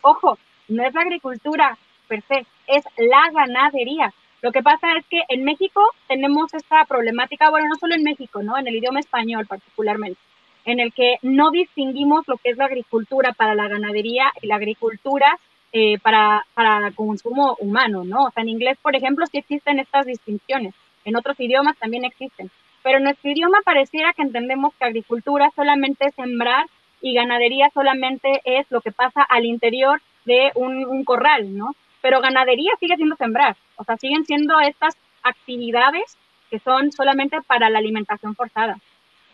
ojo, 0.00 0.36
no 0.66 0.84
es 0.84 0.92
la 0.94 1.02
agricultura 1.02 1.78
per 2.08 2.22
se, 2.22 2.44
es 2.66 2.84
la 2.96 3.30
ganadería. 3.32 4.12
Lo 4.42 4.50
que 4.50 4.62
pasa 4.62 4.88
es 4.98 5.06
que 5.06 5.22
en 5.28 5.44
México 5.44 5.80
tenemos 6.08 6.52
esta 6.54 6.84
problemática, 6.86 7.50
bueno, 7.50 7.68
no 7.68 7.76
solo 7.76 7.94
en 7.94 8.02
México, 8.02 8.42
¿no? 8.42 8.58
En 8.58 8.66
el 8.66 8.74
idioma 8.74 8.98
español 8.98 9.46
particularmente, 9.46 10.20
en 10.66 10.80
el 10.80 10.92
que 10.92 11.16
no 11.22 11.50
distinguimos 11.50 12.28
lo 12.28 12.36
que 12.36 12.50
es 12.50 12.58
la 12.58 12.66
agricultura 12.66 13.32
para 13.32 13.54
la 13.54 13.68
ganadería 13.68 14.30
y 14.42 14.48
la 14.48 14.56
agricultura 14.56 15.38
eh, 15.72 15.98
para, 16.00 16.44
para 16.54 16.90
consumo 16.90 17.56
humano, 17.60 18.04
¿no? 18.04 18.24
O 18.24 18.30
sea, 18.30 18.42
en 18.42 18.50
inglés, 18.50 18.76
por 18.82 18.94
ejemplo, 18.94 19.24
sí 19.26 19.38
existen 19.38 19.78
estas 19.78 20.06
distinciones, 20.06 20.74
en 21.04 21.16
otros 21.16 21.38
idiomas 21.40 21.76
también 21.78 22.04
existen, 22.04 22.50
pero 22.82 22.98
en 22.98 23.04
nuestro 23.04 23.30
idioma 23.30 23.58
pareciera 23.64 24.12
que 24.12 24.22
entendemos 24.22 24.74
que 24.74 24.84
agricultura 24.84 25.50
solamente 25.54 26.06
es 26.06 26.14
sembrar 26.14 26.66
y 27.00 27.14
ganadería 27.14 27.70
solamente 27.72 28.40
es 28.44 28.66
lo 28.70 28.80
que 28.80 28.92
pasa 28.92 29.22
al 29.22 29.44
interior 29.44 30.00
de 30.24 30.50
un, 30.56 31.04
corral, 31.04 31.56
¿no? 31.56 31.74
Pero 32.02 32.20
ganadería 32.20 32.72
sigue 32.80 32.96
siendo 32.96 33.16
sembrar, 33.16 33.56
o 33.76 33.84
sea, 33.84 33.96
siguen 33.96 34.24
siendo 34.24 34.58
estas 34.60 34.96
actividades 35.22 36.16
que 36.50 36.58
son 36.58 36.90
solamente 36.92 37.40
para 37.42 37.70
la 37.70 37.78
alimentación 37.78 38.34
forzada. 38.34 38.78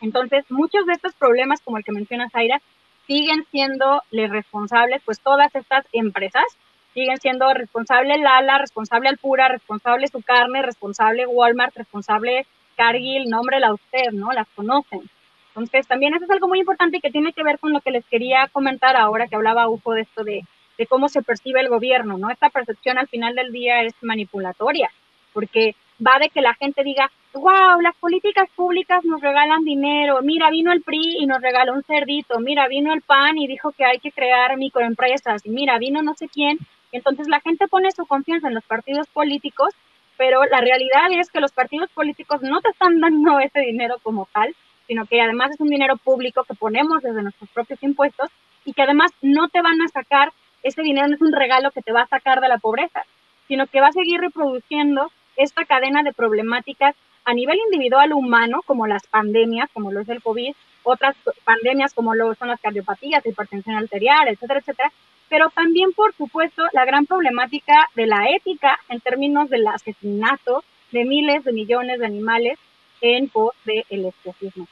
Entonces, 0.03 0.45
muchos 0.51 0.85
de 0.85 0.93
estos 0.93 1.15
problemas, 1.15 1.63
como 1.63 1.79
el 1.79 1.85
que 1.85 1.93
menciona 1.93 2.29
Zaira, 2.29 2.61
siguen 3.07 3.47
siendo 3.51 4.03
les 4.11 4.31
responsables, 4.31 5.01
pues 5.05 5.21
todas 5.21 5.55
estas 5.55 5.87
empresas 5.93 6.45
siguen 6.93 7.17
siendo 7.19 7.53
responsable 7.55 8.19
Lala, 8.19 8.59
responsable 8.59 9.09
Alpura, 9.09 9.49
responsable 9.49 10.07
su 10.09 10.21
carne, 10.21 10.61
responsable 10.61 11.27
Walmart, 11.27 11.75
responsable 11.75 12.47
Cargill, 12.77 13.31
nómbrela 13.31 13.73
usted, 13.73 14.11
¿no? 14.13 14.33
Las 14.33 14.47
conocen. 14.55 15.09
Entonces, 15.49 15.87
también 15.87 16.15
eso 16.15 16.25
es 16.25 16.31
algo 16.31 16.49
muy 16.49 16.61
importante 16.61 17.01
que 17.01 17.11
tiene 17.11 17.33
que 17.33 17.43
ver 17.43 17.59
con 17.59 17.73
lo 17.73 17.81
que 17.81 17.91
les 17.91 18.05
quería 18.05 18.49
comentar 18.49 18.97
ahora 18.97 19.27
que 19.27 19.37
hablaba 19.37 19.69
Ufo 19.69 19.93
de 19.93 20.03
esto 20.03 20.23
de 20.23 20.45
de 20.79 20.87
cómo 20.87 21.09
se 21.09 21.23
percibe 21.23 21.61
el 21.61 21.69
gobierno, 21.69 22.19
¿no? 22.19 22.31
Esta 22.31 22.51
percepción 22.51 22.99
al 22.99 23.09
final 23.09 23.35
del 23.35 23.53
día 23.53 23.83
es 23.83 23.95
manipulatoria, 24.01 24.91
porque 25.33 25.75
va 26.05 26.19
de 26.19 26.29
que 26.29 26.41
la 26.41 26.55
gente 26.55 26.83
diga, 26.83 27.11
wow, 27.35 27.81
las 27.81 27.97
políticas 27.97 28.49
públicas 28.55 29.05
nos 29.05 29.21
regalan 29.21 29.65
dinero, 29.65 30.21
mira, 30.23 30.51
vino 30.51 30.73
el 30.73 30.83
PRI 30.83 31.19
y 31.21 31.27
nos 31.27 31.41
regaló 31.41 31.75
un 31.75 31.83
cerdito, 31.85 32.41
mira, 32.41 32.69
vino 32.69 32.93
el 32.93 33.03
PAN 33.03 33.39
y 33.39 33.47
dijo 33.47 33.73
que 33.73 33.85
hay 33.85 33.99
que 33.99 34.13
crear 34.13 34.57
microempresas, 34.57 35.47
mira, 35.47 35.79
vino 35.79 36.03
no 36.03 36.15
sé 36.15 36.29
quién, 36.29 36.59
entonces 36.91 37.29
la 37.29 37.41
gente 37.41 37.69
pone 37.69 37.91
su 37.93 38.07
confianza 38.07 38.49
en 38.49 38.55
los 38.55 38.65
partidos 38.65 39.07
políticos 39.09 39.75
pero 40.23 40.45
la 40.45 40.61
realidad 40.61 41.11
es 41.11 41.31
que 41.31 41.41
los 41.41 41.51
partidos 41.51 41.91
políticos 41.91 42.43
no 42.43 42.61
te 42.61 42.71
están 42.71 43.01
dando 43.01 43.41
ese 43.41 43.59
dinero 43.59 43.97
como 44.05 44.29
tal, 44.33 44.55
sino 44.87 45.05
que 45.07 45.21
además 45.21 45.51
es 45.51 45.61
un 45.61 45.69
dinero 45.69 45.97
público 45.97 46.45
que 46.45 46.55
ponemos 46.55 47.03
desde 47.03 47.23
nuestros 47.23 47.51
propios 47.51 47.83
impuestos 47.83 48.31
y 48.65 48.73
que 48.73 48.83
además 48.83 49.11
no 49.21 49.49
te 49.49 49.63
van 49.63 49.81
a 49.83 49.89
sacar, 49.89 50.33
ese 50.63 50.83
dinero 50.83 51.09
no 51.09 51.17
es 51.17 51.23
un 51.23 51.33
regalo 51.33 51.73
que 51.73 51.83
te 51.83 51.91
va 51.91 52.03
a 52.03 52.07
sacar 52.07 52.41
de 52.41 52.49
la 52.49 52.59
pobreza, 52.59 53.03
sino 53.49 53.67
que 53.67 53.81
va 53.81 53.89
a 53.89 53.93
seguir 53.93 54.21
reproduciendo 54.21 55.11
esta 55.37 55.65
cadena 55.65 56.03
de 56.03 56.13
problemáticas 56.13 56.95
a 57.25 57.35
nivel 57.35 57.59
individual 57.71 58.13
humano, 58.13 58.61
como 58.67 58.87
las 58.87 59.07
pandemias, 59.07 59.71
como 59.73 59.93
lo 59.93 60.01
es 60.01 60.09
el 60.09 60.23
COVID, 60.23 60.55
otras 60.83 61.15
pandemias 61.45 61.95
como 61.95 62.15
lo 62.15 62.35
son 62.35 62.49
las 62.49 62.61
cardiopatías, 62.61 63.25
hipertensión 63.25 63.77
arterial, 63.77 64.29
etcétera, 64.29 64.61
etcétera, 64.61 64.93
pero 65.29 65.49
también, 65.51 65.93
por 65.93 66.15
supuesto, 66.15 66.63
la 66.73 66.85
gran 66.85 67.07
problemática 67.07 67.89
de 67.95 68.07
la 68.07 68.29
ética 68.31 68.79
en 68.89 69.01
términos 69.01 69.49
del 69.49 69.67
asesinato 69.67 70.65
de 70.91 71.05
miles 71.05 71.45
de 71.45 71.53
millones 71.53 72.01
de 72.01 72.07
animales 72.07 72.59
en 73.01 73.29
pos 73.29 73.55
del 73.65 74.05
especismo. 74.05 74.67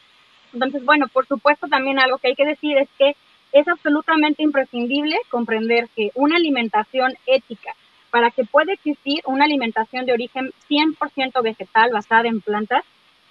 Entonces, 0.52 0.84
bueno, 0.84 1.06
por 1.08 1.26
supuesto, 1.26 1.66
también 1.68 1.98
algo 1.98 2.18
que 2.18 2.28
hay 2.28 2.34
que 2.34 2.44
decir 2.44 2.76
es 2.76 2.88
que 2.98 3.16
es 3.52 3.66
absolutamente 3.68 4.42
imprescindible 4.42 5.16
comprender 5.28 5.88
que 5.96 6.10
una 6.14 6.36
alimentación 6.36 7.14
ética, 7.26 7.74
para 8.10 8.30
que 8.30 8.44
pueda 8.44 8.72
existir 8.72 9.20
una 9.26 9.44
alimentación 9.44 10.06
de 10.06 10.12
origen 10.12 10.52
100% 10.68 11.42
vegetal 11.42 11.90
basada 11.92 12.28
en 12.28 12.40
plantas, 12.40 12.84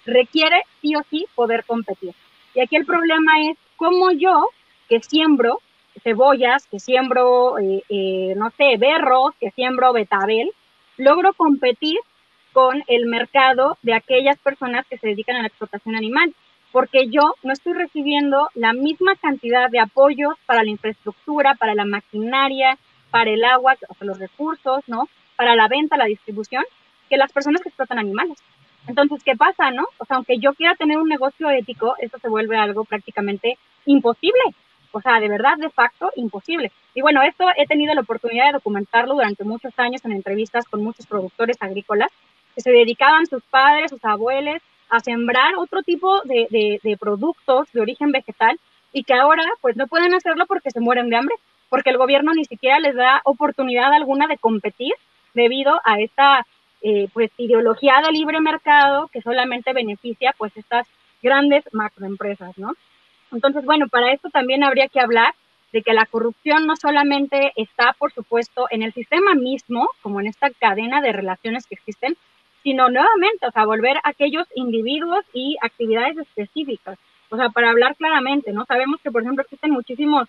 requiere 0.06 0.62
sí 0.80 0.94
o 0.96 1.02
sí 1.10 1.26
poder 1.34 1.64
competir. 1.64 2.14
Y 2.54 2.60
aquí 2.60 2.76
el 2.76 2.86
problema 2.86 3.40
es 3.50 3.56
cómo 3.76 4.10
yo, 4.12 4.48
que 4.88 5.00
siembro 5.00 5.60
cebollas, 6.02 6.66
que 6.66 6.80
siembro, 6.80 7.58
eh, 7.58 7.82
eh, 7.88 8.34
no 8.36 8.50
sé, 8.56 8.76
berros, 8.78 9.34
que 9.38 9.50
siembro 9.50 9.92
betabel, 9.92 10.50
logro 10.96 11.32
competir 11.34 11.98
con 12.52 12.82
el 12.86 13.06
mercado 13.06 13.78
de 13.82 13.94
aquellas 13.94 14.38
personas 14.38 14.86
que 14.86 14.98
se 14.98 15.08
dedican 15.08 15.36
a 15.36 15.42
la 15.42 15.48
explotación 15.48 15.94
animal, 15.94 16.34
porque 16.72 17.08
yo 17.08 17.34
no 17.42 17.52
estoy 17.52 17.72
recibiendo 17.74 18.48
la 18.54 18.72
misma 18.72 19.16
cantidad 19.16 19.70
de 19.70 19.80
apoyos 19.80 20.34
para 20.46 20.62
la 20.62 20.70
infraestructura, 20.70 21.54
para 21.54 21.74
la 21.74 21.84
maquinaria, 21.84 22.78
para 23.10 23.30
el 23.30 23.44
agua, 23.44 23.76
o 23.88 23.94
sea, 23.94 24.06
los 24.06 24.18
recursos, 24.18 24.82
¿no? 24.86 25.08
Para 25.36 25.56
la 25.56 25.68
venta, 25.68 25.96
la 25.96 26.04
distribución, 26.06 26.64
que 27.08 27.16
las 27.16 27.32
personas 27.32 27.62
que 27.62 27.68
explotan 27.68 27.98
animales. 27.98 28.38
Entonces, 28.86 29.22
¿qué 29.24 29.36
pasa, 29.36 29.70
no? 29.70 29.84
O 29.98 30.04
sea, 30.04 30.16
aunque 30.16 30.38
yo 30.38 30.54
quiera 30.54 30.74
tener 30.74 30.98
un 30.98 31.08
negocio 31.08 31.50
ético, 31.50 31.94
eso 31.98 32.18
se 32.18 32.28
vuelve 32.28 32.56
algo 32.56 32.84
prácticamente 32.84 33.58
imposible. 33.86 34.40
O 34.92 35.00
sea, 35.00 35.20
de 35.20 35.28
verdad, 35.28 35.56
de 35.58 35.70
facto, 35.70 36.10
imposible. 36.16 36.72
Y 36.94 37.02
bueno, 37.02 37.22
esto 37.22 37.46
he 37.56 37.66
tenido 37.66 37.94
la 37.94 38.00
oportunidad 38.00 38.46
de 38.46 38.52
documentarlo 38.52 39.14
durante 39.14 39.44
muchos 39.44 39.72
años 39.78 40.04
en 40.04 40.12
entrevistas 40.12 40.64
con 40.64 40.82
muchos 40.82 41.06
productores 41.06 41.56
agrícolas 41.60 42.10
que 42.54 42.60
se 42.60 42.70
dedicaban 42.70 43.26
sus 43.26 43.42
padres, 43.44 43.90
sus 43.90 44.04
abuelos, 44.04 44.60
a 44.88 44.98
sembrar 44.98 45.54
otro 45.56 45.82
tipo 45.82 46.20
de, 46.22 46.48
de, 46.50 46.80
de 46.82 46.96
productos 46.96 47.70
de 47.72 47.80
origen 47.80 48.10
vegetal 48.10 48.58
y 48.92 49.04
que 49.04 49.14
ahora 49.14 49.44
pues 49.60 49.76
no 49.76 49.86
pueden 49.86 50.14
hacerlo 50.14 50.46
porque 50.46 50.72
se 50.72 50.80
mueren 50.80 51.08
de 51.10 51.16
hambre, 51.16 51.36
porque 51.70 51.90
el 51.90 51.96
gobierno 51.96 52.34
ni 52.34 52.44
siquiera 52.44 52.78
les 52.78 52.94
da 52.94 53.22
oportunidad 53.24 53.92
alguna 53.94 54.26
de 54.26 54.36
competir 54.36 54.92
debido 55.32 55.80
a 55.84 55.98
esta 56.00 56.46
eh, 56.82 57.08
pues 57.14 57.30
ideología 57.38 58.02
de 58.04 58.12
libre 58.12 58.40
mercado 58.40 59.08
que 59.08 59.22
solamente 59.22 59.72
beneficia 59.72 60.34
pues 60.36 60.54
estas 60.56 60.86
grandes 61.22 61.64
macroempresas, 61.72 62.58
¿no? 62.58 62.74
Entonces, 63.32 63.64
bueno, 63.64 63.88
para 63.88 64.12
esto 64.12 64.28
también 64.30 64.64
habría 64.64 64.88
que 64.88 65.00
hablar 65.00 65.34
de 65.72 65.82
que 65.82 65.92
la 65.92 66.06
corrupción 66.06 66.66
no 66.66 66.74
solamente 66.76 67.52
está, 67.54 67.94
por 67.98 68.12
supuesto, 68.12 68.66
en 68.70 68.82
el 68.82 68.92
sistema 68.92 69.34
mismo, 69.34 69.88
como 70.02 70.20
en 70.20 70.26
esta 70.26 70.50
cadena 70.50 71.00
de 71.00 71.12
relaciones 71.12 71.66
que 71.66 71.76
existen, 71.76 72.16
sino 72.64 72.88
nuevamente, 72.88 73.46
o 73.46 73.52
sea, 73.52 73.64
volver 73.64 73.98
a 73.98 74.10
aquellos 74.10 74.46
individuos 74.54 75.24
y 75.32 75.56
actividades 75.62 76.18
específicas. 76.18 76.98
O 77.30 77.36
sea, 77.36 77.50
para 77.50 77.70
hablar 77.70 77.94
claramente, 77.96 78.52
¿no? 78.52 78.64
Sabemos 78.64 79.00
que, 79.00 79.12
por 79.12 79.22
ejemplo, 79.22 79.42
existen 79.42 79.70
muchísimos 79.70 80.28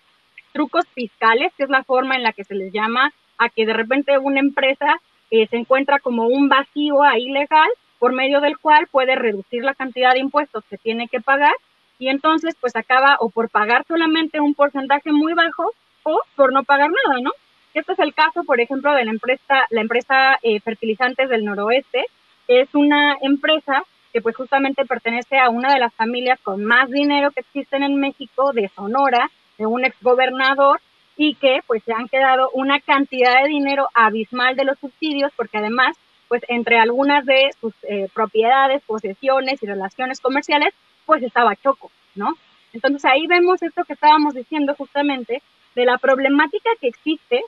trucos 0.52 0.86
fiscales, 0.94 1.52
que 1.56 1.64
es 1.64 1.70
la 1.70 1.84
forma 1.84 2.16
en 2.16 2.22
la 2.22 2.32
que 2.32 2.44
se 2.44 2.54
les 2.54 2.72
llama 2.72 3.12
a 3.38 3.48
que 3.48 3.66
de 3.66 3.72
repente 3.72 4.18
una 4.18 4.40
empresa 4.40 5.00
eh, 5.30 5.46
se 5.48 5.56
encuentra 5.56 5.98
como 5.98 6.26
un 6.26 6.48
vacío 6.48 7.02
ahí 7.02 7.28
legal 7.30 7.68
por 7.98 8.12
medio 8.12 8.40
del 8.40 8.58
cual 8.58 8.86
puede 8.88 9.14
reducir 9.16 9.64
la 9.64 9.74
cantidad 9.74 10.12
de 10.12 10.20
impuestos 10.20 10.64
que 10.68 10.78
tiene 10.78 11.08
que 11.08 11.20
pagar 11.20 11.54
y 11.98 12.08
entonces 12.08 12.56
pues 12.60 12.74
acaba 12.76 13.16
o 13.20 13.30
por 13.30 13.48
pagar 13.48 13.84
solamente 13.86 14.40
un 14.40 14.54
porcentaje 14.54 15.12
muy 15.12 15.34
bajo 15.34 15.72
o 16.02 16.20
por 16.36 16.52
no 16.52 16.64
pagar 16.64 16.90
nada, 16.90 17.20
¿no? 17.20 17.30
Este 17.74 17.92
es 17.92 17.98
el 18.00 18.12
caso, 18.12 18.44
por 18.44 18.60
ejemplo, 18.60 18.92
de 18.92 19.04
la 19.04 19.12
empresa, 19.12 19.66
la 19.70 19.80
empresa 19.80 20.38
eh, 20.42 20.60
Fertilizantes 20.60 21.28
del 21.28 21.44
Noroeste, 21.44 22.04
es 22.48 22.68
una 22.74 23.16
empresa 23.22 23.84
que 24.12 24.20
pues 24.20 24.36
justamente 24.36 24.84
pertenece 24.84 25.38
a 25.38 25.48
una 25.48 25.72
de 25.72 25.80
las 25.80 25.94
familias 25.94 26.38
con 26.40 26.64
más 26.64 26.90
dinero 26.90 27.30
que 27.30 27.40
existen 27.40 27.82
en 27.82 27.96
México, 27.96 28.52
de 28.52 28.68
Sonora, 28.68 29.30
de 29.58 29.66
un 29.66 29.84
exgobernador, 29.84 30.80
y 31.16 31.34
que 31.34 31.60
pues 31.66 31.82
se 31.84 31.92
han 31.92 32.08
quedado 32.08 32.50
una 32.54 32.80
cantidad 32.80 33.42
de 33.42 33.48
dinero 33.48 33.88
abismal 33.94 34.56
de 34.56 34.64
los 34.64 34.78
subsidios, 34.78 35.32
porque 35.36 35.58
además, 35.58 35.96
pues 36.28 36.42
entre 36.48 36.78
algunas 36.78 37.24
de 37.26 37.50
sus 37.60 37.74
eh, 37.82 38.08
propiedades, 38.14 38.82
posesiones 38.82 39.62
y 39.62 39.66
relaciones 39.66 40.20
comerciales, 40.20 40.74
pues 41.04 41.22
estaba 41.22 41.56
Choco, 41.56 41.90
¿no? 42.14 42.34
Entonces 42.72 43.04
ahí 43.04 43.26
vemos 43.26 43.62
esto 43.62 43.84
que 43.84 43.92
estábamos 43.92 44.34
diciendo 44.34 44.74
justamente 44.74 45.42
de 45.74 45.84
la 45.84 45.98
problemática 45.98 46.70
que 46.80 46.88
existe 46.88 47.42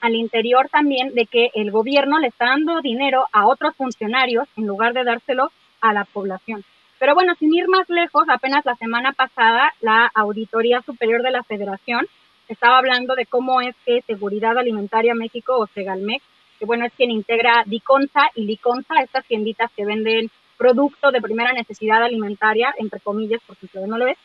al 0.00 0.14
interior 0.14 0.68
también 0.70 1.14
de 1.14 1.26
que 1.26 1.50
el 1.54 1.70
gobierno 1.70 2.18
le 2.18 2.28
está 2.28 2.46
dando 2.46 2.80
dinero 2.80 3.26
a 3.32 3.46
otros 3.46 3.74
funcionarios 3.76 4.48
en 4.56 4.66
lugar 4.66 4.92
de 4.94 5.04
dárselo 5.04 5.50
a 5.80 5.92
la 5.92 6.04
población. 6.04 6.64
Pero 6.98 7.14
bueno, 7.14 7.34
sin 7.38 7.54
ir 7.54 7.68
más 7.68 7.88
lejos, 7.90 8.26
apenas 8.28 8.64
la 8.64 8.74
semana 8.76 9.12
pasada 9.12 9.72
la 9.80 10.10
Auditoría 10.14 10.82
Superior 10.82 11.22
de 11.22 11.30
la 11.30 11.42
Federación 11.42 12.06
estaba 12.48 12.78
hablando 12.78 13.14
de 13.14 13.26
cómo 13.26 13.60
es 13.60 13.74
que 13.84 14.02
Seguridad 14.02 14.56
Alimentaria 14.56 15.14
México 15.14 15.58
o 15.58 15.66
Segalmex, 15.66 16.24
que 16.58 16.64
bueno, 16.64 16.86
es 16.86 16.92
quien 16.94 17.10
integra 17.10 17.64
Diconsa 17.66 18.30
y 18.34 18.44
Liconsa, 18.44 19.02
estas 19.02 19.26
tienditas 19.26 19.70
que 19.76 19.84
venden 19.84 20.30
producto 20.56 21.10
de 21.10 21.20
primera 21.20 21.52
necesidad 21.52 22.02
alimentaria, 22.02 22.74
entre 22.78 23.00
comillas, 23.00 23.42
porque 23.46 23.66
si 23.66 23.78
no 23.78 23.98
lo 23.98 24.06
ves, 24.06 24.16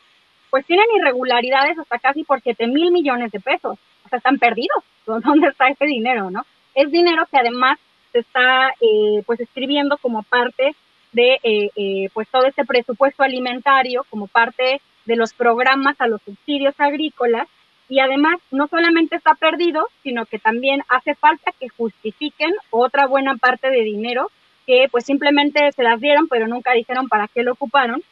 pues 0.50 0.66
tienen 0.66 0.86
irregularidades 0.96 1.78
hasta 1.78 1.98
casi 1.98 2.24
por 2.24 2.40
7 2.40 2.66
mil 2.66 2.90
millones 2.90 3.32
de 3.32 3.40
pesos. 3.40 3.78
O 4.04 4.08
sea, 4.08 4.18
están 4.18 4.38
perdidos. 4.38 4.84
¿Dónde 5.06 5.48
está 5.48 5.68
ese 5.68 5.86
dinero, 5.86 6.30
no? 6.30 6.44
Es 6.74 6.90
dinero 6.90 7.26
que 7.30 7.38
además 7.38 7.78
se 8.12 8.20
está, 8.20 8.68
eh, 8.80 9.22
pues, 9.26 9.40
escribiendo 9.40 9.96
como 9.98 10.22
parte 10.22 10.74
de, 11.12 11.38
eh, 11.42 11.70
eh, 11.76 12.08
pues, 12.12 12.28
todo 12.28 12.46
este 12.46 12.64
presupuesto 12.64 13.22
alimentario, 13.22 14.04
como 14.10 14.26
parte 14.26 14.80
de 15.04 15.16
los 15.16 15.32
programas 15.32 16.00
a 16.00 16.06
los 16.06 16.22
subsidios 16.22 16.74
agrícolas. 16.78 17.48
Y 17.88 18.00
además, 18.00 18.36
no 18.50 18.68
solamente 18.68 19.16
está 19.16 19.34
perdido, 19.34 19.88
sino 20.02 20.24
que 20.26 20.38
también 20.38 20.82
hace 20.88 21.14
falta 21.14 21.52
que 21.58 21.68
justifiquen 21.68 22.50
otra 22.70 23.06
buena 23.06 23.36
parte 23.36 23.70
de 23.70 23.82
dinero 23.82 24.30
que 24.66 24.88
pues 24.90 25.04
simplemente 25.04 25.72
se 25.72 25.82
las 25.82 26.00
dieron, 26.00 26.28
pero 26.28 26.46
nunca 26.46 26.72
dijeron 26.72 27.08
para 27.08 27.28
qué 27.28 27.42
lo 27.42 27.52
ocuparon, 27.52 28.02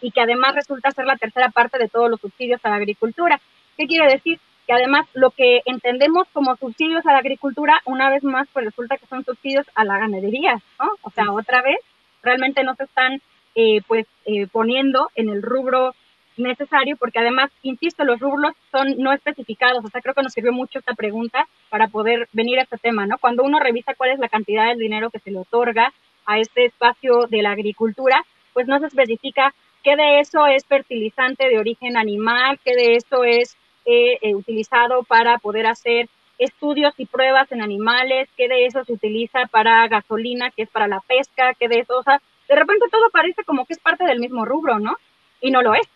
y 0.00 0.10
que 0.10 0.20
además 0.20 0.54
resulta 0.54 0.90
ser 0.90 1.06
la 1.06 1.16
tercera 1.16 1.48
parte 1.48 1.78
de 1.78 1.88
todos 1.88 2.10
los 2.10 2.20
subsidios 2.20 2.60
a 2.64 2.70
la 2.70 2.76
agricultura. 2.76 3.40
¿Qué 3.76 3.86
quiere 3.86 4.12
decir? 4.12 4.38
Que 4.66 4.74
además 4.74 5.06
lo 5.14 5.30
que 5.30 5.62
entendemos 5.64 6.26
como 6.32 6.56
subsidios 6.56 7.06
a 7.06 7.12
la 7.12 7.18
agricultura, 7.18 7.80
una 7.84 8.10
vez 8.10 8.24
más, 8.24 8.48
pues 8.52 8.66
resulta 8.66 8.98
que 8.98 9.06
son 9.06 9.24
subsidios 9.24 9.66
a 9.74 9.84
la 9.84 9.98
ganadería, 9.98 10.60
¿no? 10.78 10.90
O 11.02 11.10
sea, 11.10 11.30
otra 11.32 11.62
vez, 11.62 11.78
realmente 12.22 12.64
no 12.64 12.74
se 12.74 12.84
están 12.84 13.20
eh, 13.54 13.80
pues 13.86 14.06
eh, 14.24 14.46
poniendo 14.46 15.10
en 15.14 15.28
el 15.28 15.42
rubro 15.42 15.94
necesario, 16.36 16.96
porque 16.96 17.18
además, 17.18 17.50
insisto, 17.62 18.04
los 18.04 18.20
rubros 18.20 18.54
son 18.70 18.96
no 18.98 19.12
especificados, 19.12 19.84
o 19.84 19.88
sea, 19.88 20.00
creo 20.00 20.14
que 20.14 20.22
nos 20.22 20.32
sirvió 20.32 20.52
mucho 20.52 20.78
esta 20.78 20.94
pregunta 20.94 21.46
para 21.68 21.88
poder 21.88 22.28
venir 22.32 22.58
a 22.58 22.62
este 22.62 22.78
tema, 22.78 23.06
¿no? 23.06 23.18
Cuando 23.18 23.42
uno 23.42 23.60
revisa 23.60 23.94
cuál 23.94 24.10
es 24.10 24.18
la 24.18 24.28
cantidad 24.28 24.68
del 24.68 24.78
dinero 24.78 25.10
que 25.10 25.18
se 25.18 25.30
le 25.30 25.38
otorga 25.38 25.92
a 26.24 26.38
este 26.38 26.64
espacio 26.64 27.26
de 27.28 27.42
la 27.42 27.50
agricultura, 27.50 28.24
pues 28.52 28.66
no 28.66 28.78
se 28.78 28.86
especifica 28.86 29.54
qué 29.82 29.96
de 29.96 30.20
eso 30.20 30.46
es 30.46 30.64
fertilizante 30.64 31.48
de 31.48 31.58
origen 31.58 31.96
animal, 31.96 32.58
qué 32.64 32.74
de 32.74 32.96
eso 32.96 33.24
es 33.24 33.56
eh, 33.84 34.18
eh, 34.22 34.34
utilizado 34.34 35.02
para 35.02 35.38
poder 35.38 35.66
hacer 35.66 36.08
estudios 36.44 36.94
y 36.98 37.06
pruebas 37.06 37.50
en 37.52 37.62
animales, 37.62 38.28
qué 38.36 38.48
de 38.48 38.66
eso 38.66 38.84
se 38.84 38.92
utiliza 38.92 39.46
para 39.50 39.86
gasolina, 39.88 40.50
que 40.50 40.62
es 40.62 40.68
para 40.68 40.88
la 40.88 41.00
pesca, 41.00 41.54
qué 41.58 41.68
de 41.68 41.80
eso, 41.80 41.98
o 41.98 42.02
sea, 42.02 42.20
de 42.48 42.56
repente 42.56 42.86
todo 42.90 43.10
parece 43.10 43.44
como 43.44 43.64
que 43.64 43.74
es 43.74 43.78
parte 43.78 44.04
del 44.04 44.20
mismo 44.20 44.44
rubro, 44.44 44.78
¿no? 44.78 44.96
Y 45.40 45.50
no 45.50 45.62
lo 45.62 45.74
es 45.74 45.88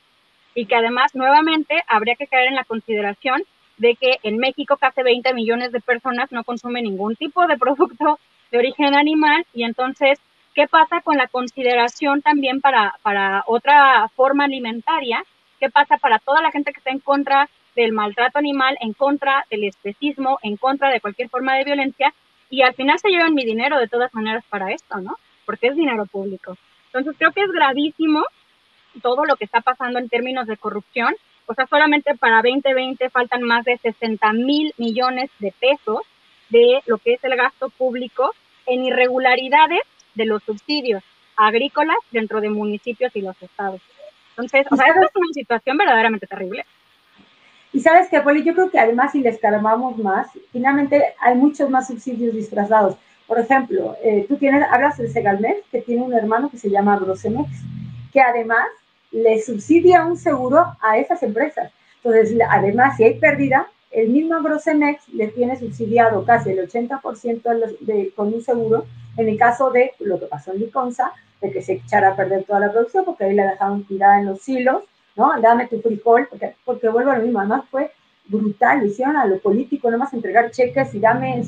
y 0.56 0.64
que 0.64 0.74
además 0.74 1.14
nuevamente 1.14 1.84
habría 1.86 2.16
que 2.16 2.26
caer 2.26 2.48
en 2.48 2.56
la 2.56 2.64
consideración 2.64 3.44
de 3.76 3.94
que 3.94 4.18
en 4.22 4.38
México 4.38 4.78
casi 4.78 5.02
20 5.02 5.34
millones 5.34 5.70
de 5.70 5.80
personas 5.80 6.32
no 6.32 6.42
consumen 6.42 6.84
ningún 6.84 7.14
tipo 7.14 7.46
de 7.46 7.58
producto 7.58 8.18
de 8.50 8.58
origen 8.58 8.96
animal 8.96 9.46
y 9.52 9.64
entonces, 9.64 10.18
¿qué 10.54 10.66
pasa 10.66 11.02
con 11.02 11.18
la 11.18 11.28
consideración 11.28 12.22
también 12.22 12.62
para, 12.62 12.94
para 13.02 13.44
otra 13.46 14.08
forma 14.16 14.44
alimentaria? 14.44 15.22
¿Qué 15.60 15.68
pasa 15.68 15.98
para 15.98 16.18
toda 16.18 16.40
la 16.40 16.50
gente 16.50 16.72
que 16.72 16.78
está 16.78 16.90
en 16.90 17.00
contra 17.00 17.50
del 17.76 17.92
maltrato 17.92 18.38
animal, 18.38 18.76
en 18.80 18.92
contra 18.92 19.46
del 19.50 19.64
especismo, 19.64 20.38
en 20.42 20.56
contra 20.56 20.90
de 20.90 21.00
cualquier 21.00 21.28
forma 21.28 21.54
de 21.54 21.64
violencia? 21.64 22.12
y 22.50 22.62
al 22.62 22.74
final 22.74 22.98
se 22.98 23.08
llevan 23.08 23.34
mi 23.34 23.44
dinero 23.44 23.78
de 23.78 23.88
todas 23.88 24.14
maneras 24.14 24.44
para 24.48 24.72
esto, 24.72 24.98
¿no? 24.98 25.16
Porque 25.44 25.68
es 25.68 25.76
dinero 25.76 26.06
público. 26.06 26.56
Entonces 26.86 27.14
creo 27.18 27.32
que 27.32 27.42
es 27.42 27.50
gravísimo 27.50 28.24
todo 29.02 29.24
lo 29.24 29.36
que 29.36 29.44
está 29.44 29.60
pasando 29.60 29.98
en 29.98 30.08
términos 30.08 30.46
de 30.46 30.56
corrupción. 30.56 31.14
O 31.46 31.54
sea, 31.54 31.66
solamente 31.66 32.14
para 32.16 32.36
2020 32.36 33.10
faltan 33.10 33.42
más 33.42 33.64
de 33.64 33.78
60 33.78 34.32
mil 34.32 34.72
millones 34.78 35.30
de 35.38 35.52
pesos 35.52 36.00
de 36.48 36.80
lo 36.86 36.98
que 36.98 37.14
es 37.14 37.24
el 37.24 37.36
gasto 37.36 37.68
público 37.70 38.32
en 38.66 38.84
irregularidades 38.84 39.82
de 40.14 40.24
los 40.24 40.42
subsidios 40.42 41.02
agrícolas 41.36 41.98
dentro 42.10 42.40
de 42.40 42.48
municipios 42.48 43.14
y 43.14 43.20
los 43.20 43.40
estados. 43.42 43.80
Entonces, 44.30 44.66
o 44.70 44.76
sea, 44.76 44.86
es 44.86 44.96
una 44.96 45.32
situación 45.32 45.76
verdaderamente 45.76 46.26
terrible. 46.26 46.64
Y 47.72 47.80
sabes 47.80 48.08
que, 48.08 48.20
Poli, 48.20 48.42
yo 48.42 48.54
creo 48.54 48.70
que 48.70 48.78
además 48.78 49.12
si 49.12 49.20
les 49.20 49.38
calmamos 49.38 49.98
más, 49.98 50.28
finalmente 50.52 51.02
hay 51.20 51.34
muchos 51.34 51.68
más 51.68 51.88
subsidios 51.88 52.34
disfrazados. 52.34 52.96
Por 53.26 53.38
ejemplo, 53.40 53.96
eh, 54.02 54.24
tú 54.28 54.36
tienes, 54.36 54.64
hablas 54.70 54.96
de 54.98 55.08
Segalmex, 55.08 55.66
que 55.70 55.82
tiene 55.82 56.02
un 56.02 56.14
hermano 56.14 56.48
que 56.48 56.58
se 56.58 56.70
llama 56.70 56.98
Grosemex, 56.98 57.50
que 58.12 58.20
además 58.20 58.66
le 59.10 59.40
subsidia 59.42 60.04
un 60.04 60.16
seguro 60.16 60.76
a 60.80 60.98
esas 60.98 61.22
empresas. 61.22 61.72
Entonces, 62.02 62.38
además, 62.48 62.96
si 62.96 63.04
hay 63.04 63.18
pérdida, 63.18 63.66
el 63.90 64.10
mismo 64.10 64.40
Grosemex 64.42 65.08
le 65.08 65.28
tiene 65.28 65.58
subsidiado 65.58 66.24
casi 66.24 66.50
el 66.50 66.68
80% 66.68 67.78
de, 67.80 68.12
con 68.14 68.32
un 68.32 68.42
seguro 68.42 68.86
en 69.16 69.28
el 69.28 69.38
caso 69.38 69.70
de 69.70 69.92
lo 70.00 70.20
que 70.20 70.26
pasó 70.26 70.52
en 70.52 70.60
Liconza, 70.60 71.12
de 71.40 71.50
que 71.50 71.62
se 71.62 71.74
echara 71.74 72.08
a 72.08 72.16
perder 72.16 72.44
toda 72.44 72.60
la 72.60 72.72
producción 72.72 73.04
porque 73.04 73.24
ahí 73.24 73.34
la 73.34 73.50
dejaron 73.50 73.84
tirada 73.84 74.20
en 74.20 74.26
los 74.26 74.48
hilos, 74.48 74.82
¿no? 75.16 75.32
Dame 75.40 75.66
tu 75.66 75.80
frijol, 75.80 76.28
porque, 76.28 76.54
porque 76.64 76.88
vuelvo 76.88 77.10
a 77.10 77.16
lo 77.16 77.24
mismo, 77.24 77.40
además 77.40 77.64
fue 77.70 77.90
brutal, 78.28 78.80
lo 78.80 78.86
hicieron 78.86 79.16
a 79.16 79.26
lo 79.26 79.38
político, 79.38 79.90
no 79.90 79.98
más 79.98 80.12
entregar 80.12 80.50
cheques 80.50 80.94
y 80.94 81.00
dame 81.00 81.42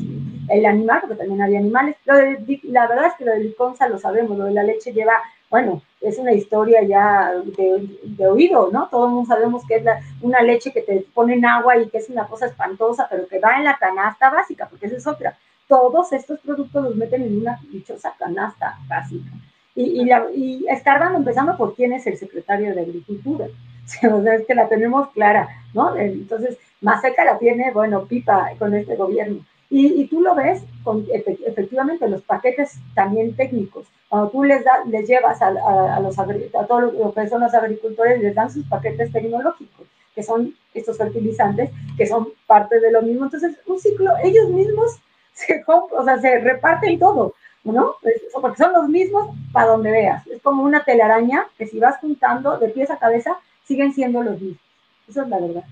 el 0.48 0.66
animal, 0.66 1.00
porque 1.00 1.16
también 1.16 1.42
había 1.42 1.58
animales. 1.58 1.96
Lo 2.04 2.16
de, 2.16 2.60
la 2.64 2.86
verdad 2.86 3.06
es 3.08 3.14
que 3.14 3.24
lo 3.24 3.32
de 3.32 3.40
Liconza 3.40 3.88
lo 3.88 3.98
sabemos, 3.98 4.38
lo 4.38 4.44
de 4.44 4.52
la 4.52 4.62
leche 4.62 4.92
lleva, 4.92 5.14
bueno, 5.50 5.82
es 6.00 6.18
una 6.18 6.32
historia 6.32 6.82
ya 6.82 7.32
de, 7.56 8.26
oído, 8.26 8.70
¿no? 8.72 8.88
Todo 8.88 9.06
el 9.06 9.12
mundo 9.12 9.34
sabemos 9.34 9.64
que 9.66 9.76
es 9.76 9.84
una 10.20 10.42
leche 10.42 10.72
que 10.72 10.82
te 10.82 11.06
ponen 11.14 11.44
agua 11.44 11.76
y 11.78 11.88
que 11.88 11.98
es 11.98 12.08
una 12.08 12.26
cosa 12.26 12.46
espantosa, 12.46 13.06
pero 13.10 13.26
que 13.26 13.40
va 13.40 13.56
en 13.58 13.64
la 13.64 13.76
canasta 13.76 14.30
básica, 14.30 14.68
porque 14.68 14.86
esa 14.86 14.96
es 14.96 15.06
otra. 15.06 15.36
Todos 15.66 16.12
estos 16.12 16.40
productos 16.40 16.82
los 16.84 16.96
meten 16.96 17.22
en 17.22 17.40
una 17.40 17.58
dichosa 17.70 18.14
canasta 18.18 18.78
básica. 18.88 19.30
Y, 19.78 20.00
y, 20.00 20.04
la, 20.06 20.26
y 20.34 20.66
empezando 21.14 21.56
por 21.56 21.76
quién 21.76 21.92
es 21.92 22.04
el 22.08 22.18
secretario 22.18 22.74
de 22.74 22.80
Agricultura. 22.80 23.46
O 24.12 24.22
sea, 24.22 24.34
es 24.34 24.44
que 24.44 24.54
la 24.54 24.68
tenemos 24.68 25.08
clara, 25.12 25.48
¿no? 25.72 25.96
Entonces, 25.96 26.58
más 26.80 27.00
seca 27.00 27.24
la 27.24 27.38
tiene, 27.38 27.70
bueno, 27.72 28.04
pipa 28.06 28.50
con 28.58 28.74
este 28.74 28.96
gobierno. 28.96 29.38
Y, 29.70 30.04
tú 30.08 30.20
lo 30.20 30.34
ves 30.34 30.62
con 30.82 31.06
efectivamente 31.12 32.08
los 32.08 32.22
paquetes 32.22 32.80
también 32.94 33.36
técnicos. 33.36 33.86
Cuando 34.08 34.30
tú 34.30 34.42
les, 34.42 34.64
da, 34.64 34.84
les 34.86 35.06
llevas 35.08 35.40
a, 35.40 35.48
a, 35.48 36.00
los, 36.00 36.18
a 36.18 36.66
todos 36.66 36.92
los 36.92 37.14
que 37.14 37.28
son 37.28 37.40
los 37.40 37.54
agricultores, 37.54 38.20
les 38.20 38.34
dan 38.34 38.50
sus 38.50 38.66
paquetes 38.66 39.12
tecnológicos, 39.12 39.86
que 40.14 40.24
son 40.24 40.54
estos 40.74 40.98
fertilizantes, 40.98 41.70
que 41.96 42.06
son 42.06 42.28
parte 42.48 42.80
de 42.80 42.90
lo 42.90 43.02
mismo. 43.02 43.26
Entonces, 43.26 43.56
un 43.66 43.78
ciclo, 43.78 44.10
ellos 44.24 44.48
mismos 44.50 44.98
se, 45.32 45.64
o 45.66 46.04
sea, 46.04 46.18
se 46.18 46.40
reparten 46.40 46.98
todo, 46.98 47.34
¿no? 47.72 47.96
Porque 48.40 48.62
son 48.62 48.72
los 48.72 48.88
mismos 48.88 49.36
para 49.52 49.68
donde 49.68 49.90
veas. 49.90 50.26
Es 50.26 50.42
como 50.42 50.62
una 50.62 50.84
telaraña 50.84 51.46
que 51.56 51.66
si 51.66 51.78
vas 51.78 51.98
juntando 52.00 52.58
de 52.58 52.68
pies 52.68 52.90
a 52.90 52.98
cabeza, 52.98 53.38
siguen 53.64 53.92
siendo 53.92 54.22
los 54.22 54.40
mismos. 54.40 54.62
Eso 55.08 55.22
es 55.22 55.28
la 55.28 55.38
verdad. 55.38 55.64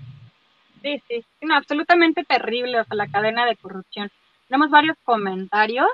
Sí, 0.83 1.03
sí, 1.09 1.25
no, 1.41 1.57
absolutamente 1.57 2.25
terrible, 2.25 2.81
o 2.81 2.85
sea, 2.85 2.97
la 2.97 3.09
cadena 3.09 3.45
de 3.47 3.57
corrupción. 3.57 4.11
Tenemos 4.49 4.71
varios 4.71 4.97
comentarios. 5.05 5.89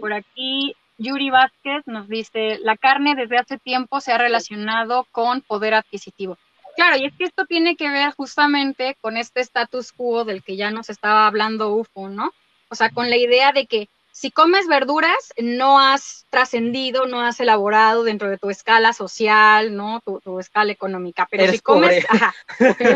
Por 0.00 0.12
aquí, 0.12 0.74
Yuri 0.98 1.30
Vázquez 1.30 1.86
nos 1.86 2.08
dice, 2.08 2.58
la 2.62 2.76
carne 2.76 3.14
desde 3.14 3.38
hace 3.38 3.58
tiempo 3.58 4.00
se 4.00 4.12
ha 4.12 4.18
relacionado 4.18 5.06
con 5.12 5.40
poder 5.42 5.74
adquisitivo. 5.74 6.36
Claro, 6.74 6.96
y 6.96 7.06
es 7.06 7.14
que 7.16 7.24
esto 7.24 7.44
tiene 7.46 7.76
que 7.76 7.88
ver 7.88 8.12
justamente 8.12 8.96
con 9.00 9.16
este 9.16 9.40
status 9.40 9.92
quo 9.92 10.24
del 10.24 10.42
que 10.42 10.56
ya 10.56 10.70
nos 10.70 10.90
estaba 10.90 11.26
hablando 11.26 11.74
UFO, 11.74 12.08
¿no? 12.08 12.30
O 12.68 12.74
sea, 12.74 12.90
con 12.90 13.10
la 13.10 13.16
idea 13.16 13.52
de 13.52 13.66
que 13.66 13.88
si 14.18 14.32
comes 14.32 14.66
verduras, 14.66 15.32
no 15.38 15.78
has 15.78 16.26
trascendido, 16.28 17.06
no 17.06 17.20
has 17.20 17.38
elaborado 17.38 18.02
dentro 18.02 18.28
de 18.28 18.36
tu 18.36 18.50
escala 18.50 18.92
social, 18.92 19.76
¿no? 19.76 20.00
Tu, 20.00 20.40
escala 20.40 20.72
económica. 20.72 21.28
Pero 21.30 21.46
si 21.52 21.60
comes, 21.60 22.04
ajá, 22.10 22.34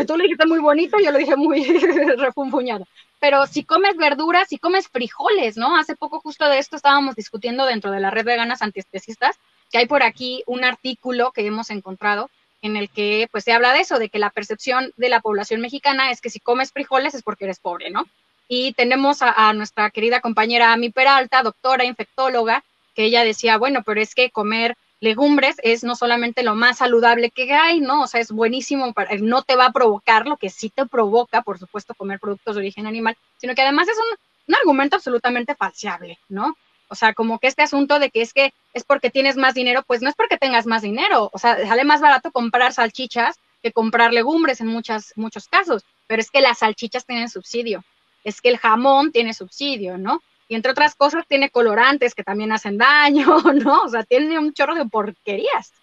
tú 0.05 0.17
lo 0.17 0.23
dijiste 0.23 0.45
muy 0.45 0.59
bonito, 0.59 0.97
yo 0.99 1.13
lo 1.13 1.17
dije 1.17 1.37
muy 1.37 1.63
refunfuñado. 2.17 2.85
Pero 3.21 3.47
si 3.47 3.63
comes 3.63 3.95
verduras, 3.95 4.49
si 4.49 4.57
comes 4.57 4.89
frijoles, 4.89 5.55
¿no? 5.55 5.77
Hace 5.77 5.95
poco 5.95 6.19
justo 6.19 6.49
de 6.49 6.57
esto 6.57 6.75
estábamos 6.75 7.15
discutiendo 7.15 7.65
dentro 7.65 7.91
de 7.91 8.01
la 8.01 8.09
red 8.09 8.25
de 8.25 8.35
ganas 8.35 8.61
antiespecistas, 8.61 9.39
que 9.71 9.77
hay 9.77 9.87
por 9.87 10.03
aquí 10.03 10.43
un 10.45 10.65
artículo 10.65 11.31
que 11.31 11.47
hemos 11.47 11.69
encontrado 11.69 12.29
en 12.61 12.75
el 12.75 12.89
que 12.89 13.29
pues 13.31 13.45
se 13.45 13.53
habla 13.53 13.71
de 13.71 13.79
eso, 13.79 13.97
de 13.97 14.09
que 14.09 14.19
la 14.19 14.29
percepción 14.29 14.91
de 14.97 15.07
la 15.07 15.21
población 15.21 15.61
mexicana 15.61 16.11
es 16.11 16.19
que 16.19 16.29
si 16.29 16.41
comes 16.41 16.73
frijoles 16.73 17.13
es 17.13 17.23
porque 17.23 17.45
eres 17.45 17.59
pobre, 17.59 17.91
¿no? 17.91 18.05
Y 18.47 18.73
tenemos 18.73 19.21
a, 19.21 19.53
nuestra 19.53 19.89
querida 19.89 20.21
compañera 20.21 20.73
Ami 20.73 20.89
Peralta, 20.89 21.43
doctora 21.43 21.85
infectóloga, 21.85 22.63
que 22.93 23.05
ella 23.05 23.23
decía, 23.23 23.57
bueno, 23.57 23.83
pero 23.83 24.01
es 24.01 24.13
que 24.13 24.29
comer 24.29 24.75
legumbres 24.99 25.57
es 25.63 25.83
no 25.83 25.95
solamente 25.95 26.43
lo 26.43 26.55
más 26.55 26.77
saludable 26.77 27.29
que 27.29 27.53
hay, 27.53 27.79
¿no? 27.81 28.03
O 28.03 28.07
sea, 28.07 28.21
es 28.21 28.31
buenísimo, 28.31 28.93
para, 28.93 29.15
no 29.17 29.41
te 29.41 29.55
va 29.55 29.67
a 29.67 29.71
provocar 29.73 30.27
lo 30.27 30.37
que 30.37 30.49
sí 30.49 30.69
te 30.69 30.85
provoca, 30.85 31.41
por 31.41 31.59
supuesto, 31.59 31.93
comer 31.95 32.19
productos 32.19 32.55
de 32.55 32.61
origen 32.61 32.87
animal, 32.87 33.17
sino 33.37 33.55
que 33.55 33.61
además 33.61 33.87
es 33.89 33.97
un, 33.97 34.17
un 34.47 34.55
argumento 34.55 34.95
absolutamente 34.95 35.55
falseable, 35.55 36.19
¿no? 36.29 36.55
O 36.89 36.95
sea, 36.95 37.13
como 37.13 37.39
que 37.39 37.47
este 37.47 37.63
asunto 37.63 37.99
de 37.99 38.11
que 38.11 38.21
es 38.21 38.33
que 38.33 38.53
es 38.73 38.83
porque 38.83 39.09
tienes 39.09 39.35
más 39.35 39.55
dinero, 39.55 39.83
pues 39.85 40.01
no 40.01 40.09
es 40.09 40.15
porque 40.15 40.37
tengas 40.37 40.65
más 40.67 40.83
dinero, 40.83 41.29
o 41.33 41.39
sea, 41.39 41.57
sale 41.67 41.83
más 41.83 42.01
barato 42.01 42.31
comprar 42.31 42.71
salchichas 42.71 43.39
que 43.61 43.71
comprar 43.71 44.13
legumbres 44.13 44.61
en 44.61 44.67
muchas, 44.67 45.13
muchos 45.15 45.47
casos, 45.47 45.83
pero 46.07 46.21
es 46.21 46.29
que 46.29 46.41
las 46.41 46.59
salchichas 46.59 47.05
tienen 47.05 47.29
subsidio 47.29 47.83
es 48.23 48.41
que 48.41 48.49
el 48.49 48.57
jamón 48.57 49.11
tiene 49.11 49.33
subsidio, 49.33 49.97
¿no? 49.97 50.21
Y 50.47 50.55
entre 50.55 50.71
otras 50.71 50.95
cosas 50.95 51.25
tiene 51.27 51.49
colorantes 51.49 52.15
que 52.15 52.23
también 52.23 52.51
hacen 52.51 52.77
daño, 52.77 53.37
¿no? 53.63 53.81
O 53.83 53.89
sea, 53.89 54.03
tiene 54.03 54.37
un 54.39 54.53
chorro 54.53 54.75
de 54.75 54.85
porquerías. 54.85 55.73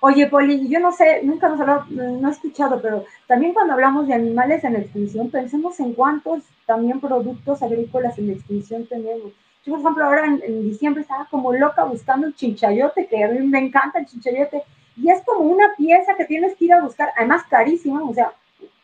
Oye, 0.00 0.28
Poli, 0.28 0.68
yo 0.68 0.78
no 0.78 0.92
sé, 0.92 1.22
nunca 1.24 1.48
nos 1.48 1.60
hablado, 1.60 1.84
no 1.90 2.28
he 2.28 2.30
escuchado, 2.30 2.80
pero 2.80 3.04
también 3.26 3.52
cuando 3.52 3.72
hablamos 3.72 4.06
de 4.06 4.14
animales 4.14 4.62
en 4.62 4.76
extinción, 4.76 5.28
pensemos 5.28 5.80
en 5.80 5.92
cuántos 5.92 6.44
también 6.66 7.00
productos 7.00 7.62
agrícolas 7.62 8.16
en 8.16 8.30
extinción 8.30 8.86
tenemos. 8.86 9.32
Yo, 9.66 9.72
por 9.72 9.80
ejemplo, 9.80 10.04
ahora 10.04 10.26
en, 10.26 10.62
diciembre 10.62 11.02
estaba 11.02 11.24
como 11.24 11.52
loca 11.52 11.82
buscando 11.82 12.28
un 12.28 12.34
chinchayote, 12.34 13.08
que 13.08 13.24
a 13.24 13.28
mí 13.28 13.40
me 13.40 13.58
encanta 13.58 13.98
el 13.98 14.06
chinchayote, 14.06 14.62
y 14.96 15.10
es 15.10 15.20
como 15.24 15.40
una 15.40 15.74
pieza 15.76 16.14
que 16.16 16.26
tienes 16.26 16.56
que 16.56 16.66
ir 16.66 16.74
a 16.74 16.82
buscar, 16.82 17.10
además 17.16 17.42
carísima, 17.50 18.00
o 18.02 18.14
sea, 18.14 18.32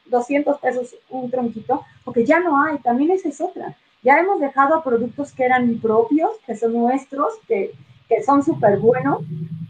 200 0.07 0.59
pesos 0.59 0.95
un 1.11 1.31
tronquito, 1.31 1.83
porque 2.05 2.25
ya 2.25 2.41
no 2.41 2.63
hay, 2.63 2.79
también 2.79 3.11
esa 3.11 3.29
es 3.29 3.41
otra. 3.41 3.77
Ya 4.03 4.19
hemos 4.19 4.41
dejado 4.41 4.83
productos 4.83 5.33
que 5.33 5.45
eran 5.45 5.79
propios, 5.81 6.31
que 6.47 6.57
son 6.57 6.75
nuestros, 6.75 7.35
que, 7.49 7.73
que 8.09 8.23
son 8.23 8.43
súper 8.43 8.79
buenos, 8.79 9.23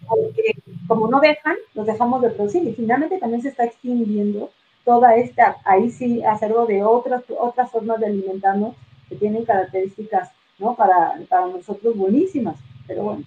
porque 0.07 0.57
como 0.87 1.09
no 1.09 1.20
dejan, 1.20 1.57
los 1.74 1.87
dejamos 1.87 2.20
de 2.22 2.30
producir 2.30 2.64
y 2.64 2.74
finalmente 2.74 3.18
también 3.18 3.43
se 3.43 3.49
está 3.49 3.64
extinguiendo 3.64 4.51
toda 4.85 5.16
esta, 5.16 5.57
ahí 5.64 5.91
sí, 5.91 6.22
hacerlo 6.24 6.66
de 6.66 6.82
otras, 6.82 7.22
otras 7.39 7.70
formas 7.70 8.01
de 8.01 8.07
alimentarnos 8.07 8.74
que 9.09 9.16
tienen 9.16 9.45
características, 9.45 10.30
¿no? 10.59 10.74
Para, 10.74 11.14
para 11.28 11.47
nosotros 11.47 11.97
buenísimas, 11.97 12.57
pero 12.87 13.05
bueno, 13.05 13.24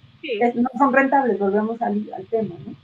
no 0.54 0.68
son 0.78 0.92
rentables, 0.92 1.38
volvemos 1.38 1.80
al, 1.82 2.08
al 2.14 2.26
tema, 2.26 2.54
¿no? 2.64 2.74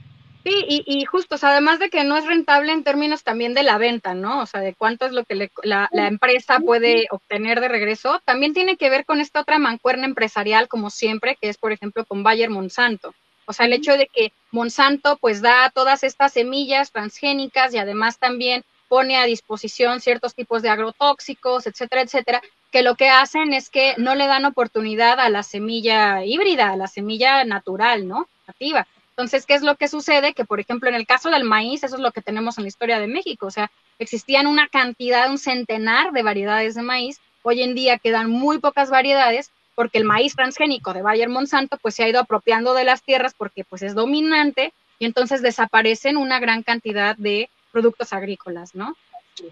Sí, 0.45 0.63
y, 0.69 0.83
y 0.85 1.05
justo, 1.05 1.37
además 1.41 1.79
de 1.79 1.89
que 1.89 2.03
no 2.03 2.15
es 2.17 2.25
rentable 2.27 2.71
en 2.71 2.83
términos 2.83 3.23
también 3.23 3.55
de 3.55 3.63
la 3.63 3.79
venta, 3.79 4.13
¿no? 4.13 4.41
O 4.41 4.45
sea, 4.45 4.61
de 4.61 4.75
cuánto 4.75 5.07
es 5.07 5.11
lo 5.11 5.23
que 5.23 5.49
la, 5.63 5.89
la, 5.91 6.07
empresa 6.07 6.59
puede 6.59 7.07
obtener 7.09 7.61
de 7.61 7.67
regreso, 7.67 8.21
también 8.25 8.53
tiene 8.53 8.77
que 8.77 8.91
ver 8.91 9.05
con 9.05 9.19
esta 9.19 9.39
otra 9.39 9.57
mancuerna 9.57 10.05
empresarial, 10.05 10.67
como 10.67 10.91
siempre, 10.91 11.35
que 11.41 11.49
es, 11.49 11.57
por 11.57 11.71
ejemplo, 11.71 12.05
con 12.05 12.21
Bayer 12.21 12.51
Monsanto. 12.51 13.15
O 13.47 13.53
sea, 13.53 13.65
el 13.65 13.73
hecho 13.73 13.97
de 13.97 14.05
que 14.05 14.33
Monsanto 14.51 15.17
pues 15.17 15.41
da 15.41 15.71
todas 15.71 16.03
estas 16.03 16.33
semillas 16.33 16.91
transgénicas 16.91 17.73
y 17.73 17.79
además 17.79 18.19
también 18.19 18.63
pone 18.87 19.17
a 19.17 19.25
disposición 19.25 19.99
ciertos 19.99 20.35
tipos 20.35 20.61
de 20.61 20.69
agrotóxicos, 20.69 21.65
etcétera, 21.65 22.03
etcétera, 22.03 22.41
que 22.71 22.83
lo 22.83 22.93
que 22.93 23.09
hacen 23.09 23.51
es 23.51 23.71
que 23.71 23.95
no 23.97 24.13
le 24.13 24.27
dan 24.27 24.45
oportunidad 24.45 25.19
a 25.19 25.29
la 25.29 25.41
semilla 25.41 26.23
híbrida, 26.23 26.69
a 26.69 26.77
la 26.77 26.85
semilla 26.85 27.43
natural, 27.45 28.07
¿no? 28.07 28.27
Nativa. 28.47 28.85
Entonces, 29.17 29.45
¿qué 29.45 29.53
es 29.53 29.61
lo 29.61 29.75
que 29.75 29.87
sucede? 29.87 30.33
Que, 30.33 30.43
por 30.43 30.59
ejemplo, 30.59 30.89
en 30.89 30.95
el 30.95 31.07
caso 31.07 31.29
del 31.29 31.45
maíz, 31.45 31.83
eso 31.83 31.95
es 31.95 32.01
lo 32.01 32.11
que 32.11 32.21
tenemos 32.21 32.57
en 32.57 32.65
la 32.65 32.67
historia 32.67 32.99
de 32.99 33.07
México, 33.07 33.45
o 33.45 33.51
sea, 33.51 33.71
existían 33.97 34.45
una 34.45 34.67
cantidad, 34.67 35.29
un 35.29 35.37
centenar 35.37 36.11
de 36.11 36.21
variedades 36.21 36.75
de 36.75 36.81
maíz, 36.81 37.21
hoy 37.41 37.61
en 37.61 37.75
día 37.75 37.97
quedan 37.97 38.29
muy 38.29 38.57
pocas 38.57 38.89
variedades 38.89 39.51
porque 39.73 39.99
el 39.99 40.03
maíz 40.03 40.35
transgénico 40.35 40.93
de 40.93 41.01
Bayer 41.01 41.29
Monsanto 41.29 41.77
pues 41.77 41.95
se 41.95 42.03
ha 42.03 42.09
ido 42.09 42.19
apropiando 42.19 42.73
de 42.73 42.83
las 42.83 43.03
tierras 43.03 43.33
porque 43.37 43.63
pues 43.63 43.83
es 43.83 43.93
dominante 43.93 44.73
y 44.99 45.05
entonces 45.05 45.41
desaparecen 45.41 46.17
una 46.17 46.39
gran 46.39 46.63
cantidad 46.63 47.15
de 47.15 47.49
productos 47.71 48.11
agrícolas, 48.13 48.73
¿no? 48.73 48.95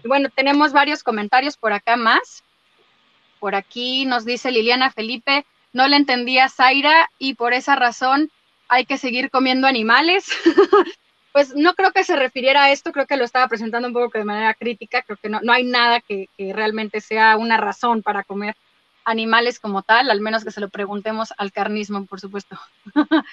Bueno, 0.04 0.28
tenemos 0.34 0.72
varios 0.72 1.02
comentarios 1.02 1.56
por 1.56 1.72
acá 1.72 1.96
más. 1.96 2.42
Por 3.38 3.54
aquí 3.54 4.06
nos 4.06 4.24
dice 4.24 4.50
Liliana 4.50 4.90
Felipe, 4.90 5.44
no 5.72 5.86
le 5.88 5.96
entendía 5.96 6.48
Zaira 6.48 7.10
y 7.18 7.34
por 7.34 7.52
esa 7.52 7.76
razón 7.76 8.30
hay 8.68 8.86
que 8.86 8.98
seguir 8.98 9.30
comiendo 9.30 9.66
animales. 9.66 10.26
pues 11.32 11.54
no 11.56 11.74
creo 11.74 11.90
que 11.90 12.04
se 12.04 12.14
refiriera 12.14 12.64
a 12.64 12.70
esto, 12.70 12.92
creo 12.92 13.06
que 13.06 13.16
lo 13.16 13.24
estaba 13.24 13.48
presentando 13.48 13.88
un 13.88 13.94
poco 13.94 14.16
de 14.16 14.24
manera 14.24 14.54
crítica, 14.54 15.02
creo 15.02 15.18
que 15.20 15.28
no, 15.28 15.40
no 15.42 15.52
hay 15.52 15.64
nada 15.64 16.00
que, 16.00 16.28
realmente 16.38 17.00
sea 17.00 17.36
una 17.36 17.56
razón 17.56 18.02
para 18.02 18.22
comer 18.22 18.54
animales 19.04 19.58
como 19.58 19.82
tal, 19.82 20.12
al 20.12 20.20
menos 20.20 20.44
que 20.44 20.52
se 20.52 20.60
lo 20.60 20.68
preguntemos 20.68 21.34
al 21.36 21.50
carnismo, 21.50 22.06
por 22.06 22.20
supuesto. 22.20 22.56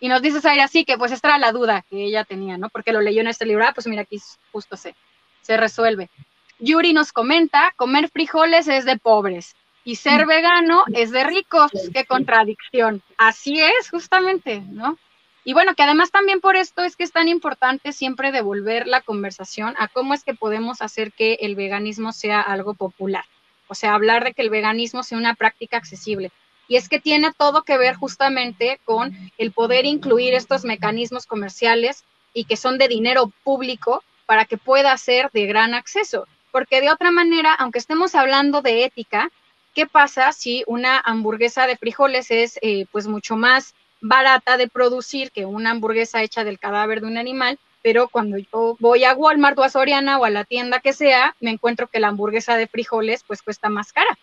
y 0.00 0.08
nos 0.08 0.22
dice 0.22 0.40
Zaira, 0.40 0.66
sí, 0.66 0.86
que 0.86 0.96
pues 0.96 1.12
esta 1.12 1.28
era 1.28 1.38
la 1.38 1.52
duda 1.52 1.84
que 1.90 2.02
ella 2.04 2.24
tenía, 2.24 2.56
¿no? 2.56 2.70
Porque 2.70 2.92
lo 2.92 3.02
leyó 3.02 3.20
en 3.20 3.28
este 3.28 3.44
libro, 3.44 3.66
ah, 3.66 3.72
pues 3.74 3.86
mira, 3.86 4.02
aquí 4.02 4.18
justo 4.50 4.78
se, 4.78 4.94
se 5.42 5.58
resuelve. 5.58 6.08
Yuri 6.58 6.94
nos 6.94 7.12
comenta, 7.12 7.74
comer 7.76 8.08
frijoles 8.08 8.66
es 8.66 8.86
de 8.86 8.96
pobres 8.96 9.54
y 9.84 9.96
ser 9.96 10.26
vegano 10.26 10.84
es 10.94 11.10
de 11.10 11.24
ricos. 11.24 11.70
Qué 11.92 12.04
contradicción. 12.04 13.02
Así 13.16 13.60
es, 13.60 13.90
justamente, 13.90 14.60
¿no? 14.60 14.98
Y 15.44 15.54
bueno, 15.54 15.74
que 15.74 15.82
además 15.82 16.12
también 16.12 16.40
por 16.40 16.56
esto 16.56 16.84
es 16.84 16.96
que 16.96 17.02
es 17.02 17.12
tan 17.12 17.26
importante 17.26 17.92
siempre 17.92 18.30
devolver 18.30 18.86
la 18.86 19.00
conversación 19.00 19.74
a 19.78 19.88
cómo 19.88 20.14
es 20.14 20.22
que 20.22 20.34
podemos 20.34 20.82
hacer 20.82 21.12
que 21.12 21.34
el 21.40 21.56
veganismo 21.56 22.12
sea 22.12 22.40
algo 22.40 22.74
popular. 22.74 23.24
O 23.66 23.74
sea, 23.74 23.94
hablar 23.94 24.22
de 24.22 24.34
que 24.34 24.42
el 24.42 24.50
veganismo 24.50 25.02
sea 25.02 25.18
una 25.18 25.34
práctica 25.34 25.78
accesible. 25.78 26.30
Y 26.68 26.76
es 26.76 26.88
que 26.88 27.00
tiene 27.00 27.32
todo 27.36 27.64
que 27.64 27.76
ver 27.76 27.96
justamente 27.96 28.78
con 28.84 29.12
el 29.36 29.50
poder 29.50 29.84
incluir 29.84 30.34
estos 30.34 30.64
mecanismos 30.64 31.26
comerciales 31.26 32.04
y 32.32 32.44
que 32.44 32.56
son 32.56 32.78
de 32.78 32.86
dinero 32.86 33.32
público 33.42 34.04
para 34.26 34.44
que 34.44 34.58
pueda 34.58 34.96
ser 34.96 35.28
de 35.32 35.46
gran 35.46 35.74
acceso. 35.74 36.28
Porque 36.52 36.80
de 36.80 36.90
otra 36.90 37.10
manera, 37.10 37.52
aunque 37.54 37.78
estemos 37.78 38.14
hablando 38.14 38.62
de 38.62 38.84
ética, 38.84 39.30
¿qué 39.74 39.86
pasa 39.86 40.32
si 40.32 40.64
una 40.66 40.98
hamburguesa 40.98 41.66
de 41.66 41.76
frijoles 41.76 42.30
es 42.30 42.58
eh, 42.62 42.86
pues 42.92 43.06
mucho 43.06 43.36
más 43.36 43.74
barata 44.00 44.56
de 44.56 44.68
producir 44.68 45.30
que 45.30 45.44
una 45.44 45.70
hamburguesa 45.70 46.22
hecha 46.22 46.44
del 46.44 46.58
cadáver 46.58 47.00
de 47.00 47.06
un 47.06 47.18
animal? 47.18 47.58
Pero 47.82 48.08
cuando 48.08 48.38
yo 48.38 48.76
voy 48.78 49.04
a 49.04 49.14
Walmart 49.14 49.58
o 49.58 49.64
a 49.64 49.68
Soriana 49.68 50.18
o 50.18 50.24
a 50.24 50.30
la 50.30 50.44
tienda 50.44 50.80
que 50.80 50.92
sea, 50.92 51.34
me 51.40 51.50
encuentro 51.50 51.88
que 51.88 52.00
la 52.00 52.08
hamburguesa 52.08 52.56
de 52.56 52.68
frijoles 52.68 53.24
pues 53.26 53.42
cuesta 53.42 53.68
más 53.68 53.92
cara. 53.92 54.18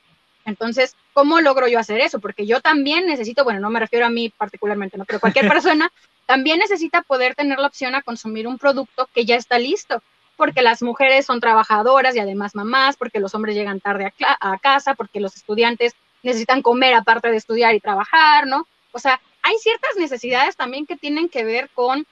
Entonces, 0.45 0.95
¿cómo 1.13 1.41
logro 1.41 1.67
yo 1.67 1.79
hacer 1.79 1.99
eso? 1.99 2.19
Porque 2.19 2.45
yo 2.45 2.61
también 2.61 3.05
necesito, 3.05 3.43
bueno, 3.43 3.59
no 3.59 3.69
me 3.69 3.79
refiero 3.79 4.05
a 4.05 4.09
mí 4.09 4.29
particularmente, 4.29 4.97
¿no? 4.97 5.05
Pero 5.05 5.19
cualquier 5.19 5.47
persona 5.49 5.91
también 6.25 6.59
necesita 6.59 7.01
poder 7.01 7.35
tener 7.35 7.59
la 7.59 7.67
opción 7.67 7.95
a 7.95 8.01
consumir 8.01 8.47
un 8.47 8.57
producto 8.57 9.09
que 9.13 9.25
ya 9.25 9.35
está 9.35 9.59
listo, 9.59 10.01
porque 10.39 10.61
las 10.61 10.81
mujeres 10.81 11.25
son 11.25 11.41
trabajadoras 11.41 12.15
y 12.15 12.19
además 12.19 12.55
mamás, 12.55 12.95
porque 12.95 13.19
los 13.19 13.35
hombres 13.35 13.55
llegan 13.55 13.81
tarde 13.81 14.13
a, 14.39 14.57
casa, 14.57 14.95
porque 14.95 15.19
los 15.19 15.35
estudiantes 15.35 15.95
necesitan 16.23 16.61
comer 16.61 16.93
aparte 16.93 17.29
de 17.29 17.35
estudiar 17.35 17.75
y 17.75 17.81
trabajar, 17.81 18.47
¿no? 18.47 18.65
O 18.93 18.99
sea, 18.99 19.19
hay 19.43 19.57
ciertas 19.57 19.97
necesidades 19.97 20.55
también 20.55 20.85
que 20.85 20.95
tienen 20.95 21.27
que 21.27 21.43
ver 21.43 21.69
con 21.73 22.07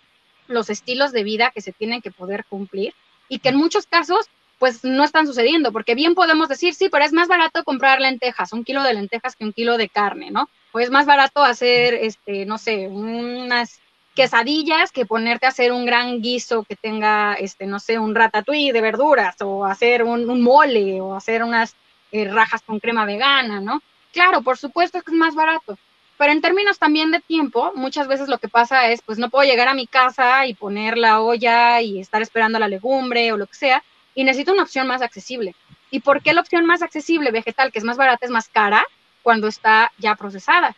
los 0.48 0.70
estilos 0.70 1.14
de 1.14 1.24
vida 1.24 1.52
que 1.52 1.62
se 1.62 1.72
tienen 1.72 2.02
que 2.02 2.12
poder 2.12 2.44
cumplir 2.50 2.94
y 3.30 3.40
que 3.40 3.50
en 3.50 3.56
muchos 3.56 3.88
casos 3.88 4.30
pues 4.60 4.84
no 4.84 5.06
están 5.06 5.26
sucediendo, 5.26 5.72
porque 5.72 5.96
bien 5.96 6.14
podemos 6.14 6.50
decir, 6.50 6.74
sí, 6.74 6.90
pero 6.90 7.06
es 7.06 7.14
más 7.14 7.30
barato 7.30 7.64
comprar 7.64 8.02
lentejas, 8.02 8.52
un 8.52 8.66
kilo 8.66 8.84
de 8.84 8.94
lentejas 8.94 9.38
que 9.38 9.46
un 9.46 9.54
kilo 9.54 9.78
de 9.78 9.88
carne, 9.88 10.32
¿no? 10.32 10.50
O 10.74 10.80
es 10.80 10.90
más 10.90 11.06
barato 11.06 11.44
hacer, 11.44 11.94
este, 11.94 12.46
no 12.46 12.58
sé, 12.58 12.88
unas 12.88 13.80
quesadillas 14.18 14.92
que 14.92 15.06
ponerte 15.06 15.46
a 15.46 15.50
hacer 15.50 15.72
un 15.72 15.86
gran 15.86 16.24
guiso 16.24 16.64
que 16.64 16.76
tenga, 16.76 17.36
este, 17.36 17.68
no 17.68 17.80
sé, 17.80 18.00
un 18.00 18.16
ratatouille 18.16 18.74
de 18.74 18.82
verduras 18.82 19.36
o 19.42 19.64
hacer 19.64 20.02
un, 20.02 20.42
mole 20.42 21.00
o 21.00 21.14
hacer 21.14 21.44
unas 21.44 21.76
eh, 22.12 22.28
rajas 22.28 22.64
con 22.64 22.80
crema 22.80 23.06
vegana, 23.06 23.62
¿no? 23.62 23.80
Claro, 24.12 24.42
por 24.42 24.58
supuesto 24.58 25.04
que 25.04 25.12
es 25.12 25.18
más 25.18 25.36
barato, 25.36 25.78
pero 26.18 26.32
en 26.34 26.42
términos 26.42 26.80
también 26.80 27.12
de 27.12 27.20
tiempo, 27.20 27.72
muchas 27.76 28.08
veces 28.08 28.28
lo 28.28 28.40
que 28.40 28.48
pasa 28.48 28.90
es, 28.90 29.04
pues 29.04 29.20
no 29.20 29.30
puedo 29.30 29.48
llegar 29.48 29.68
a 29.68 29.76
mi 29.76 29.86
casa 29.86 30.48
y 30.48 30.56
poner 30.56 30.98
la 30.98 31.22
olla 31.22 31.80
y 31.82 32.00
estar 32.00 32.24
esperando 32.24 32.58
la 32.58 32.68
legumbre 32.68 33.32
o 33.32 33.38
lo 33.38 33.46
que 33.46 33.54
sea, 33.54 33.84
y 34.16 34.24
necesito 34.24 34.52
una 34.52 34.64
opción 34.64 34.88
más 34.88 35.04
accesible. 35.04 35.54
¿Y 35.92 36.00
por 36.00 36.24
qué 36.24 36.34
la 36.34 36.42
opción 36.42 36.66
más 36.66 36.82
accesible 36.82 37.30
vegetal, 37.30 37.72
que 37.72 37.78
es 37.78 37.86
más 37.86 37.98
barata, 37.98 38.26
es 38.26 38.32
más 38.32 38.50
cara 38.50 38.84
cuando 39.22 39.48
está 39.48 39.92
ya 40.00 40.16
procesada? 40.16 40.76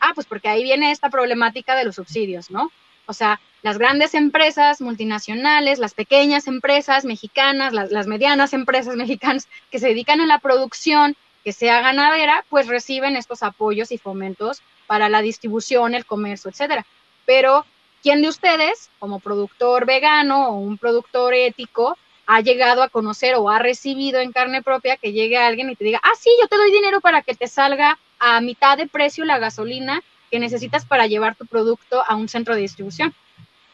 Ah, 0.00 0.12
pues 0.14 0.26
porque 0.26 0.48
ahí 0.48 0.62
viene 0.62 0.90
esta 0.90 1.10
problemática 1.10 1.74
de 1.74 1.84
los 1.84 1.96
subsidios, 1.96 2.50
¿no? 2.50 2.70
O 3.06 3.12
sea, 3.12 3.40
las 3.62 3.78
grandes 3.78 4.14
empresas 4.14 4.80
multinacionales, 4.80 5.78
las 5.78 5.94
pequeñas 5.94 6.48
empresas 6.48 7.04
mexicanas, 7.04 7.72
las, 7.72 8.06
medianas 8.06 8.52
empresas 8.52 8.96
mexicanas 8.96 9.48
que 9.70 9.78
se 9.78 9.88
dedican 9.88 10.20
a 10.20 10.26
la 10.26 10.38
producción, 10.38 11.16
que 11.44 11.52
sea 11.52 11.80
ganadera, 11.80 12.44
pues 12.48 12.66
reciben 12.66 13.16
estos 13.16 13.42
apoyos 13.42 13.92
y 13.92 13.98
fomentos 13.98 14.62
para 14.86 15.08
la 15.08 15.22
distribución, 15.22 15.94
el 15.94 16.04
comercio, 16.04 16.50
etcétera. 16.50 16.84
Pero, 17.24 17.64
¿quién 18.02 18.22
de 18.22 18.28
ustedes, 18.28 18.90
como 18.98 19.20
productor 19.20 19.86
vegano 19.86 20.48
o 20.48 20.58
un 20.58 20.76
productor 20.76 21.34
ético, 21.34 21.96
ha 22.26 22.40
llegado 22.40 22.82
a 22.82 22.88
conocer 22.88 23.36
o 23.36 23.48
ha 23.48 23.60
recibido 23.60 24.18
en 24.20 24.32
carne 24.32 24.62
propia 24.62 24.96
que 24.96 25.12
llegue 25.12 25.38
alguien 25.38 25.70
y 25.70 25.76
te 25.76 25.84
diga, 25.84 26.00
ah, 26.02 26.14
sí, 26.18 26.30
yo 26.40 26.48
te 26.48 26.56
doy 26.56 26.72
dinero 26.72 27.00
para 27.00 27.22
que 27.22 27.34
te 27.34 27.46
salga 27.46 27.98
a 28.18 28.40
mitad 28.40 28.76
de 28.76 28.86
precio 28.86 29.24
la 29.24 29.38
gasolina 29.38 30.02
que 30.30 30.38
necesitas 30.38 30.84
para 30.84 31.06
llevar 31.06 31.36
tu 31.36 31.46
producto 31.46 32.02
a 32.06 32.14
un 32.14 32.28
centro 32.28 32.54
de 32.54 32.62
distribución? 32.62 33.14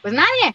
Pues 0.01 0.13
nadie. 0.15 0.55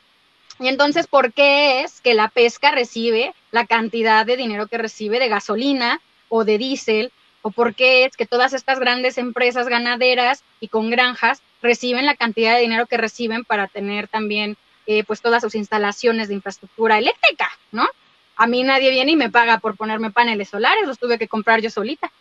Y 0.59 0.67
entonces, 0.67 1.07
¿por 1.07 1.33
qué 1.33 1.81
es 1.81 2.01
que 2.01 2.13
la 2.13 2.29
pesca 2.29 2.71
recibe 2.71 3.33
la 3.51 3.65
cantidad 3.65 4.25
de 4.25 4.37
dinero 4.37 4.67
que 4.67 4.77
recibe 4.77 5.19
de 5.19 5.29
gasolina 5.29 6.01
o 6.29 6.43
de 6.43 6.57
diésel? 6.57 7.11
¿O 7.43 7.51
por 7.51 7.75
qué 7.75 8.05
es 8.05 8.17
que 8.17 8.25
todas 8.25 8.53
estas 8.53 8.79
grandes 8.79 9.17
empresas 9.17 9.67
ganaderas 9.67 10.43
y 10.59 10.67
con 10.67 10.89
granjas 10.89 11.41
reciben 11.61 12.05
la 12.05 12.15
cantidad 12.15 12.55
de 12.55 12.61
dinero 12.61 12.87
que 12.87 12.97
reciben 12.97 13.45
para 13.45 13.67
tener 13.67 14.07
también 14.07 14.57
eh, 14.87 15.03
pues 15.03 15.21
todas 15.21 15.43
sus 15.43 15.55
instalaciones 15.55 16.27
de 16.27 16.33
infraestructura 16.33 16.97
eléctrica, 16.97 17.49
¿no? 17.71 17.87
A 18.35 18.47
mí 18.47 18.63
nadie 18.63 18.91
viene 18.91 19.11
y 19.11 19.15
me 19.15 19.29
paga 19.29 19.59
por 19.59 19.75
ponerme 19.75 20.11
paneles 20.11 20.49
solares, 20.49 20.87
los 20.87 20.99
tuve 20.99 21.17
que 21.17 21.27
comprar 21.27 21.61
yo 21.61 21.69
solita. 21.69 22.11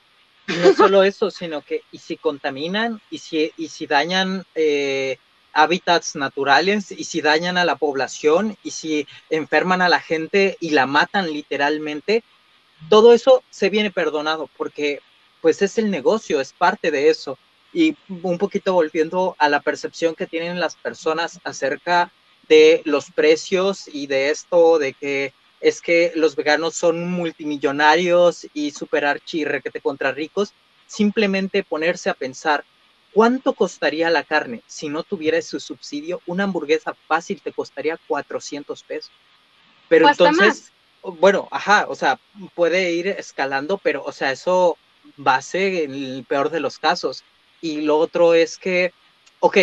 No 0.47 0.75
solo 0.75 1.03
eso, 1.03 1.31
sino 1.31 1.63
que 1.63 1.83
y 1.91 1.99
si 1.99 2.17
contaminan 2.17 3.01
y 3.11 3.19
si, 3.19 3.53
y 3.57 3.69
si 3.69 3.87
dañan 3.87 4.45
eh, 4.55 5.19
hábitats 5.53 6.15
naturales 6.15 6.93
y 6.93 7.05
si 7.05 7.21
dañan 7.21 7.59
a 7.59 7.65
la 7.65 7.77
población 7.77 8.57
y 8.63 8.71
si 8.71 9.07
enferman 9.31 9.83
a 9.83 9.89
la 9.89 10.01
gente 10.01 10.57
y 10.61 10.71
la 10.71 10.87
matan 10.87 11.33
literalmente, 11.33 12.23
todo 12.89 13.13
eso 13.13 13.43
se 13.51 13.71
viene 13.71 13.91
perdonado 13.91 14.49
porque 14.57 15.01
pues 15.41 15.63
es 15.63 15.79
el 15.79 15.91
negocio, 15.91 16.41
es 16.41 16.53
parte 16.53 16.91
de 16.91 17.09
eso. 17.09 17.39
Y 17.73 17.97
un 18.23 18.39
poquito 18.39 18.73
volviendo 18.73 19.35
a 19.39 19.49
la 19.49 19.61
percepción 19.61 20.15
que 20.15 20.27
tienen 20.27 20.61
las 20.61 20.77
personas 20.77 21.41
acerca 21.45 22.13
de 22.49 22.83
los 22.85 23.11
precios 23.11 23.89
y 23.93 24.07
de 24.07 24.31
esto, 24.31 24.79
de 24.79 24.93
que 24.93 25.33
es 25.61 25.81
que 25.81 26.13
los 26.15 26.37
veganos 26.37 26.75
son 26.75 27.11
multimillonarios 27.11 28.47
y 28.53 28.71
super 28.71 29.05
te 29.71 29.81
contra 29.81 30.13
ricos, 30.13 30.53
simplemente 30.87 31.63
ponerse 31.63 32.11
a 32.11 32.15
pensar 32.15 32.65
cuánto 33.13 33.55
costaría 33.55 34.11
la 34.11 34.25
carne 34.25 34.63
si 34.67 34.89
no 34.89 35.03
tuviera 35.03 35.41
su 35.41 35.59
subsidio. 35.59 36.21
Una 36.27 36.45
hamburguesa 36.45 36.95
fácil 37.07 37.41
te 37.41 37.53
costaría 37.53 37.99
400 38.07 38.83
pesos. 38.83 39.11
Pero 39.89 40.09
entonces, 40.09 40.73
bueno, 41.03 41.49
ajá, 41.51 41.87
o 41.89 41.95
sea, 41.95 42.19
puede 42.55 42.93
ir 42.93 43.09
escalando, 43.09 43.79
pero, 43.79 44.05
o 44.05 44.13
sea, 44.13 44.33
eso 44.33 44.77
va 45.25 45.37
a 45.37 45.43
ser 45.43 45.91
el 45.91 46.25
peor 46.29 46.51
de 46.51 46.61
los 46.61 46.79
casos. 46.79 47.25
Y 47.61 47.81
lo 47.83 47.97
otro 47.99 48.35
es 48.35 48.59
que, 48.59 48.93
ok, 49.41 49.59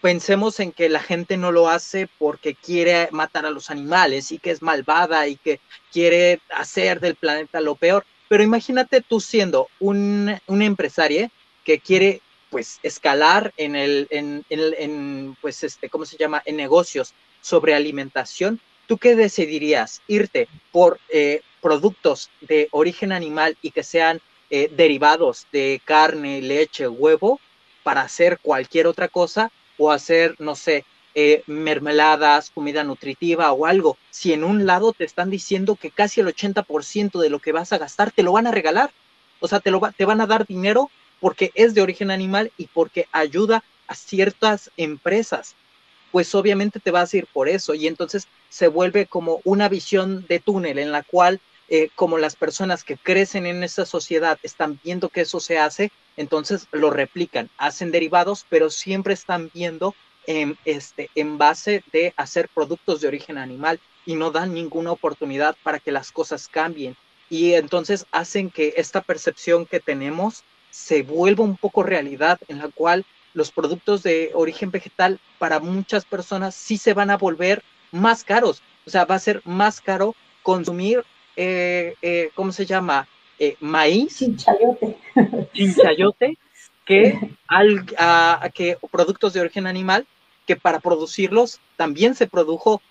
pensemos 0.00 0.60
en 0.60 0.72
que 0.72 0.88
la 0.88 1.00
gente 1.00 1.36
no 1.36 1.52
lo 1.52 1.68
hace 1.68 2.08
porque 2.18 2.54
quiere 2.54 3.08
matar 3.10 3.46
a 3.46 3.50
los 3.50 3.70
animales 3.70 4.32
y 4.32 4.38
que 4.38 4.50
es 4.50 4.62
malvada 4.62 5.26
y 5.28 5.36
que 5.36 5.60
quiere 5.92 6.40
hacer 6.50 7.00
del 7.00 7.16
planeta 7.16 7.60
lo 7.60 7.74
peor. 7.74 8.04
Pero 8.28 8.42
imagínate 8.42 9.00
tú 9.00 9.20
siendo 9.20 9.68
un, 9.80 10.36
una 10.46 10.64
empresaria 10.64 11.30
que 11.64 11.80
quiere 11.80 12.20
pues 12.50 12.78
escalar 12.82 13.52
en 13.56 13.76
el, 13.76 14.06
en, 14.10 14.44
en, 14.48 15.36
pues 15.40 15.62
este, 15.64 15.88
¿cómo 15.88 16.04
se 16.04 16.16
llama? 16.16 16.42
En 16.44 16.56
negocios 16.56 17.14
sobre 17.40 17.74
alimentación. 17.74 18.60
¿Tú 18.86 18.98
qué 18.98 19.16
decidirías? 19.16 20.00
¿Irte 20.06 20.48
por 20.72 20.98
eh, 21.10 21.42
productos 21.60 22.30
de 22.40 22.68
origen 22.70 23.12
animal 23.12 23.56
y 23.60 23.70
que 23.70 23.82
sean 23.82 24.20
eh, 24.50 24.70
derivados 24.74 25.46
de 25.52 25.82
carne, 25.84 26.40
leche, 26.40 26.88
huevo 26.88 27.38
para 27.82 28.02
hacer 28.02 28.38
cualquier 28.40 28.86
otra 28.86 29.08
cosa? 29.08 29.50
O 29.78 29.90
hacer, 29.90 30.34
no 30.38 30.54
sé, 30.54 30.84
eh, 31.14 31.42
mermeladas, 31.46 32.50
comida 32.50 32.84
nutritiva 32.84 33.50
o 33.52 33.66
algo, 33.66 33.96
si 34.10 34.32
en 34.32 34.44
un 34.44 34.66
lado 34.66 34.92
te 34.92 35.04
están 35.04 35.30
diciendo 35.30 35.76
que 35.76 35.90
casi 35.90 36.20
el 36.20 36.28
80% 36.28 37.18
de 37.18 37.30
lo 37.30 37.38
que 37.38 37.52
vas 37.52 37.72
a 37.72 37.78
gastar 37.78 38.12
te 38.12 38.22
lo 38.22 38.32
van 38.32 38.46
a 38.46 38.52
regalar, 38.52 38.90
o 39.40 39.48
sea, 39.48 39.60
te, 39.60 39.70
lo 39.70 39.80
te 39.96 40.04
van 40.04 40.20
a 40.20 40.26
dar 40.26 40.46
dinero 40.46 40.90
porque 41.20 41.50
es 41.54 41.74
de 41.74 41.82
origen 41.82 42.10
animal 42.10 42.52
y 42.56 42.66
porque 42.66 43.06
ayuda 43.12 43.64
a 43.86 43.94
ciertas 43.94 44.70
empresas, 44.76 45.56
pues 46.12 46.34
obviamente 46.34 46.80
te 46.80 46.90
vas 46.90 47.12
a 47.12 47.16
ir 47.16 47.26
por 47.26 47.48
eso. 47.48 47.74
Y 47.74 47.86
entonces 47.86 48.28
se 48.48 48.68
vuelve 48.68 49.06
como 49.06 49.40
una 49.44 49.68
visión 49.68 50.26
de 50.28 50.40
túnel 50.40 50.78
en 50.78 50.92
la 50.92 51.02
cual 51.02 51.40
eh, 51.68 51.90
como 51.94 52.18
las 52.18 52.34
personas 52.34 52.82
que 52.82 52.96
crecen 52.96 53.46
en 53.46 53.62
esta 53.62 53.84
sociedad 53.84 54.38
están 54.42 54.80
viendo 54.82 55.10
que 55.10 55.22
eso 55.22 55.38
se 55.38 55.58
hace, 55.58 55.92
entonces 56.16 56.66
lo 56.72 56.90
replican, 56.90 57.50
hacen 57.58 57.90
derivados, 57.90 58.46
pero 58.48 58.70
siempre 58.70 59.14
están 59.14 59.50
viendo 59.52 59.94
en, 60.26 60.58
este, 60.64 61.10
en 61.14 61.38
base 61.38 61.84
de 61.92 62.14
hacer 62.16 62.48
productos 62.48 63.00
de 63.00 63.08
origen 63.08 63.38
animal 63.38 63.80
y 64.06 64.14
no 64.14 64.30
dan 64.30 64.54
ninguna 64.54 64.92
oportunidad 64.92 65.56
para 65.62 65.78
que 65.78 65.92
las 65.92 66.10
cosas 66.10 66.48
cambien. 66.48 66.96
Y 67.28 67.52
entonces 67.52 68.06
hacen 68.12 68.50
que 68.50 68.74
esta 68.76 69.02
percepción 69.02 69.66
que 69.66 69.80
tenemos 69.80 70.44
se 70.70 71.02
vuelva 71.02 71.44
un 71.44 71.56
poco 71.56 71.82
realidad 71.82 72.38
en 72.48 72.58
la 72.58 72.68
cual 72.68 73.04
los 73.34 73.50
productos 73.50 74.02
de 74.02 74.30
origen 74.34 74.70
vegetal 74.70 75.20
para 75.38 75.60
muchas 75.60 76.04
personas 76.04 76.54
sí 76.54 76.78
se 76.78 76.94
van 76.94 77.10
a 77.10 77.18
volver 77.18 77.62
más 77.92 78.24
caros. 78.24 78.62
O 78.86 78.90
sea, 78.90 79.04
va 79.04 79.16
a 79.16 79.20
ser 79.20 79.42
más 79.44 79.80
caro 79.80 80.14
consumir 80.42 81.04
eh, 81.40 81.94
eh, 82.02 82.30
¿cómo 82.34 82.50
se 82.50 82.66
llama? 82.66 83.06
Eh, 83.38 83.56
maíz. 83.60 84.18
Chinchayote. 84.18 84.98
Chinchayote, 85.52 86.36
que, 86.84 87.16
al, 87.46 87.86
que 88.52 88.76
productos 88.90 89.34
de 89.34 89.40
origen 89.40 89.68
animal, 89.68 90.04
que 90.48 90.56
para 90.56 90.80
producirlos 90.80 91.60
también 91.76 92.16
se 92.16 92.26
produjo 92.26 92.82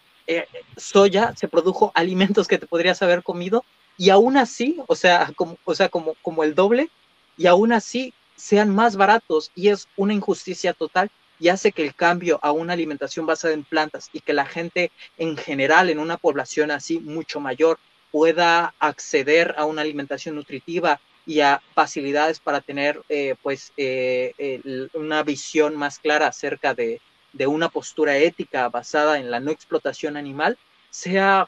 soya, 0.77 1.33
se 1.35 1.49
produjo 1.49 1.91
alimentos 1.95 2.47
que 2.47 2.57
te 2.57 2.67
podrías 2.67 3.01
haber 3.01 3.21
comido, 3.21 3.65
y 3.97 4.11
aún 4.11 4.37
así, 4.37 4.77
o 4.87 4.95
sea, 4.95 5.33
como, 5.35 5.57
o 5.65 5.75
sea, 5.75 5.89
como, 5.89 6.13
como 6.21 6.45
el 6.45 6.55
doble, 6.55 6.89
y 7.35 7.47
aún 7.47 7.73
así 7.73 8.13
sean 8.37 8.73
más 8.73 8.95
baratos, 8.95 9.51
y 9.55 9.67
es 9.67 9.89
una 9.97 10.13
injusticia 10.13 10.71
total 10.71 11.11
y 11.39 11.49
hace 11.49 11.73
que 11.73 11.83
el 11.83 11.93
cambio 11.93 12.39
a 12.41 12.51
una 12.51 12.73
alimentación 12.73 13.25
basada 13.25 13.53
en 13.53 13.63
plantas 13.63 14.09
y 14.13 14.21
que 14.21 14.33
la 14.33 14.45
gente 14.45 14.91
en 15.17 15.37
general 15.37 15.89
en 15.89 15.99
una 15.99 16.17
población 16.17 16.71
así 16.71 16.99
mucho 16.99 17.39
mayor 17.39 17.77
pueda 18.11 18.73
acceder 18.79 19.55
a 19.57 19.65
una 19.65 19.81
alimentación 19.81 20.35
nutritiva 20.35 20.99
y 21.25 21.41
a 21.41 21.61
facilidades 21.73 22.39
para 22.39 22.61
tener 22.61 23.01
eh, 23.09 23.35
pues 23.41 23.73
eh, 23.75 24.61
una 24.93 25.23
visión 25.23 25.75
más 25.75 25.99
clara 25.99 26.27
acerca 26.27 26.73
de, 26.73 27.01
de, 27.33 27.47
una 27.47 27.69
postura 27.69 28.17
ética 28.17 28.69
basada 28.69 29.19
en 29.19 29.29
la 29.29 29.39
no 29.39 29.51
explotación 29.51 30.15
animal 30.15 30.57
sea 30.89 31.47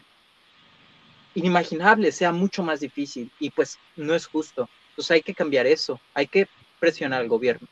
inimaginable, 1.34 2.12
sea 2.12 2.32
mucho 2.32 2.64
más 2.64 2.82
difícil 2.82 3.32
y 3.39 3.49
pues 3.51 3.80
no 3.95 4.14
es 4.14 4.28
justo. 4.28 4.70
Entonces 4.89 5.12
hay 5.12 5.22
que 5.22 5.34
cambiar 5.34 5.66
eso, 5.66 5.99
hay 6.14 6.28
que 6.28 6.47
presionar 6.80 7.22
al 7.22 7.30
gobierno. 7.30 7.68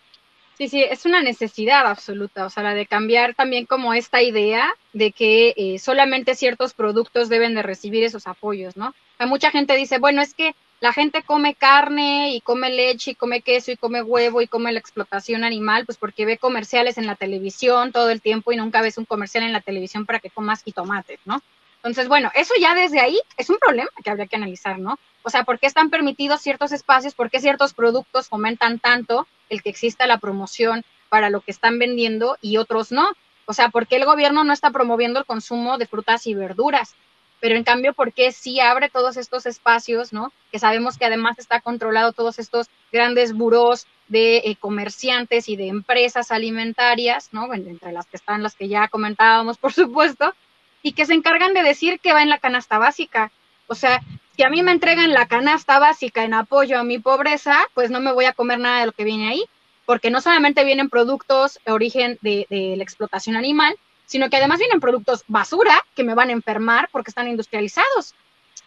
Sí, 0.57 0.69
sí, 0.69 0.81
es 0.81 1.05
una 1.05 1.21
necesidad 1.21 1.85
absoluta, 1.85 2.43
o 2.47 2.49
sea, 2.49 2.63
la 2.63 2.73
de 2.73 2.87
cambiar 2.87 3.35
también 3.35 3.67
como 3.67 3.93
esta 3.93 4.23
idea 4.23 4.73
de 4.91 5.11
que 5.11 5.53
eh, 5.55 5.77
solamente 5.77 6.33
ciertos 6.33 6.73
productos 6.73 7.29
deben 7.29 7.53
de 7.53 7.61
recibir 7.61 8.03
esos 8.03 8.25
apoyos, 8.25 8.75
¿no? 8.75 8.95
Hay 9.19 9.27
mucha 9.27 9.51
gente 9.51 9.75
dice, 9.75 9.99
bueno, 9.99 10.19
es 10.19 10.33
que 10.33 10.55
la 10.79 10.93
gente 10.93 11.21
come 11.21 11.53
carne 11.53 12.33
y 12.33 12.41
come 12.41 12.71
leche 12.71 13.11
y 13.11 13.15
come 13.15 13.41
queso 13.41 13.71
y 13.71 13.77
come 13.77 14.01
huevo 14.01 14.41
y 14.41 14.47
come 14.47 14.71
la 14.71 14.79
explotación 14.79 15.43
animal, 15.43 15.85
pues 15.85 15.99
porque 15.99 16.25
ve 16.25 16.39
comerciales 16.39 16.97
en 16.97 17.05
la 17.05 17.13
televisión 17.13 17.91
todo 17.91 18.09
el 18.09 18.21
tiempo 18.21 18.51
y 18.51 18.57
nunca 18.57 18.81
ves 18.81 18.97
un 18.97 19.05
comercial 19.05 19.43
en 19.43 19.53
la 19.53 19.61
televisión 19.61 20.07
para 20.07 20.19
que 20.19 20.31
comas 20.31 20.63
jitomates, 20.63 21.19
¿no? 21.25 21.43
Entonces, 21.87 22.09
bueno, 22.09 22.31
eso 22.35 22.53
ya 22.59 22.75
desde 22.75 22.99
ahí 22.99 23.19
es 23.37 23.49
un 23.49 23.57
problema 23.57 23.89
que 24.03 24.09
habría 24.09 24.27
que 24.27 24.35
analizar, 24.35 24.77
¿no? 24.77 24.99
O 25.23 25.29
sea, 25.29 25.43
¿por 25.43 25.57
qué 25.57 25.67
están 25.67 25.89
permitidos 25.89 26.41
ciertos 26.41 26.73
espacios? 26.73 27.15
¿Por 27.15 27.29
qué 27.29 27.39
ciertos 27.39 27.73
productos 27.73 28.27
fomentan 28.27 28.79
tanto 28.79 29.25
el 29.49 29.63
que 29.63 29.69
exista 29.69 30.05
la 30.05 30.17
promoción 30.17 30.83
para 31.09 31.29
lo 31.29 31.39
que 31.39 31.51
están 31.51 31.79
vendiendo 31.79 32.37
y 32.41 32.57
otros 32.57 32.91
no? 32.91 33.09
O 33.45 33.53
sea, 33.53 33.69
¿por 33.69 33.87
qué 33.87 33.95
el 33.95 34.05
gobierno 34.05 34.43
no 34.43 34.51
está 34.51 34.71
promoviendo 34.71 35.19
el 35.19 35.25
consumo 35.25 35.77
de 35.77 35.87
frutas 35.87 36.27
y 36.27 36.33
verduras? 36.33 36.95
Pero 37.39 37.55
en 37.55 37.63
cambio, 37.63 37.93
¿por 37.93 38.11
qué 38.11 38.31
sí 38.33 38.59
abre 38.59 38.89
todos 38.89 39.15
estos 39.15 39.45
espacios, 39.45 40.11
¿no? 40.11 40.33
Que 40.51 40.59
sabemos 40.59 40.97
que 40.97 41.05
además 41.05 41.39
está 41.39 41.61
controlado 41.61 42.11
todos 42.11 42.39
estos 42.39 42.67
grandes 42.91 43.33
buros 43.33 43.87
de 44.07 44.37
eh, 44.37 44.57
comerciantes 44.59 45.47
y 45.49 45.55
de 45.55 45.67
empresas 45.67 46.31
alimentarias, 46.31 47.29
¿no? 47.31 47.53
entre 47.53 47.91
las 47.91 48.05
que 48.07 48.17
están 48.17 48.43
las 48.43 48.55
que 48.55 48.67
ya 48.67 48.87
comentábamos, 48.87 49.57
por 49.59 49.73
supuesto, 49.73 50.33
y 50.81 50.93
que 50.93 51.05
se 51.05 51.13
encargan 51.13 51.53
de 51.53 51.63
decir 51.63 51.99
que 51.99 52.13
va 52.13 52.21
en 52.21 52.29
la 52.29 52.39
canasta 52.39 52.77
básica. 52.77 53.31
O 53.67 53.75
sea, 53.75 54.01
si 54.35 54.43
a 54.43 54.49
mí 54.49 54.61
me 54.61 54.71
entregan 54.71 55.13
la 55.13 55.27
canasta 55.27 55.79
básica 55.79 56.23
en 56.23 56.33
apoyo 56.33 56.79
a 56.79 56.83
mi 56.83 56.99
pobreza, 56.99 57.59
pues 57.73 57.89
no 57.89 57.99
me 57.99 58.13
voy 58.13 58.25
a 58.25 58.33
comer 58.33 58.59
nada 58.59 58.81
de 58.81 58.85
lo 58.85 58.91
que 58.91 59.03
viene 59.03 59.29
ahí, 59.29 59.43
porque 59.85 60.11
no 60.11 60.21
solamente 60.21 60.63
vienen 60.63 60.89
productos 60.89 61.59
de 61.65 61.71
origen 61.71 62.19
de, 62.21 62.45
la 62.49 62.83
explotación 62.83 63.35
animal, 63.35 63.75
sino 64.05 64.29
que 64.29 64.37
además 64.37 64.59
vienen 64.59 64.79
productos 64.79 65.23
basura 65.27 65.83
que 65.95 66.03
me 66.03 66.13
van 66.13 66.29
a 66.29 66.33
enfermar 66.33 66.87
porque 66.91 67.09
están 67.09 67.27
industrializados, 67.27 68.13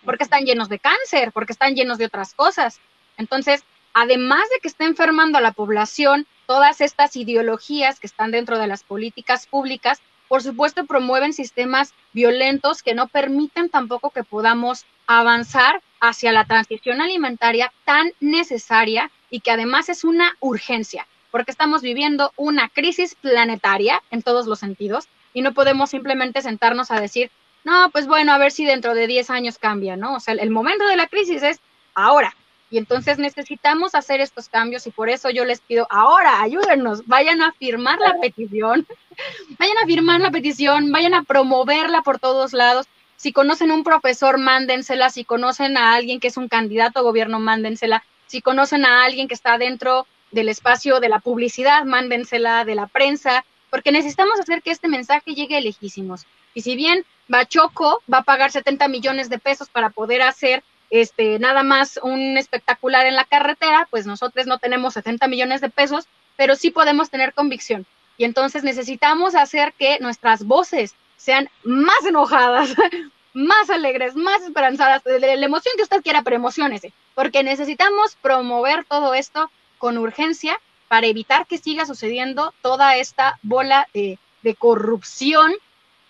porque 0.04 0.24
están 0.24 0.44
llenos 0.44 0.68
de 0.68 0.78
cáncer, 0.78 1.30
porque 1.32 1.52
están 1.52 1.74
llenos 1.74 1.98
de 1.98 2.06
otras 2.06 2.34
cosas. 2.34 2.80
Entonces, 3.16 3.62
además 3.94 4.42
de 4.52 4.60
que 4.60 4.68
está 4.68 4.84
enfermando 4.84 5.38
a 5.38 5.40
la 5.40 5.52
población, 5.52 6.26
todas 6.46 6.80
estas 6.80 7.14
ideologías 7.14 8.00
que 8.00 8.08
están 8.08 8.32
dentro 8.32 8.58
de 8.58 8.66
las 8.66 8.82
políticas 8.82 9.46
públicas, 9.46 10.00
por 10.30 10.44
supuesto, 10.44 10.86
promueven 10.86 11.32
sistemas 11.32 11.92
violentos 12.12 12.84
que 12.84 12.94
no 12.94 13.08
permiten 13.08 13.68
tampoco 13.68 14.10
que 14.10 14.22
podamos 14.22 14.86
avanzar 15.08 15.82
hacia 16.00 16.30
la 16.30 16.44
transición 16.44 17.00
alimentaria 17.00 17.72
tan 17.84 18.12
necesaria 18.20 19.10
y 19.28 19.40
que 19.40 19.50
además 19.50 19.88
es 19.88 20.04
una 20.04 20.36
urgencia, 20.38 21.08
porque 21.32 21.50
estamos 21.50 21.82
viviendo 21.82 22.32
una 22.36 22.68
crisis 22.68 23.16
planetaria 23.16 24.04
en 24.12 24.22
todos 24.22 24.46
los 24.46 24.60
sentidos 24.60 25.08
y 25.34 25.42
no 25.42 25.52
podemos 25.52 25.90
simplemente 25.90 26.42
sentarnos 26.42 26.92
a 26.92 27.00
decir, 27.00 27.32
no, 27.64 27.90
pues 27.90 28.06
bueno, 28.06 28.32
a 28.32 28.38
ver 28.38 28.52
si 28.52 28.64
dentro 28.64 28.94
de 28.94 29.08
10 29.08 29.30
años 29.30 29.58
cambia, 29.58 29.96
¿no? 29.96 30.14
O 30.14 30.20
sea, 30.20 30.34
el 30.34 30.50
momento 30.50 30.86
de 30.86 30.96
la 30.96 31.08
crisis 31.08 31.42
es 31.42 31.58
ahora. 31.96 32.36
Y 32.70 32.78
entonces 32.78 33.18
necesitamos 33.18 33.94
hacer 33.94 34.20
estos 34.20 34.48
cambios 34.48 34.86
y 34.86 34.90
por 34.90 35.08
eso 35.10 35.28
yo 35.30 35.44
les 35.44 35.60
pido, 35.60 35.86
ahora, 35.90 36.40
ayúdennos, 36.40 37.06
vayan 37.06 37.42
a 37.42 37.52
firmar 37.52 37.98
la 37.98 38.16
petición, 38.20 38.86
vayan 39.58 39.76
a 39.82 39.86
firmar 39.86 40.20
la 40.20 40.30
petición, 40.30 40.92
vayan 40.92 41.14
a 41.14 41.24
promoverla 41.24 42.02
por 42.02 42.20
todos 42.20 42.52
lados 42.52 42.86
si 43.20 43.34
conocen 43.34 43.70
un 43.70 43.84
profesor, 43.84 44.38
mándensela. 44.38 45.10
Si 45.10 45.26
conocen 45.26 45.76
a 45.76 45.92
alguien 45.92 46.20
que 46.20 46.28
es 46.28 46.38
un 46.38 46.48
candidato 46.48 47.00
a 47.00 47.02
gobierno, 47.02 47.38
mándensela. 47.38 48.02
Si 48.24 48.40
conocen 48.40 48.86
a 48.86 49.04
alguien 49.04 49.28
que 49.28 49.34
está 49.34 49.58
dentro 49.58 50.06
del 50.30 50.48
espacio 50.48 51.00
de 51.00 51.10
la 51.10 51.18
publicidad, 51.18 51.84
mándensela, 51.84 52.64
de 52.64 52.76
la 52.76 52.86
prensa, 52.86 53.44
porque 53.68 53.92
necesitamos 53.92 54.40
hacer 54.40 54.62
que 54.62 54.70
este 54.70 54.88
mensaje 54.88 55.34
llegue 55.34 55.60
lejísimos. 55.60 56.24
Y 56.54 56.62
si 56.62 56.76
bien 56.76 57.04
Bachoco 57.28 58.02
va 58.10 58.20
a 58.20 58.22
pagar 58.22 58.52
70 58.52 58.88
millones 58.88 59.28
de 59.28 59.38
pesos 59.38 59.68
para 59.68 59.90
poder 59.90 60.22
hacer 60.22 60.64
este, 60.90 61.38
nada 61.38 61.62
más 61.62 61.98
un 62.02 62.36
espectacular 62.36 63.06
en 63.06 63.14
la 63.14 63.24
carretera, 63.24 63.86
pues 63.90 64.06
nosotros 64.06 64.46
no 64.46 64.58
tenemos 64.58 64.94
70 64.94 65.26
millones 65.28 65.60
de 65.60 65.70
pesos, 65.70 66.06
pero 66.36 66.56
sí 66.56 66.70
podemos 66.70 67.10
tener 67.10 67.32
convicción. 67.32 67.86
Y 68.18 68.24
entonces 68.24 68.64
necesitamos 68.64 69.34
hacer 69.34 69.72
que 69.78 69.98
nuestras 70.00 70.44
voces 70.44 70.94
sean 71.16 71.48
más 71.64 72.04
enojadas, 72.06 72.74
más 73.32 73.70
alegres, 73.70 74.16
más 74.16 74.42
esperanzadas, 74.42 75.04
de 75.04 75.20
la 75.20 75.46
emoción 75.46 75.74
que 75.76 75.82
usted 75.82 76.02
quiera, 76.02 76.22
pero 76.22 76.36
emocionese, 76.36 76.92
porque 77.14 77.42
necesitamos 77.42 78.16
promover 78.16 78.84
todo 78.84 79.14
esto 79.14 79.50
con 79.78 79.98
urgencia 79.98 80.58
para 80.88 81.06
evitar 81.06 81.46
que 81.46 81.58
siga 81.58 81.86
sucediendo 81.86 82.52
toda 82.62 82.96
esta 82.96 83.38
bola 83.42 83.88
de, 83.94 84.18
corrupción, 84.58 85.52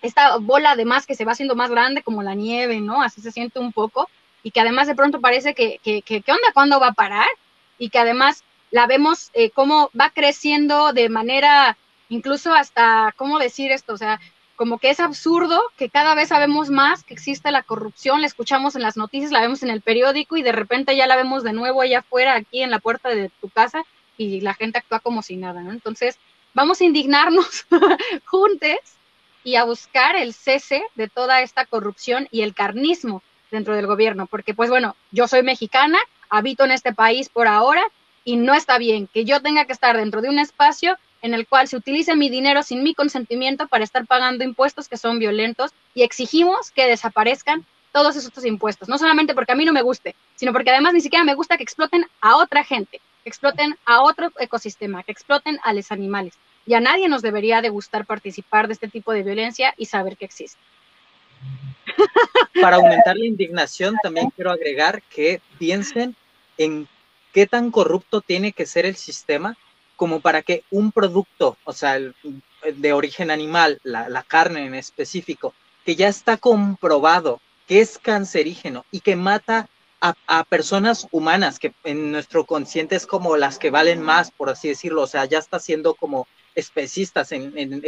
esta 0.01 0.37
bola 0.37 0.71
además 0.71 1.05
que 1.05 1.13
se 1.13 1.23
va 1.23 1.33
haciendo 1.33 1.55
más 1.55 1.69
grande 1.69 2.01
como 2.01 2.23
la 2.23 2.33
nieve, 2.33 2.81
¿no? 2.81 3.03
Así 3.03 3.21
se 3.21 3.31
siente 3.31 3.59
un 3.59 3.71
poco, 3.71 4.09
y 4.43 4.51
que 4.51 4.59
además 4.59 4.87
de 4.87 4.95
pronto 4.95 5.21
parece 5.21 5.53
que, 5.53 5.79
¿qué 5.83 6.23
onda? 6.27 6.53
¿Cuándo 6.53 6.79
va 6.79 6.87
a 6.87 6.93
parar? 6.93 7.27
Y 7.77 7.89
que 7.89 7.99
además 7.99 8.43
la 8.71 8.87
vemos 8.87 9.29
eh, 9.33 9.51
cómo 9.51 9.91
va 9.99 10.09
creciendo 10.09 10.93
de 10.93 11.09
manera, 11.09 11.77
incluso 12.09 12.53
hasta, 12.53 13.13
¿cómo 13.17 13.37
decir 13.37 13.71
esto? 13.71 13.93
O 13.93 13.97
sea, 13.97 14.19
como 14.55 14.77
que 14.77 14.89
es 14.89 14.99
absurdo 14.99 15.61
que 15.77 15.89
cada 15.89 16.15
vez 16.15 16.29
sabemos 16.29 16.69
más 16.69 17.03
que 17.03 17.13
existe 17.13 17.51
la 17.51 17.63
corrupción, 17.63 18.21
la 18.21 18.27
escuchamos 18.27 18.75
en 18.75 18.81
las 18.81 18.95
noticias, 18.95 19.31
la 19.31 19.41
vemos 19.41 19.63
en 19.63 19.69
el 19.69 19.81
periódico 19.81 20.37
y 20.37 20.43
de 20.43 20.51
repente 20.51 20.95
ya 20.95 21.07
la 21.07 21.15
vemos 21.15 21.43
de 21.43 21.53
nuevo 21.53 21.81
allá 21.81 21.99
afuera, 21.99 22.35
aquí 22.35 22.61
en 22.61 22.71
la 22.71 22.79
puerta 22.79 23.09
de 23.09 23.29
tu 23.41 23.49
casa 23.49 23.83
y 24.17 24.41
la 24.41 24.53
gente 24.53 24.77
actúa 24.77 24.99
como 24.99 25.21
si 25.21 25.35
nada, 25.35 25.61
¿no? 25.61 25.71
Entonces, 25.71 26.19
vamos 26.53 26.79
a 26.79 26.83
indignarnos 26.83 27.65
juntos 28.25 28.77
y 29.43 29.55
a 29.55 29.63
buscar 29.63 30.15
el 30.15 30.33
cese 30.33 30.83
de 30.95 31.09
toda 31.09 31.41
esta 31.41 31.65
corrupción 31.65 32.27
y 32.31 32.43
el 32.43 32.53
carnismo 32.53 33.23
dentro 33.51 33.75
del 33.75 33.85
gobierno, 33.85 34.25
porque 34.25 34.53
pues 34.53 34.69
bueno, 34.69 34.95
yo 35.11 35.27
soy 35.27 35.43
mexicana, 35.43 35.99
habito 36.29 36.63
en 36.63 36.71
este 36.71 36.93
país 36.93 37.29
por 37.29 37.47
ahora 37.47 37.83
y 38.23 38.37
no 38.37 38.53
está 38.53 38.77
bien 38.77 39.07
que 39.07 39.25
yo 39.25 39.41
tenga 39.41 39.65
que 39.65 39.73
estar 39.73 39.97
dentro 39.97 40.21
de 40.21 40.29
un 40.29 40.39
espacio 40.39 40.97
en 41.21 41.33
el 41.33 41.47
cual 41.47 41.67
se 41.67 41.77
utilice 41.77 42.15
mi 42.15 42.29
dinero 42.29 42.63
sin 42.63 42.83
mi 42.83 42.95
consentimiento 42.95 43.67
para 43.67 43.83
estar 43.83 44.07
pagando 44.07 44.43
impuestos 44.43 44.87
que 44.87 44.97
son 44.97 45.19
violentos 45.19 45.71
y 45.93 46.03
exigimos 46.03 46.71
que 46.71 46.87
desaparezcan 46.87 47.65
todos 47.91 48.15
esos 48.15 48.45
impuestos, 48.45 48.87
no 48.87 48.97
solamente 48.97 49.35
porque 49.35 49.51
a 49.51 49.55
mí 49.55 49.65
no 49.65 49.73
me 49.73 49.81
guste, 49.81 50.15
sino 50.35 50.53
porque 50.53 50.71
además 50.71 50.93
ni 50.93 51.01
siquiera 51.01 51.25
me 51.25 51.35
gusta 51.35 51.57
que 51.57 51.63
exploten 51.63 52.05
a 52.21 52.37
otra 52.37 52.63
gente, 52.63 53.01
que 53.23 53.29
exploten 53.29 53.77
a 53.85 54.01
otro 54.01 54.31
ecosistema, 54.39 55.03
que 55.03 55.11
exploten 55.11 55.59
a 55.63 55.73
los 55.73 55.91
animales. 55.91 56.33
Y 56.65 56.75
a 56.75 56.79
nadie 56.79 57.09
nos 57.09 57.21
debería 57.21 57.61
de 57.61 57.69
gustar 57.69 58.05
participar 58.05 58.67
de 58.67 58.73
este 58.73 58.87
tipo 58.87 59.11
de 59.11 59.23
violencia 59.23 59.73
y 59.77 59.87
saber 59.87 60.15
que 60.15 60.25
existe. 60.25 60.59
Para 62.61 62.77
aumentar 62.77 63.17
la 63.17 63.25
indignación, 63.25 63.95
también 64.03 64.29
quiero 64.35 64.51
agregar 64.51 65.01
que 65.03 65.41
piensen 65.57 66.15
en 66.57 66.87
qué 67.33 67.47
tan 67.47 67.71
corrupto 67.71 68.21
tiene 68.21 68.51
que 68.51 68.65
ser 68.65 68.85
el 68.85 68.95
sistema 68.95 69.57
como 69.95 70.19
para 70.19 70.41
que 70.41 70.63
un 70.71 70.91
producto, 70.91 71.57
o 71.63 71.73
sea, 71.73 71.99
de 71.99 72.93
origen 72.93 73.29
animal, 73.29 73.79
la, 73.83 74.23
carne 74.27 74.65
en 74.65 74.75
específico, 74.75 75.53
que 75.85 75.95
ya 75.95 76.07
está 76.07 76.37
comprobado 76.37 77.39
que 77.67 77.81
es 77.81 77.99
cancerígeno 77.99 78.83
y 78.91 79.01
que 79.01 79.15
mata 79.15 79.69
a, 80.01 80.43
personas 80.45 81.07
humanas, 81.11 81.59
que 81.59 81.73
en 81.83 82.11
nuestro 82.11 82.47
consciente 82.47 82.95
es 82.95 83.05
como 83.05 83.37
las 83.37 83.59
que 83.59 83.69
valen 83.69 84.01
más, 84.01 84.31
por 84.31 84.49
así 84.49 84.69
decirlo, 84.69 85.03
o 85.03 85.07
sea, 85.07 85.25
ya 85.25 85.37
está 85.37 85.59
siendo 85.59 85.93
como 85.93 86.27
especistas 86.55 87.29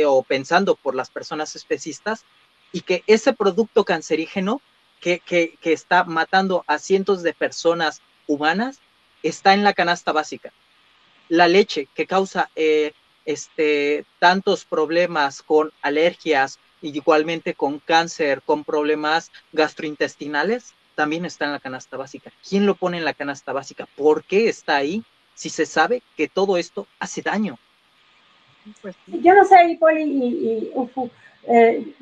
o 0.05 0.23
pensando 0.23 0.75
por 0.75 0.93
las 0.93 1.09
personas 1.09 1.55
especistas, 1.55 2.25
y 2.73 2.81
que 2.81 3.03
ese 3.07 3.31
producto 3.31 3.85
cancerígeno 3.85 4.61
que, 4.99 5.19
que, 5.19 5.57
está 5.63 6.03
matando 6.03 6.63
a 6.67 6.79
cientos 6.79 7.23
de 7.23 7.33
personas 7.33 8.01
humanas 8.27 8.79
está 9.21 9.53
en 9.53 9.63
la 9.63 9.73
canasta 9.73 10.11
básica. 10.11 10.51
La 11.29 11.47
leche 11.47 11.87
que 11.93 12.07
causa 12.07 12.49
eh, 12.55 12.93
este, 13.25 14.05
tantos 14.19 14.65
problemas 14.65 15.41
con 15.43 15.71
alergias, 15.81 16.59
igualmente 16.81 17.53
con 17.53 17.79
cáncer, 17.79 18.41
con 18.41 18.63
problemas 18.63 19.31
gastrointestinales, 19.51 20.73
también 20.95 21.25
está 21.25 21.45
en 21.45 21.51
la 21.51 21.59
canasta 21.59 21.97
básica. 21.97 22.31
¿Quién 22.47 22.65
lo 22.65 22.75
pone 22.75 22.97
en 22.97 23.05
la 23.05 23.13
canasta 23.13 23.53
básica? 23.53 23.87
¿Por 23.95 24.23
qué 24.23 24.49
está 24.49 24.77
ahí 24.77 25.03
si 25.35 25.49
se 25.49 25.65
sabe 25.65 26.01
que 26.15 26.27
todo 26.27 26.57
esto 26.57 26.87
hace 26.99 27.21
daño? 27.21 27.57
Pues, 28.81 28.95
yo 29.07 29.33
no 29.33 29.43
sé, 29.43 29.77
Poli 29.79 30.03
y 30.03 30.71
Ufu, 30.73 31.11
eh, 31.45 31.93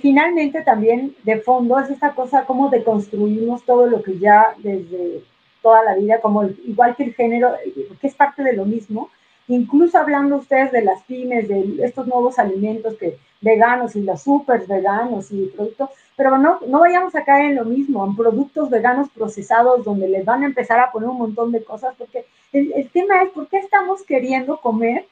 finalmente 0.00 0.62
también 0.62 1.14
de 1.22 1.40
fondo 1.40 1.78
es 1.78 1.90
esta 1.90 2.14
cosa 2.14 2.44
como 2.44 2.68
deconstruimos 2.68 3.64
todo 3.64 3.86
lo 3.86 4.02
que 4.02 4.18
ya 4.18 4.54
desde 4.58 5.22
toda 5.62 5.84
la 5.84 5.94
vida, 5.94 6.20
como 6.20 6.44
igual 6.44 6.96
que 6.96 7.04
el 7.04 7.14
género, 7.14 7.54
que 8.00 8.06
es 8.06 8.14
parte 8.14 8.42
de 8.42 8.54
lo 8.54 8.64
mismo, 8.64 9.08
incluso 9.46 9.98
hablando 9.98 10.36
ustedes 10.36 10.72
de 10.72 10.82
las 10.82 11.02
pymes, 11.04 11.46
de 11.48 11.84
estos 11.84 12.06
nuevos 12.08 12.38
alimentos 12.38 12.96
que 12.96 13.18
veganos 13.40 13.94
y 13.94 14.02
los 14.02 14.22
super 14.22 14.66
veganos 14.66 15.30
y 15.30 15.46
productos, 15.46 15.90
pero 16.16 16.36
no, 16.38 16.58
no 16.66 16.80
vayamos 16.80 17.14
a 17.14 17.24
caer 17.24 17.50
en 17.50 17.56
lo 17.56 17.64
mismo, 17.64 18.04
en 18.04 18.16
productos 18.16 18.70
veganos 18.70 19.08
procesados 19.10 19.84
donde 19.84 20.08
les 20.08 20.24
van 20.24 20.42
a 20.42 20.46
empezar 20.46 20.80
a 20.80 20.90
poner 20.90 21.08
un 21.08 21.18
montón 21.18 21.52
de 21.52 21.62
cosas, 21.62 21.94
porque 21.96 22.26
el, 22.52 22.72
el 22.72 22.90
tema 22.90 23.22
es 23.22 23.30
por 23.30 23.48
qué 23.48 23.58
estamos 23.58 24.02
queriendo 24.02 24.60
comer 24.60 25.06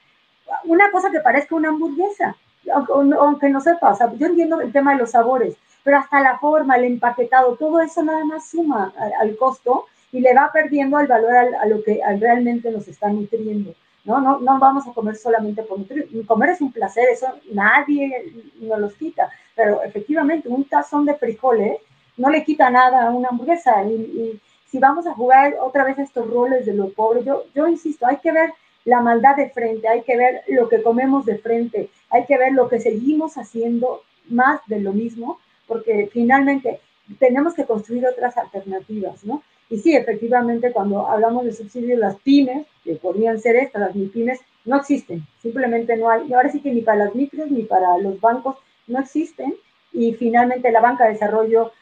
una 0.64 0.90
cosa 0.90 1.10
que 1.10 1.20
parezca 1.20 1.54
una 1.54 1.68
hamburguesa, 1.68 2.36
aunque 2.72 3.48
no 3.48 3.60
sepa, 3.60 3.92
o 3.92 4.16
yo 4.16 4.26
entiendo 4.26 4.60
el 4.60 4.72
tema 4.72 4.92
de 4.92 4.98
los 4.98 5.10
sabores, 5.10 5.56
pero 5.82 5.98
hasta 5.98 6.20
la 6.20 6.38
forma, 6.38 6.76
el 6.76 6.84
empaquetado, 6.84 7.56
todo 7.56 7.80
eso 7.80 8.02
nada 8.02 8.24
más 8.24 8.48
suma 8.48 8.92
al, 9.20 9.36
costo 9.36 9.86
y 10.12 10.20
le 10.20 10.34
va 10.34 10.50
perdiendo 10.52 10.98
el 10.98 11.06
valor 11.06 11.32
a, 11.34 11.66
lo 11.66 11.82
que 11.82 12.00
realmente 12.18 12.70
nos 12.70 12.86
está 12.88 13.08
nutriendo. 13.08 13.74
¿no? 14.04 14.20
No, 14.20 14.40
no 14.40 14.58
vamos 14.58 14.86
a 14.86 14.92
comer 14.92 15.16
solamente 15.16 15.62
por 15.62 15.78
nutrir. 15.78 16.08
Comer 16.26 16.50
es 16.50 16.60
un 16.60 16.72
placer, 16.72 17.08
eso 17.10 17.26
nadie 17.52 18.32
nos 18.60 18.78
los 18.78 18.94
quita, 18.94 19.30
pero 19.54 19.82
efectivamente 19.82 20.48
un 20.48 20.64
tazón 20.64 21.06
de 21.06 21.14
frijoles 21.14 21.78
no 22.16 22.28
le 22.28 22.44
quita 22.44 22.70
nada 22.70 23.06
a 23.06 23.10
una 23.10 23.28
hamburguesa. 23.28 23.82
Y, 23.84 24.40
si 24.70 24.78
vamos 24.78 25.04
a 25.04 25.14
jugar 25.14 25.56
otra 25.60 25.82
vez 25.82 25.98
estos 25.98 26.30
roles 26.30 26.64
de 26.64 26.74
lo 26.74 26.90
pobre, 26.90 27.24
yo, 27.24 27.42
yo 27.56 27.66
insisto, 27.66 28.06
hay 28.06 28.18
que 28.18 28.30
ver 28.30 28.52
la 28.84 29.00
maldad 29.00 29.34
de 29.34 29.50
frente, 29.50 29.88
hay 29.88 30.02
que 30.02 30.16
ver 30.16 30.42
lo 30.46 30.68
que 30.68 30.80
comemos 30.80 31.26
de 31.26 31.38
frente, 31.38 31.90
hay 32.10 32.26
que 32.26 32.38
ver 32.38 32.52
lo 32.52 32.68
que 32.68 32.80
seguimos 32.80 33.36
haciendo 33.36 34.02
más 34.28 34.60
de 34.66 34.80
lo 34.80 34.92
mismo, 34.92 35.38
porque 35.66 36.08
finalmente 36.12 36.80
tenemos 37.18 37.54
que 37.54 37.64
construir 37.64 38.06
otras 38.06 38.36
alternativas, 38.36 39.24
¿no? 39.24 39.42
Y 39.68 39.78
sí, 39.78 39.94
efectivamente, 39.94 40.72
cuando 40.72 41.06
hablamos 41.06 41.44
de 41.44 41.52
subsidios, 41.52 41.98
las 41.98 42.16
pymes, 42.16 42.66
que 42.82 42.96
podrían 42.96 43.40
ser 43.40 43.56
estas, 43.56 43.82
las 43.82 44.10
pymes, 44.12 44.40
no 44.64 44.76
existen, 44.76 45.24
simplemente 45.40 45.96
no 45.96 46.10
hay, 46.10 46.32
ahora 46.32 46.50
sí 46.50 46.60
que 46.60 46.72
ni 46.72 46.82
para 46.82 47.04
las 47.04 47.14
micros 47.14 47.50
ni 47.50 47.62
para 47.62 47.96
los 47.98 48.20
bancos 48.20 48.56
no 48.88 48.98
existen, 48.98 49.54
y 49.92 50.12
finalmente 50.14 50.70
la 50.70 50.80
banca 50.80 51.04
de 51.04 51.12
desarrollo 51.12 51.72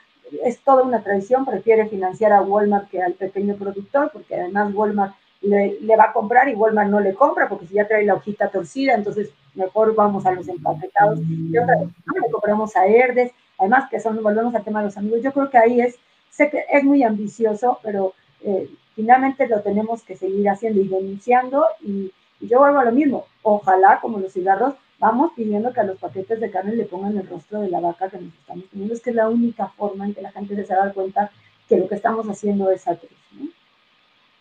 es 0.45 0.61
toda 0.61 0.83
una 0.83 1.03
tradición, 1.03 1.45
prefiere 1.45 1.89
financiar 1.89 2.33
a 2.33 2.43
Walmart 2.43 2.91
que 2.91 3.03
al 3.03 3.15
pequeño 3.15 3.57
productor, 3.57 4.11
porque 4.13 4.35
además 4.35 4.75
Walmart 4.75 5.15
le, 5.41 5.97
va 5.97 6.05
a 6.05 6.13
comprar 6.13 6.49
y 6.49 6.55
Walmart 6.55 6.91
no 6.91 7.01
le 7.01 7.15
compra 7.15 7.49
porque 7.49 7.67
si 7.67 7.75
ya 7.75 7.87
trae 7.87 8.05
la 8.05 8.15
hojita 8.15 8.51
torcida, 8.51 8.95
entonces 8.95 9.31
mejor 9.59 9.95
vamos 9.95 10.25
a 10.25 10.33
los 10.33 10.49
empaquetados 10.49 11.21
y 11.29 11.57
otra 11.59 11.77
vez 11.81 11.89
le 11.89 12.31
compramos 12.31 12.75
a 12.77 12.87
Herdes, 12.87 13.33
además 13.59 13.91
que 13.91 14.01
son, 14.01 14.23
volvemos 14.23 14.55
al 14.55 14.65
tema 14.65 14.81
de 14.81 14.87
los 14.87 14.97
amigos, 14.97 15.23
yo 15.23 15.33
creo 15.33 15.51
que 15.51 15.59
ahí 15.59 15.81
es, 15.81 15.97
sé 16.31 16.49
que 16.49 16.65
es 16.71 16.85
muy 16.85 17.03
ambicioso, 17.03 17.79
pero 17.83 18.15
eh, 18.41 18.71
finalmente 18.95 19.47
lo 19.49 19.61
tenemos 19.61 20.03
que 20.03 20.17
seguir 20.17 20.49
haciendo 20.49 20.81
y 20.81 20.89
denunciando 20.89 21.67
y, 21.83 22.13
yo 22.41 22.61
vuelvo 22.61 22.79
a 22.79 22.85
lo 22.85 22.93
mismo, 22.93 23.27
ojalá 23.43 23.99
como 24.01 24.21
los 24.21 24.33
cigarros, 24.33 24.75
vamos 25.01 25.33
pidiendo 25.35 25.73
que 25.73 25.81
a 25.81 25.83
los 25.83 25.99
paquetes 25.99 26.39
de 26.39 26.53
carne 26.53 26.77
le 26.77 26.85
pongan 26.85 27.19
el 27.19 27.29
rostro 27.29 27.61
de 27.61 27.69
la 27.69 27.81
vaca 27.81 28.09
que 28.09 28.19
nos 28.19 28.33
estamos 28.33 28.65
teniendo, 28.71 28.95
es 28.95 29.01
que 29.01 29.11
es 29.11 29.17
la 29.17 29.29
única 29.29 29.67
forma 29.77 30.07
en 30.07 30.15
que 30.15 30.23
la 30.23 30.31
gente 30.31 30.55
se 30.65 30.73
da 30.73 30.93
cuenta 30.93 31.33
que 31.69 31.79
lo 31.79 31.89
que 31.89 31.97
estamos 31.97 32.29
haciendo 32.29 32.71
es 32.71 32.87
atroz. 32.87 33.11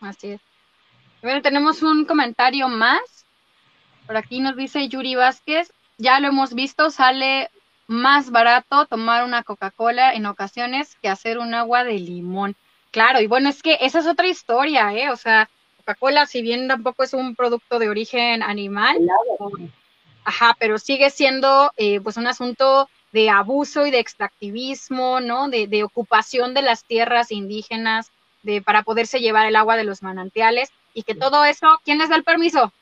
Así 0.00 0.30
es. 0.30 0.40
Bueno, 1.22 1.42
tenemos 1.42 1.82
un 1.82 2.04
comentario 2.04 2.68
más. 2.68 3.17
Por 4.08 4.16
aquí 4.16 4.40
nos 4.40 4.56
dice 4.56 4.88
Yuri 4.88 5.16
Vázquez, 5.16 5.70
ya 5.98 6.18
lo 6.18 6.28
hemos 6.28 6.54
visto, 6.54 6.88
sale 6.88 7.50
más 7.88 8.30
barato 8.30 8.86
tomar 8.86 9.22
una 9.22 9.42
Coca-Cola 9.42 10.14
en 10.14 10.24
ocasiones 10.24 10.96
que 11.02 11.10
hacer 11.10 11.36
un 11.38 11.52
agua 11.52 11.84
de 11.84 11.98
limón. 11.98 12.56
Claro, 12.90 13.20
y 13.20 13.26
bueno, 13.26 13.50
es 13.50 13.62
que 13.62 13.76
esa 13.82 13.98
es 13.98 14.06
otra 14.06 14.26
historia, 14.26 14.94
¿eh? 14.94 15.10
O 15.10 15.16
sea, 15.16 15.50
Coca-Cola, 15.76 16.24
si 16.24 16.40
bien 16.40 16.68
tampoco 16.68 17.02
es 17.02 17.12
un 17.12 17.36
producto 17.36 17.78
de 17.78 17.90
origen 17.90 18.42
animal, 18.42 18.96
ajá, 20.24 20.56
pero 20.58 20.78
sigue 20.78 21.10
siendo 21.10 21.70
eh, 21.76 22.00
pues 22.00 22.16
un 22.16 22.28
asunto 22.28 22.88
de 23.12 23.28
abuso 23.28 23.84
y 23.84 23.90
de 23.90 23.98
extractivismo, 23.98 25.20
¿no? 25.20 25.50
De, 25.50 25.66
de 25.66 25.84
ocupación 25.84 26.54
de 26.54 26.62
las 26.62 26.82
tierras 26.82 27.30
indígenas, 27.30 28.10
de, 28.42 28.62
para 28.62 28.84
poderse 28.84 29.20
llevar 29.20 29.46
el 29.46 29.56
agua 29.56 29.76
de 29.76 29.84
los 29.84 30.02
manantiales 30.02 30.70
y 30.94 31.02
que 31.02 31.14
todo 31.14 31.44
eso, 31.44 31.78
¿quién 31.84 31.98
les 31.98 32.08
da 32.08 32.16
el 32.16 32.24
permiso? 32.24 32.72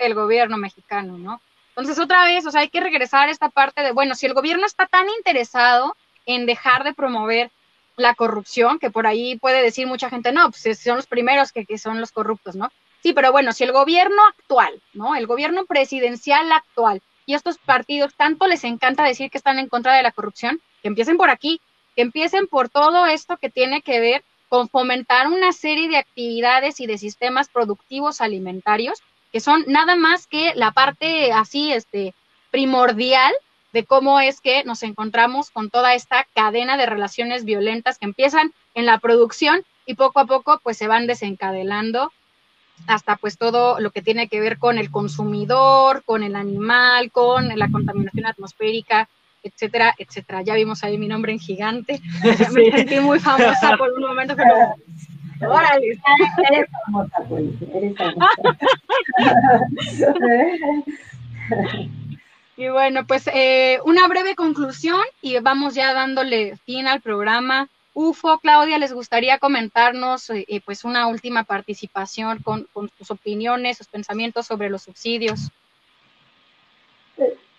El 0.00 0.14
gobierno 0.14 0.56
mexicano, 0.56 1.18
¿no? 1.18 1.40
Entonces, 1.70 1.98
otra 1.98 2.24
vez, 2.24 2.44
o 2.46 2.50
sea, 2.50 2.62
hay 2.62 2.68
que 2.68 2.80
regresar 2.80 3.28
a 3.28 3.30
esta 3.30 3.48
parte 3.48 3.82
de, 3.82 3.92
bueno, 3.92 4.14
si 4.14 4.26
el 4.26 4.34
gobierno 4.34 4.66
está 4.66 4.86
tan 4.86 5.08
interesado 5.18 5.96
en 6.26 6.46
dejar 6.46 6.84
de 6.84 6.94
promover 6.94 7.50
la 7.96 8.14
corrupción, 8.14 8.78
que 8.78 8.90
por 8.90 9.06
ahí 9.06 9.36
puede 9.38 9.62
decir 9.62 9.86
mucha 9.86 10.10
gente, 10.10 10.32
no, 10.32 10.50
pues 10.50 10.78
son 10.80 10.96
los 10.96 11.06
primeros 11.06 11.52
que, 11.52 11.66
que 11.66 11.78
son 11.78 12.00
los 12.00 12.12
corruptos, 12.12 12.56
¿no? 12.56 12.70
Sí, 13.02 13.12
pero 13.12 13.32
bueno, 13.32 13.52
si 13.52 13.64
el 13.64 13.72
gobierno 13.72 14.22
actual, 14.26 14.80
¿no? 14.92 15.14
El 15.14 15.26
gobierno 15.26 15.64
presidencial 15.64 16.50
actual 16.52 17.02
y 17.26 17.34
estos 17.34 17.58
partidos 17.58 18.14
tanto 18.14 18.46
les 18.46 18.64
encanta 18.64 19.04
decir 19.04 19.30
que 19.30 19.38
están 19.38 19.58
en 19.58 19.68
contra 19.68 19.94
de 19.94 20.02
la 20.02 20.12
corrupción, 20.12 20.60
que 20.82 20.88
empiecen 20.88 21.16
por 21.16 21.30
aquí, 21.30 21.60
que 21.94 22.02
empiecen 22.02 22.46
por 22.46 22.68
todo 22.68 23.06
esto 23.06 23.36
que 23.36 23.50
tiene 23.50 23.82
que 23.82 24.00
ver 24.00 24.24
con 24.48 24.68
fomentar 24.68 25.28
una 25.28 25.52
serie 25.52 25.88
de 25.88 25.96
actividades 25.96 26.80
y 26.80 26.86
de 26.86 26.98
sistemas 26.98 27.48
productivos 27.48 28.20
alimentarios 28.20 29.00
que 29.32 29.40
son 29.40 29.64
nada 29.66 29.96
más 29.96 30.26
que 30.26 30.52
la 30.54 30.72
parte 30.72 31.32
así 31.32 31.72
este 31.72 32.14
primordial 32.50 33.32
de 33.72 33.84
cómo 33.84 34.20
es 34.20 34.40
que 34.40 34.64
nos 34.64 34.82
encontramos 34.82 35.50
con 35.50 35.70
toda 35.70 35.94
esta 35.94 36.26
cadena 36.34 36.76
de 36.76 36.86
relaciones 36.86 37.44
violentas 37.44 37.98
que 37.98 38.06
empiezan 38.06 38.52
en 38.74 38.86
la 38.86 38.98
producción 38.98 39.64
y 39.86 39.94
poco 39.94 40.20
a 40.20 40.26
poco 40.26 40.60
pues 40.62 40.76
se 40.76 40.88
van 40.88 41.06
desencadenando 41.06 42.12
hasta 42.86 43.16
pues 43.16 43.38
todo 43.38 43.78
lo 43.78 43.90
que 43.90 44.02
tiene 44.02 44.28
que 44.28 44.40
ver 44.40 44.58
con 44.58 44.78
el 44.78 44.90
consumidor, 44.90 46.02
con 46.04 46.22
el 46.22 46.34
animal, 46.34 47.10
con 47.10 47.48
la 47.48 47.70
contaminación 47.70 48.26
atmosférica, 48.26 49.08
etcétera, 49.42 49.94
etcétera. 49.98 50.42
Ya 50.42 50.54
vimos 50.54 50.82
ahí 50.82 50.98
mi 50.98 51.08
nombre 51.08 51.32
en 51.32 51.38
gigante. 51.38 52.00
Me 52.52 52.70
sentí 52.70 53.00
muy 53.00 53.20
famosa 53.20 53.76
por 53.76 53.92
un 53.92 54.02
momento 54.02 54.34
que 54.34 54.44
no. 54.44 54.74
Órale. 55.40 55.98
Eres 56.50 56.68
famosa, 56.84 57.24
pues, 57.28 57.44
eres 57.74 57.96
famosa. 57.96 58.38
y 62.56 62.68
bueno, 62.68 63.06
pues 63.06 63.26
eh, 63.32 63.78
una 63.84 64.06
breve 64.08 64.34
conclusión 64.34 65.00
y 65.22 65.38
vamos 65.38 65.74
ya 65.74 65.94
dándole 65.94 66.56
fin 66.64 66.86
al 66.86 67.00
programa. 67.00 67.68
UFO, 67.92 68.38
Claudia, 68.38 68.78
¿les 68.78 68.92
gustaría 68.92 69.38
comentarnos 69.38 70.30
eh, 70.30 70.44
eh, 70.48 70.60
pues 70.60 70.84
una 70.84 71.08
última 71.08 71.44
participación 71.44 72.40
con, 72.42 72.68
con 72.72 72.90
sus 72.96 73.10
opiniones, 73.10 73.78
sus 73.78 73.88
pensamientos 73.88 74.46
sobre 74.46 74.70
los 74.70 74.82
subsidios? 74.82 75.50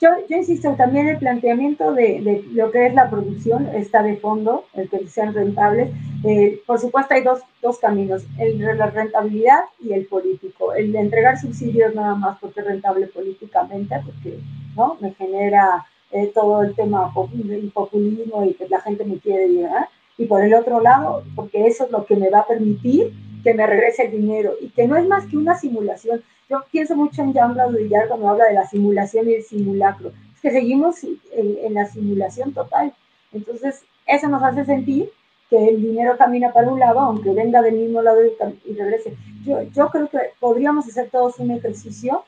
Yo, 0.02 0.10
yo, 0.28 0.38
insisto, 0.38 0.74
también 0.76 1.08
el 1.08 1.20
planteamiento 1.20 1.94
de, 1.94 2.22
de, 2.22 2.44
lo 2.54 2.72
que 2.72 2.88
es 2.88 2.94
la 2.96 3.10
producción 3.10 3.68
está 3.76 4.02
de 4.02 4.18
fondo, 4.18 4.66
el 4.74 4.90
que 4.90 5.08
sean 5.08 5.34
rentables. 5.34 5.92
Eh, 6.24 6.60
por 6.66 6.80
supuesto, 6.80 7.14
hay 7.14 7.22
dos, 7.22 7.42
dos, 7.62 7.78
caminos, 7.78 8.26
el 8.40 8.58
de 8.58 8.74
la 8.74 8.88
rentabilidad 8.88 9.62
y 9.80 9.94
el 9.94 10.08
político. 10.08 10.74
El 10.74 10.92
de 10.92 11.00
entregar 11.00 11.40
subsidios 11.40 11.94
nada 11.94 12.16
más 12.16 12.40
porque 12.40 12.62
es 12.62 12.66
rentable 12.66 13.08
políticamente, 13.08 13.96
porque 14.04 14.40
¿no? 14.76 14.98
me 15.00 15.14
genera 15.14 15.86
eh, 16.12 16.32
todo 16.34 16.64
el 16.64 16.74
tema 16.74 17.14
populismo 17.14 18.46
y 18.46 18.56
que 18.56 18.68
la 18.70 18.82
gente 18.82 19.06
me 19.06 19.20
quiere 19.20 19.50
llegar. 19.50 19.88
Y 20.18 20.26
por 20.26 20.44
el 20.44 20.56
otro 20.56 20.82
lado, 20.82 21.24
porque 21.36 21.68
eso 21.68 21.86
es 21.86 21.92
lo 21.92 22.06
que 22.06 22.16
me 22.16 22.32
va 22.32 22.40
a 22.40 22.48
permitir 22.48 23.14
que 23.44 23.54
me 23.54 23.68
regrese 23.68 24.06
el 24.06 24.12
dinero 24.12 24.54
y 24.60 24.70
que 24.70 24.88
no 24.88 24.96
es 24.96 25.08
más 25.08 25.26
que 25.28 25.38
una 25.38 25.56
simulación. 25.56 26.24
Yo 26.52 26.66
pienso 26.70 26.98
mucho 26.98 27.22
en 27.22 27.34
Jean 27.34 27.56
Baudrillard 27.56 28.10
cuando 28.10 28.28
habla 28.28 28.44
de 28.46 28.56
la 28.56 28.68
simulación 28.68 29.30
y 29.30 29.36
el 29.36 29.44
simulacro. 29.44 30.12
Es 30.36 30.42
que 30.42 30.52
seguimos 30.52 31.02
en, 31.02 31.18
en 31.32 31.74
la 31.74 31.86
simulación 31.86 32.54
total. 32.54 32.94
Entonces, 33.32 33.86
eso 34.06 34.28
nos 34.28 34.44
hace 34.44 34.66
sentir 34.66 35.10
que 35.50 35.70
el 35.70 35.82
dinero 35.82 36.18
camina 36.18 36.52
para 36.52 36.70
un 36.70 36.78
lado, 36.78 37.00
aunque 37.00 37.32
venga 37.32 37.62
del 37.62 37.76
mismo 37.76 38.02
lado 38.02 38.20
y, 38.26 38.74
regrese. 38.74 39.16
Yo, 39.46 39.62
yo 39.64 39.90
creo 39.92 40.10
que 40.10 40.20
podríamos 40.42 40.86
hacer 40.88 41.10
todos 41.10 41.40
un 41.40 41.52
ejercicio 41.52 42.26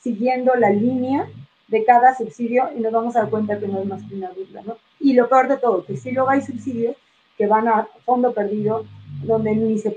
siguiendo 0.00 0.54
la 0.54 0.70
línea 0.70 1.28
de 1.66 1.84
cada 1.84 2.16
subsidio 2.16 2.70
y 2.76 2.80
nos 2.80 2.92
vamos 2.92 3.16
a 3.16 3.22
dar 3.22 3.30
cuenta 3.30 3.58
que 3.58 3.66
no 3.66 3.80
es 3.80 3.86
más 3.86 4.02
que 4.08 4.14
una 4.14 4.30
burla, 4.30 4.62
¿no? 4.62 4.76
Y 5.00 5.14
lo 5.14 5.28
peor 5.28 5.48
de 5.48 5.56
todo, 5.56 5.84
que 5.84 5.96
si 5.96 6.12
luego 6.12 6.30
hay 6.30 6.42
subsidios 6.42 6.96
que 7.36 7.48
van 7.48 7.66
a 7.66 7.88
fondo 8.04 8.32
perdido, 8.32 8.84
donde 9.22 9.54
ni 9.54 9.78
se, 9.78 9.94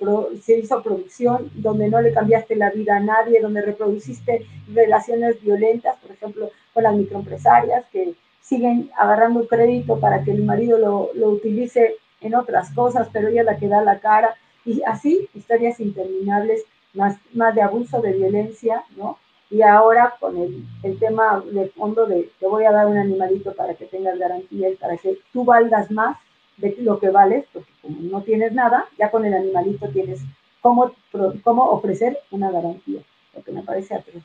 hizo 0.57 0.81
producción, 0.81 1.49
donde 1.55 1.89
no 1.89 2.01
le 2.01 2.13
cambiaste 2.13 2.55
la 2.55 2.71
vida 2.71 2.97
a 2.97 2.99
nadie, 2.99 3.41
donde 3.41 3.61
reproduciste 3.61 4.45
relaciones 4.73 5.41
violentas, 5.41 5.97
por 5.99 6.11
ejemplo, 6.11 6.49
con 6.73 6.83
las 6.83 6.95
microempresarias 6.95 7.85
que 7.91 8.13
siguen 8.41 8.89
agarrando 8.97 9.47
crédito 9.47 9.99
para 9.99 10.23
que 10.23 10.31
el 10.31 10.43
marido 10.43 10.77
lo, 10.77 11.11
lo 11.13 11.29
utilice 11.29 11.95
en 12.21 12.35
otras 12.35 12.71
cosas, 12.73 13.09
pero 13.11 13.27
ella 13.27 13.41
es 13.41 13.45
la 13.45 13.57
que 13.57 13.67
da 13.67 13.83
la 13.83 13.99
cara. 13.99 14.35
Y 14.65 14.81
así, 14.83 15.29
historias 15.33 15.79
interminables, 15.79 16.63
más, 16.93 17.17
más 17.33 17.55
de 17.55 17.61
abuso, 17.61 18.01
de 18.01 18.13
violencia, 18.13 18.83
¿no? 18.97 19.17
Y 19.49 19.61
ahora 19.63 20.13
con 20.19 20.37
el, 20.37 20.63
el 20.83 20.97
tema 20.97 21.43
de 21.51 21.67
fondo 21.69 22.05
de 22.05 22.29
te 22.39 22.47
voy 22.47 22.63
a 22.65 22.71
dar 22.71 22.87
un 22.87 22.97
animalito 22.97 23.53
para 23.53 23.73
que 23.73 23.85
tengas 23.85 24.17
garantía 24.17 24.69
y 24.69 24.75
para 24.75 24.97
que 24.97 25.17
tú 25.33 25.43
valgas 25.43 25.91
más 25.91 26.17
de 26.61 26.75
lo 26.79 26.99
que 26.99 27.09
vales, 27.09 27.45
porque 27.51 27.71
como 27.81 27.99
no 28.01 28.23
tienes 28.23 28.53
nada, 28.53 28.87
ya 28.97 29.11
con 29.11 29.25
el 29.25 29.33
animalito 29.33 29.89
tienes 29.89 30.21
cómo, 30.61 30.95
cómo 31.43 31.69
ofrecer 31.69 32.19
una 32.31 32.51
garantía, 32.51 33.01
lo 33.35 33.43
que 33.43 33.51
me 33.51 33.63
parece 33.63 33.95
atroz. 33.95 34.23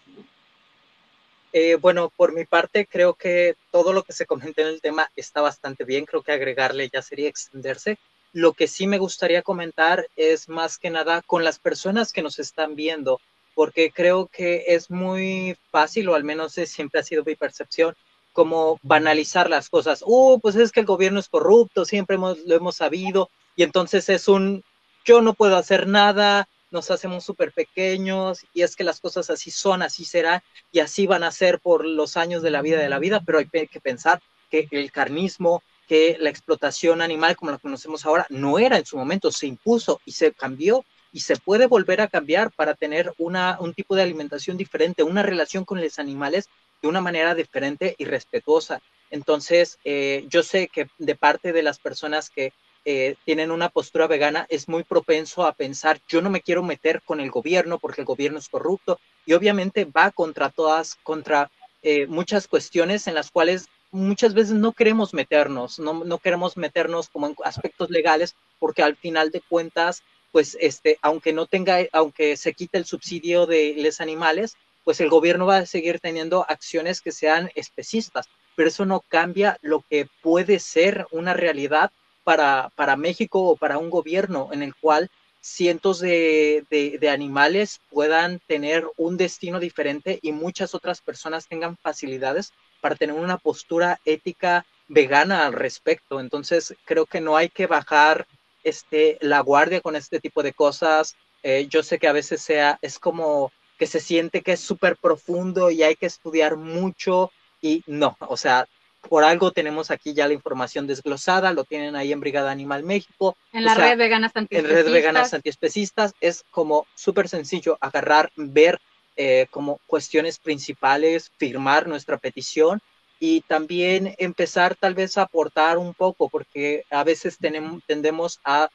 Eh, 1.52 1.76
bueno, 1.76 2.12
por 2.14 2.34
mi 2.34 2.44
parte, 2.44 2.86
creo 2.86 3.14
que 3.14 3.56
todo 3.70 3.94
lo 3.94 4.02
que 4.02 4.12
se 4.12 4.26
comenta 4.26 4.60
en 4.60 4.68
el 4.68 4.82
tema 4.82 5.10
está 5.16 5.40
bastante 5.40 5.84
bien. 5.84 6.04
Creo 6.04 6.22
que 6.22 6.32
agregarle 6.32 6.90
ya 6.92 7.00
sería 7.00 7.30
extenderse. 7.30 7.96
Lo 8.34 8.52
que 8.52 8.68
sí 8.68 8.86
me 8.86 8.98
gustaría 8.98 9.40
comentar 9.40 10.06
es 10.16 10.50
más 10.50 10.76
que 10.76 10.90
nada 10.90 11.22
con 11.22 11.44
las 11.44 11.58
personas 11.58 12.12
que 12.12 12.20
nos 12.20 12.38
están 12.38 12.76
viendo, 12.76 13.20
porque 13.54 13.90
creo 13.90 14.26
que 14.26 14.64
es 14.68 14.90
muy 14.90 15.56
fácil, 15.70 16.10
o 16.10 16.14
al 16.14 16.24
menos 16.24 16.52
siempre 16.52 17.00
ha 17.00 17.04
sido 17.04 17.24
mi 17.24 17.36
percepción, 17.36 17.96
como 18.36 18.78
banalizar 18.82 19.48
las 19.48 19.70
cosas. 19.70 20.04
Uh, 20.06 20.38
pues 20.40 20.56
es 20.56 20.70
que 20.70 20.80
el 20.80 20.86
gobierno 20.86 21.18
es 21.18 21.30
corrupto, 21.30 21.86
siempre 21.86 22.18
lo 22.18 22.54
hemos 22.54 22.76
sabido, 22.76 23.30
y 23.56 23.62
entonces 23.62 24.10
es 24.10 24.28
un, 24.28 24.62
yo 25.06 25.22
no 25.22 25.32
puedo 25.32 25.56
hacer 25.56 25.86
nada, 25.86 26.46
nos 26.70 26.90
hacemos 26.90 27.24
súper 27.24 27.52
pequeños 27.52 28.44
y 28.52 28.60
es 28.60 28.76
que 28.76 28.84
las 28.84 29.00
cosas 29.00 29.30
así 29.30 29.50
son, 29.50 29.80
así 29.80 30.04
serán 30.04 30.42
y 30.70 30.80
así 30.80 31.06
van 31.06 31.22
a 31.22 31.32
ser 31.32 31.60
por 31.60 31.86
los 31.86 32.18
años 32.18 32.42
de 32.42 32.50
la 32.50 32.60
vida 32.60 32.78
de 32.78 32.90
la 32.90 32.98
vida, 32.98 33.22
pero 33.24 33.38
hay 33.38 33.46
que 33.46 33.80
pensar 33.80 34.20
que 34.50 34.68
el 34.70 34.92
carnismo, 34.92 35.62
que 35.88 36.18
la 36.20 36.28
explotación 36.28 37.00
animal 37.00 37.36
como 37.36 37.52
la 37.52 37.58
conocemos 37.58 38.04
ahora 38.04 38.26
no 38.28 38.58
era 38.58 38.76
en 38.76 38.84
su 38.84 38.98
momento, 38.98 39.32
se 39.32 39.46
impuso 39.46 39.98
y 40.04 40.12
se 40.12 40.32
cambió 40.32 40.84
y 41.10 41.20
se 41.20 41.36
puede 41.36 41.66
volver 41.66 42.02
a 42.02 42.08
cambiar 42.08 42.50
para 42.50 42.74
tener 42.74 43.14
una, 43.16 43.56
un 43.60 43.72
tipo 43.72 43.96
de 43.96 44.02
alimentación 44.02 44.58
diferente, 44.58 45.02
una 45.02 45.22
relación 45.22 45.64
con 45.64 45.80
los 45.80 45.98
animales 45.98 46.50
de 46.86 46.90
una 46.90 47.00
manera 47.00 47.34
diferente 47.34 47.96
y 47.98 48.04
respetuosa. 48.04 48.80
Entonces, 49.10 49.78
eh, 49.84 50.24
yo 50.28 50.44
sé 50.44 50.68
que 50.68 50.86
de 50.98 51.16
parte 51.16 51.52
de 51.52 51.62
las 51.62 51.80
personas 51.80 52.30
que 52.30 52.52
eh, 52.84 53.16
tienen 53.24 53.50
una 53.50 53.70
postura 53.70 54.06
vegana, 54.06 54.46
es 54.48 54.68
muy 54.68 54.84
propenso 54.84 55.44
a 55.44 55.52
pensar, 55.52 56.00
yo 56.06 56.22
no 56.22 56.30
me 56.30 56.40
quiero 56.40 56.62
meter 56.62 57.02
con 57.02 57.18
el 57.18 57.32
gobierno 57.32 57.80
porque 57.80 58.02
el 58.02 58.04
gobierno 58.04 58.38
es 58.38 58.48
corrupto 58.48 59.00
y 59.26 59.32
obviamente 59.32 59.84
va 59.84 60.12
contra 60.12 60.50
todas, 60.50 60.94
contra 61.02 61.50
eh, 61.82 62.06
muchas 62.06 62.46
cuestiones 62.46 63.08
en 63.08 63.14
las 63.14 63.32
cuales 63.32 63.66
muchas 63.90 64.34
veces 64.34 64.54
no 64.54 64.70
queremos 64.72 65.12
meternos, 65.12 65.80
no, 65.80 66.04
no, 66.04 66.18
queremos 66.18 66.56
meternos 66.56 67.08
como 67.08 67.26
en 67.26 67.34
aspectos 67.44 67.90
legales 67.90 68.36
porque 68.60 68.84
al 68.84 68.94
final 68.94 69.32
de 69.32 69.40
cuentas, 69.40 70.04
pues 70.30 70.56
este, 70.60 70.98
aunque 71.02 71.32
no 71.32 71.46
tenga, 71.46 71.78
aunque 71.90 72.36
se 72.36 72.52
quite 72.52 72.78
el 72.78 72.84
subsidio 72.84 73.46
de 73.46 73.74
los 73.78 74.00
animales, 74.00 74.56
pues 74.86 75.00
el 75.00 75.10
gobierno 75.10 75.46
va 75.46 75.56
a 75.56 75.66
seguir 75.66 75.98
teniendo 75.98 76.46
acciones 76.48 77.00
que 77.00 77.10
sean 77.10 77.50
especistas, 77.56 78.28
pero 78.54 78.68
eso 78.68 78.86
no 78.86 79.00
cambia 79.00 79.58
lo 79.60 79.84
que 79.90 80.06
puede 80.22 80.60
ser 80.60 81.08
una 81.10 81.34
realidad 81.34 81.90
para, 82.22 82.70
para 82.76 82.94
México 82.94 83.42
o 83.42 83.56
para 83.56 83.78
un 83.78 83.90
gobierno 83.90 84.50
en 84.52 84.62
el 84.62 84.76
cual 84.76 85.10
cientos 85.40 85.98
de, 85.98 86.64
de, 86.70 87.10
animales 87.10 87.80
puedan 87.90 88.38
tener 88.46 88.86
un 88.96 89.16
destino 89.16 89.58
diferente 89.58 90.20
y 90.22 90.30
muchas 90.30 90.72
otras 90.72 91.00
personas 91.00 91.48
tengan 91.48 91.76
facilidades 91.76 92.52
para 92.80 92.94
tener 92.94 93.16
una 93.16 93.38
postura 93.38 93.98
ética 94.04 94.66
vegana 94.86 95.46
al 95.46 95.52
respecto. 95.52 96.20
Entonces, 96.20 96.76
creo 96.84 97.06
que 97.06 97.20
no 97.20 97.36
hay 97.36 97.48
que 97.48 97.66
bajar 97.66 98.28
este, 98.62 99.18
la 99.20 99.40
guardia 99.40 99.80
con 99.80 99.96
este 99.96 100.20
tipo 100.20 100.44
de 100.44 100.52
cosas. 100.52 101.16
Eh, 101.42 101.66
yo 101.68 101.82
sé 101.82 101.98
que 101.98 102.06
a 102.06 102.12
veces 102.12 102.40
sea, 102.40 102.78
es 102.82 103.00
como 103.00 103.50
que 103.78 103.86
se 103.86 104.00
siente 104.00 104.42
que 104.42 104.52
es 104.52 104.60
súper 104.60 104.96
profundo 104.96 105.70
y 105.70 105.82
hay 105.82 105.96
que 105.96 106.06
estudiar 106.06 106.56
mucho 106.56 107.30
y 107.60 107.82
no, 107.86 108.16
o 108.20 108.36
sea, 108.36 108.66
por 109.08 109.24
algo 109.24 109.52
tenemos 109.52 109.90
aquí 109.90 110.14
ya 110.14 110.26
la 110.26 110.34
información 110.34 110.86
desglosada, 110.86 111.52
lo 111.52 111.64
tienen 111.64 111.96
ahí 111.96 112.12
en 112.12 112.20
Brigada 112.20 112.50
Animal 112.50 112.82
México. 112.82 113.36
En 113.52 113.64
la 113.64 113.74
red 113.74 113.96
Veganas 113.96 114.32
Antiespecistas. 114.34 114.78
En 114.78 114.84
red 114.84 114.92
Veganas 114.92 115.34
Antiespecistas 115.34 116.14
es 116.20 116.44
como 116.50 116.86
súper 116.94 117.28
sencillo 117.28 117.78
agarrar, 117.80 118.32
ver 118.36 118.80
eh, 119.16 119.46
como 119.50 119.80
cuestiones 119.86 120.38
principales, 120.38 121.30
firmar 121.38 121.86
nuestra 121.86 122.18
petición 122.18 122.80
y 123.18 123.40
también 123.42 124.14
empezar 124.18 124.74
tal 124.74 124.94
vez 124.94 125.16
a 125.16 125.22
aportar 125.22 125.78
un 125.78 125.94
poco, 125.94 126.28
porque 126.28 126.84
a 126.90 127.02
veces 127.04 127.38
tenemos, 127.38 127.82
tendemos 127.86 128.40
a 128.44 128.68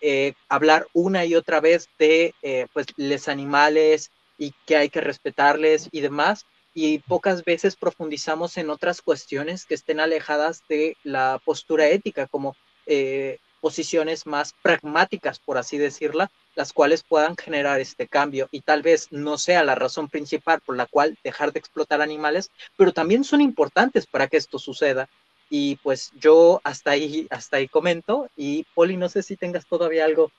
eh, 0.00 0.34
hablar 0.48 0.86
una 0.92 1.24
y 1.24 1.34
otra 1.34 1.60
vez 1.60 1.88
de 1.98 2.34
eh, 2.42 2.66
pues, 2.72 2.86
los 2.96 3.28
animales 3.28 4.10
y 4.38 4.52
que 4.66 4.76
hay 4.76 4.88
que 4.88 5.00
respetarles 5.00 5.88
y 5.92 6.00
demás, 6.00 6.46
y 6.74 6.98
pocas 6.98 7.44
veces 7.44 7.76
profundizamos 7.76 8.56
en 8.56 8.68
otras 8.68 9.00
cuestiones 9.00 9.64
que 9.64 9.74
estén 9.74 10.00
alejadas 10.00 10.62
de 10.68 10.96
la 11.04 11.40
postura 11.44 11.86
ética, 11.86 12.26
como 12.26 12.56
eh, 12.86 13.38
posiciones 13.60 14.26
más 14.26 14.54
pragmáticas, 14.60 15.38
por 15.38 15.56
así 15.56 15.78
decirla, 15.78 16.30
las 16.54 16.74
cuales 16.74 17.02
puedan 17.02 17.34
generar 17.36 17.80
este 17.80 18.06
cambio 18.06 18.48
y 18.50 18.60
tal 18.60 18.82
vez 18.82 19.08
no 19.10 19.38
sea 19.38 19.64
la 19.64 19.74
razón 19.74 20.10
principal 20.10 20.60
por 20.60 20.76
la 20.76 20.84
cual 20.84 21.16
dejar 21.24 21.52
de 21.52 21.60
explotar 21.60 22.02
animales, 22.02 22.50
pero 22.76 22.92
también 22.92 23.24
son 23.24 23.40
importantes 23.40 24.06
para 24.06 24.26
que 24.26 24.36
esto 24.36 24.58
suceda. 24.58 25.08
Y 25.48 25.76
pues 25.76 26.10
yo 26.20 26.60
hasta 26.62 26.90
ahí, 26.90 27.26
hasta 27.30 27.56
ahí 27.56 27.68
comento 27.68 28.28
y 28.36 28.66
Poli, 28.74 28.96
no 28.96 29.08
sé 29.08 29.22
si 29.22 29.36
tengas 29.36 29.66
todavía 29.66 30.04
algo 30.04 30.30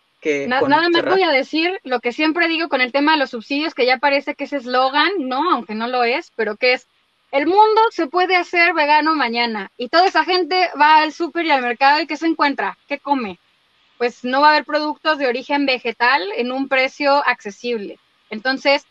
nada 0.47 0.89
más 0.89 1.05
voy 1.05 1.23
a 1.23 1.29
decir 1.29 1.79
lo 1.83 1.99
que 1.99 2.11
siempre 2.11 2.47
digo 2.47 2.69
con 2.69 2.81
el 2.81 2.91
tema 2.91 3.13
de 3.13 3.19
los 3.19 3.31
subsidios, 3.31 3.73
que 3.73 3.85
ya 3.85 3.97
parece 3.97 4.35
que 4.35 4.45
es 4.45 4.53
eslogan, 4.53 5.11
¿no? 5.19 5.51
Aunque 5.51 5.75
no 5.75 5.87
lo 5.87 6.03
es, 6.03 6.31
pero 6.35 6.55
que 6.55 6.73
es, 6.73 6.87
el 7.31 7.47
mundo 7.47 7.81
se 7.91 8.07
puede 8.07 8.35
hacer 8.35 8.73
vegano 8.73 9.15
mañana 9.15 9.71
y 9.77 9.89
toda 9.89 10.07
esa 10.07 10.23
gente 10.23 10.69
va 10.79 11.01
al 11.01 11.13
súper 11.13 11.45
y 11.45 11.51
al 11.51 11.61
mercado 11.61 12.01
y 12.01 12.07
¿qué 12.07 12.17
se 12.17 12.27
encuentra? 12.27 12.77
¿Qué 12.87 12.99
come? 12.99 13.39
Pues 13.97 14.23
no 14.23 14.41
va 14.41 14.47
a 14.47 14.51
haber 14.51 14.65
productos 14.65 15.17
de 15.17 15.27
origen 15.27 15.65
vegetal 15.65 16.23
en 16.35 16.51
un 16.51 16.67
precio 16.67 17.23
accesible. 17.25 17.99
Entonces, 18.29 18.85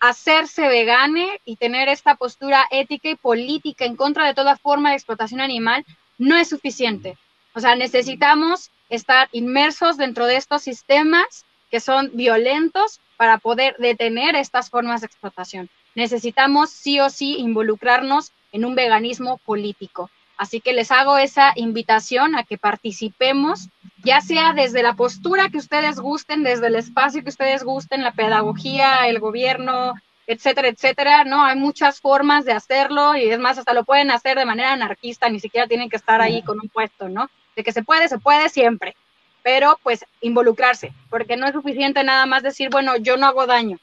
hacerse 0.00 0.68
vegane 0.68 1.40
y 1.44 1.56
tener 1.56 1.88
esta 1.88 2.14
postura 2.14 2.66
ética 2.70 3.10
y 3.10 3.16
política 3.16 3.84
en 3.84 3.96
contra 3.96 4.26
de 4.26 4.34
toda 4.34 4.56
forma 4.56 4.90
de 4.90 4.96
explotación 4.96 5.40
animal 5.40 5.84
no 6.18 6.36
es 6.36 6.48
suficiente. 6.48 7.16
O 7.54 7.60
sea, 7.60 7.74
necesitamos 7.74 8.70
estar 8.88 9.28
inmersos 9.32 9.96
dentro 9.96 10.26
de 10.26 10.36
estos 10.36 10.62
sistemas 10.62 11.44
que 11.70 11.80
son 11.80 12.10
violentos 12.14 13.00
para 13.16 13.38
poder 13.38 13.76
detener 13.78 14.36
estas 14.36 14.70
formas 14.70 15.00
de 15.00 15.06
explotación. 15.06 15.68
Necesitamos 15.94 16.70
sí 16.70 17.00
o 17.00 17.10
sí 17.10 17.36
involucrarnos 17.38 18.32
en 18.52 18.64
un 18.64 18.74
veganismo 18.74 19.38
político. 19.38 20.10
Así 20.36 20.60
que 20.60 20.72
les 20.72 20.92
hago 20.92 21.18
esa 21.18 21.52
invitación 21.56 22.36
a 22.36 22.44
que 22.44 22.58
participemos, 22.58 23.68
ya 24.04 24.20
sea 24.20 24.52
desde 24.52 24.84
la 24.84 24.94
postura 24.94 25.48
que 25.48 25.58
ustedes 25.58 25.98
gusten, 25.98 26.44
desde 26.44 26.68
el 26.68 26.76
espacio 26.76 27.24
que 27.24 27.30
ustedes 27.30 27.64
gusten, 27.64 28.04
la 28.04 28.12
pedagogía, 28.12 29.08
el 29.08 29.18
gobierno, 29.18 29.94
etcétera, 30.28 30.68
etcétera. 30.68 31.24
No, 31.24 31.44
hay 31.44 31.56
muchas 31.56 32.00
formas 32.00 32.44
de 32.44 32.52
hacerlo 32.52 33.16
y 33.16 33.28
es 33.28 33.38
más, 33.40 33.58
hasta 33.58 33.74
lo 33.74 33.84
pueden 33.84 34.12
hacer 34.12 34.38
de 34.38 34.44
manera 34.44 34.72
anarquista, 34.72 35.28
ni 35.28 35.40
siquiera 35.40 35.66
tienen 35.66 35.90
que 35.90 35.96
estar 35.96 36.20
ahí 36.20 36.42
con 36.42 36.60
un 36.60 36.68
puesto, 36.68 37.08
¿no? 37.08 37.28
De 37.58 37.64
que 37.64 37.72
se 37.72 37.82
puede, 37.82 38.08
se 38.08 38.18
puede 38.18 38.48
siempre, 38.48 38.94
pero 39.42 39.80
pues 39.82 40.04
involucrarse, 40.20 40.92
porque 41.10 41.36
no 41.36 41.44
es 41.44 41.52
suficiente 41.52 42.04
nada 42.04 42.24
más 42.24 42.44
decir, 42.44 42.70
bueno, 42.70 42.96
yo 42.96 43.16
no 43.16 43.26
hago 43.26 43.48
daño. 43.48 43.78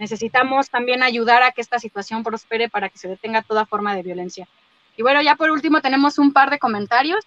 Necesitamos 0.00 0.70
también 0.70 1.04
ayudar 1.04 1.44
a 1.44 1.52
que 1.52 1.60
esta 1.60 1.78
situación 1.78 2.24
prospere 2.24 2.68
para 2.68 2.88
que 2.88 2.98
se 2.98 3.06
detenga 3.06 3.42
toda 3.42 3.64
forma 3.64 3.94
de 3.94 4.02
violencia. 4.02 4.48
Y 4.96 5.02
bueno, 5.02 5.22
ya 5.22 5.36
por 5.36 5.52
último 5.52 5.80
tenemos 5.80 6.18
un 6.18 6.32
par 6.32 6.50
de 6.50 6.58
comentarios. 6.58 7.24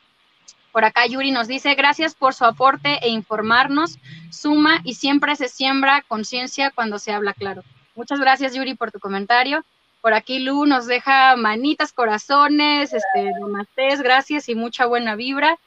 Por 0.74 0.84
acá 0.84 1.06
Yuri 1.08 1.32
nos 1.32 1.48
dice, 1.48 1.74
gracias 1.76 2.14
por 2.14 2.34
su 2.34 2.44
aporte 2.44 3.00
e 3.02 3.08
informarnos, 3.08 3.98
suma 4.30 4.82
y 4.84 4.96
siempre 4.96 5.38
se 5.38 5.48
siembra 5.48 6.02
conciencia 6.02 6.72
cuando 6.72 7.00
se 7.00 7.14
habla 7.14 7.34
claro. 7.34 7.64
Muchas 7.96 8.20
gracias 8.20 8.54
Yuri 8.54 8.74
por 8.74 8.92
tu 8.92 9.00
comentario. 9.00 9.64
Por 10.02 10.14
aquí 10.14 10.40
Lu 10.40 10.66
nos 10.66 10.88
deja 10.88 11.38
manitas, 11.38 11.94
corazones, 11.94 12.94
este, 12.94 13.32
namastés, 13.40 14.02
gracias 14.02 14.50
y 14.50 14.56
mucha 14.56 14.86
buena 14.86 15.16
vibra. 15.16 15.58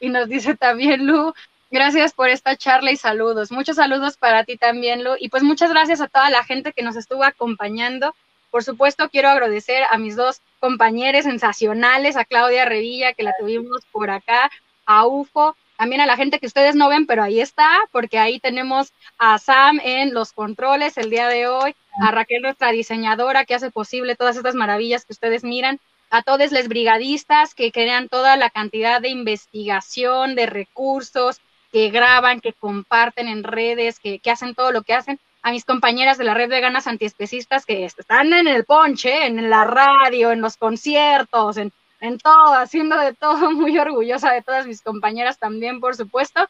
Y 0.00 0.08
nos 0.08 0.28
dice 0.28 0.56
también 0.56 1.06
Lu, 1.06 1.34
gracias 1.70 2.12
por 2.12 2.28
esta 2.28 2.56
charla 2.56 2.92
y 2.92 2.96
saludos. 2.96 3.50
Muchos 3.50 3.76
saludos 3.76 4.16
para 4.16 4.44
ti 4.44 4.56
también 4.56 5.04
Lu. 5.04 5.12
Y 5.18 5.28
pues 5.28 5.42
muchas 5.42 5.70
gracias 5.70 6.00
a 6.00 6.08
toda 6.08 6.30
la 6.30 6.44
gente 6.44 6.72
que 6.72 6.82
nos 6.82 6.96
estuvo 6.96 7.24
acompañando. 7.24 8.14
Por 8.50 8.64
supuesto, 8.64 9.08
quiero 9.10 9.28
agradecer 9.28 9.84
a 9.90 9.98
mis 9.98 10.16
dos 10.16 10.40
compañeros 10.60 11.24
sensacionales, 11.24 12.16
a 12.16 12.24
Claudia 12.24 12.64
Revilla, 12.64 13.12
que 13.12 13.22
la 13.22 13.34
tuvimos 13.38 13.84
por 13.92 14.10
acá, 14.10 14.50
a 14.86 15.06
UFO, 15.06 15.54
también 15.76 16.00
a 16.00 16.06
la 16.06 16.16
gente 16.16 16.40
que 16.40 16.46
ustedes 16.46 16.74
no 16.74 16.88
ven, 16.88 17.06
pero 17.06 17.22
ahí 17.22 17.40
está, 17.40 17.68
porque 17.92 18.18
ahí 18.18 18.40
tenemos 18.40 18.92
a 19.18 19.38
Sam 19.38 19.80
en 19.84 20.12
los 20.12 20.32
controles 20.32 20.96
el 20.98 21.08
día 21.08 21.28
de 21.28 21.46
hoy, 21.46 21.76
a 22.02 22.10
Raquel, 22.10 22.42
nuestra 22.42 22.72
diseñadora, 22.72 23.44
que 23.44 23.54
hace 23.54 23.70
posible 23.70 24.16
todas 24.16 24.36
estas 24.36 24.54
maravillas 24.54 25.04
que 25.04 25.12
ustedes 25.12 25.44
miran, 25.44 25.78
a 26.10 26.22
todos 26.22 26.52
los 26.52 26.68
brigadistas 26.68 27.54
que 27.54 27.72
crean 27.72 28.08
toda 28.08 28.36
la 28.36 28.50
cantidad 28.50 29.00
de 29.00 29.08
investigación, 29.08 30.34
de 30.34 30.46
recursos, 30.46 31.40
que 31.72 31.90
graban, 31.90 32.40
que 32.40 32.52
comparten 32.52 33.28
en 33.28 33.44
redes, 33.44 33.98
que, 34.00 34.18
que 34.18 34.30
hacen 34.30 34.54
todo 34.54 34.72
lo 34.72 34.82
que 34.82 34.94
hacen 34.94 35.20
a 35.42 35.50
mis 35.50 35.64
compañeras 35.64 36.18
de 36.18 36.24
la 36.24 36.34
red 36.34 36.50
de 36.50 36.60
ganas 36.60 36.86
antiespecistas 36.86 37.64
que 37.64 37.84
están 37.84 38.32
en 38.32 38.48
el 38.48 38.64
ponche, 38.64 39.26
en 39.26 39.48
la 39.50 39.64
radio, 39.64 40.32
en 40.32 40.40
los 40.40 40.56
conciertos, 40.56 41.56
en, 41.56 41.72
en 42.00 42.18
todo, 42.18 42.54
haciendo 42.54 42.98
de 42.98 43.14
todo, 43.14 43.50
muy 43.52 43.78
orgullosa 43.78 44.32
de 44.32 44.42
todas 44.42 44.66
mis 44.66 44.82
compañeras 44.82 45.38
también, 45.38 45.80
por 45.80 45.96
supuesto. 45.96 46.48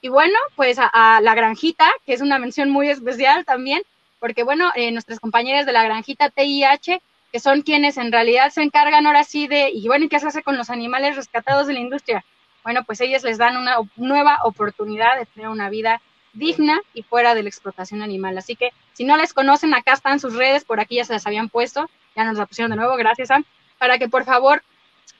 Y 0.00 0.08
bueno, 0.08 0.38
pues 0.54 0.78
a, 0.78 1.20
la 1.22 1.34
granjita, 1.34 1.90
que 2.04 2.12
es 2.12 2.20
una 2.20 2.38
mención 2.38 2.70
muy 2.70 2.90
especial 2.90 3.44
también, 3.44 3.82
porque 4.20 4.42
bueno, 4.44 4.70
eh, 4.74 4.92
nuestras 4.92 5.20
compañeras 5.20 5.66
de 5.66 5.72
la 5.72 5.84
granjita 5.84 6.30
TIH, 6.30 7.00
que 7.36 7.40
son 7.40 7.60
quienes 7.60 7.98
en 7.98 8.12
realidad 8.12 8.48
se 8.48 8.62
encargan 8.62 9.06
ahora 9.06 9.22
sí 9.22 9.46
de, 9.46 9.68
y 9.68 9.86
bueno, 9.88 10.08
¿qué 10.08 10.18
se 10.18 10.26
hace 10.26 10.42
con 10.42 10.56
los 10.56 10.70
animales 10.70 11.16
rescatados 11.16 11.66
de 11.66 11.74
la 11.74 11.80
industria? 11.80 12.24
Bueno, 12.64 12.82
pues 12.84 12.98
ellos 13.02 13.24
les 13.24 13.36
dan 13.36 13.58
una 13.58 13.76
nueva 13.96 14.38
oportunidad 14.44 15.18
de 15.18 15.26
tener 15.26 15.50
una 15.50 15.68
vida 15.68 16.00
digna 16.32 16.80
y 16.94 17.02
fuera 17.02 17.34
de 17.34 17.42
la 17.42 17.50
explotación 17.50 18.00
animal. 18.00 18.38
Así 18.38 18.56
que 18.56 18.70
si 18.94 19.04
no 19.04 19.18
les 19.18 19.34
conocen, 19.34 19.74
acá 19.74 19.92
están 19.92 20.18
sus 20.18 20.34
redes, 20.34 20.64
por 20.64 20.80
aquí 20.80 20.94
ya 20.94 21.04
se 21.04 21.12
las 21.12 21.26
habían 21.26 21.50
puesto, 21.50 21.90
ya 22.16 22.24
nos 22.24 22.38
la 22.38 22.46
pusieron 22.46 22.70
de 22.70 22.78
nuevo, 22.78 22.96
gracias 22.96 23.28
Sam, 23.28 23.44
para 23.76 23.98
que 23.98 24.08
por 24.08 24.24
favor 24.24 24.62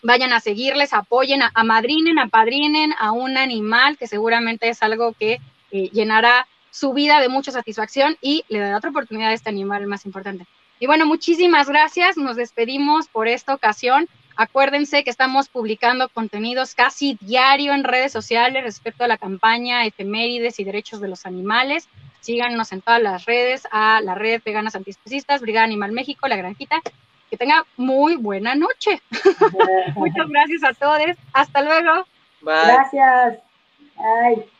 vayan 0.03 0.33
a 0.33 0.41
seguirles, 0.41 0.95
apoyen, 0.95 1.43
a, 1.43 1.51
amadrinen, 1.53 2.19
apadrinen 2.19 2.95
a 2.99 3.13
un 3.13 3.37
animal 3.37 3.99
que 3.99 4.07
seguramente 4.07 4.71
es 4.71 4.83
algo 4.83 5.13
que 5.13 5.39
eh, 5.71 5.91
llenará 5.93 6.49
su 6.71 6.95
vida 6.95 7.21
de 7.21 7.29
mucha 7.29 7.53
satisfacción 7.53 8.17
y 8.23 8.43
le 8.49 8.61
dará 8.61 8.79
otra 8.79 8.89
oportunidad 8.89 9.33
a 9.33 9.35
este 9.35 9.51
animal, 9.51 9.87
más 9.87 10.07
importante. 10.07 10.47
Y 10.79 10.87
bueno, 10.87 11.07
muchísimas 11.07 11.69
gracias, 11.69 12.17
nos 12.17 12.37
despedimos 12.37 13.09
por 13.09 13.29
esta 13.29 13.55
ocasión. 13.55 14.09
Acuérdense 14.37 15.03
que 15.03 15.09
estamos 15.09 15.49
publicando 15.49 16.11
contenidos 16.11 16.75
casi 16.75 17.17
diario 17.23 17.73
en 17.73 17.85
redes 17.85 18.13
sociales 18.13 18.63
respecto 18.63 19.05
a 19.05 19.09
la 19.09 19.17
campaña 19.17 19.87
Efemérides 19.87 20.61
y 20.61 20.65
Derechos 20.65 21.01
de 21.01 21.09
los 21.09 21.25
Animales. 21.25 21.89
Síganos 22.21 22.73
en 22.73 22.83
todas 22.83 23.01
las 23.01 23.25
redes, 23.25 23.67
a 23.71 24.01
la 24.03 24.15
red 24.15 24.43
Veganas 24.45 24.75
Antiespecistas, 24.75 25.41
Brigada 25.41 25.65
Animal 25.65 25.93
México, 25.93 26.29
La 26.29 26.37
Granjita. 26.37 26.81
Que 27.31 27.37
tenga 27.37 27.65
muy 27.77 28.17
buena 28.17 28.55
noche. 28.55 29.01
Muchas 29.97 30.29
gracias 30.29 30.65
a 30.65 30.75
todos. 30.75 31.17
Hasta 31.33 31.63
luego. 31.63 32.07
Gracias. 32.43 33.39
Bye. 33.97 34.56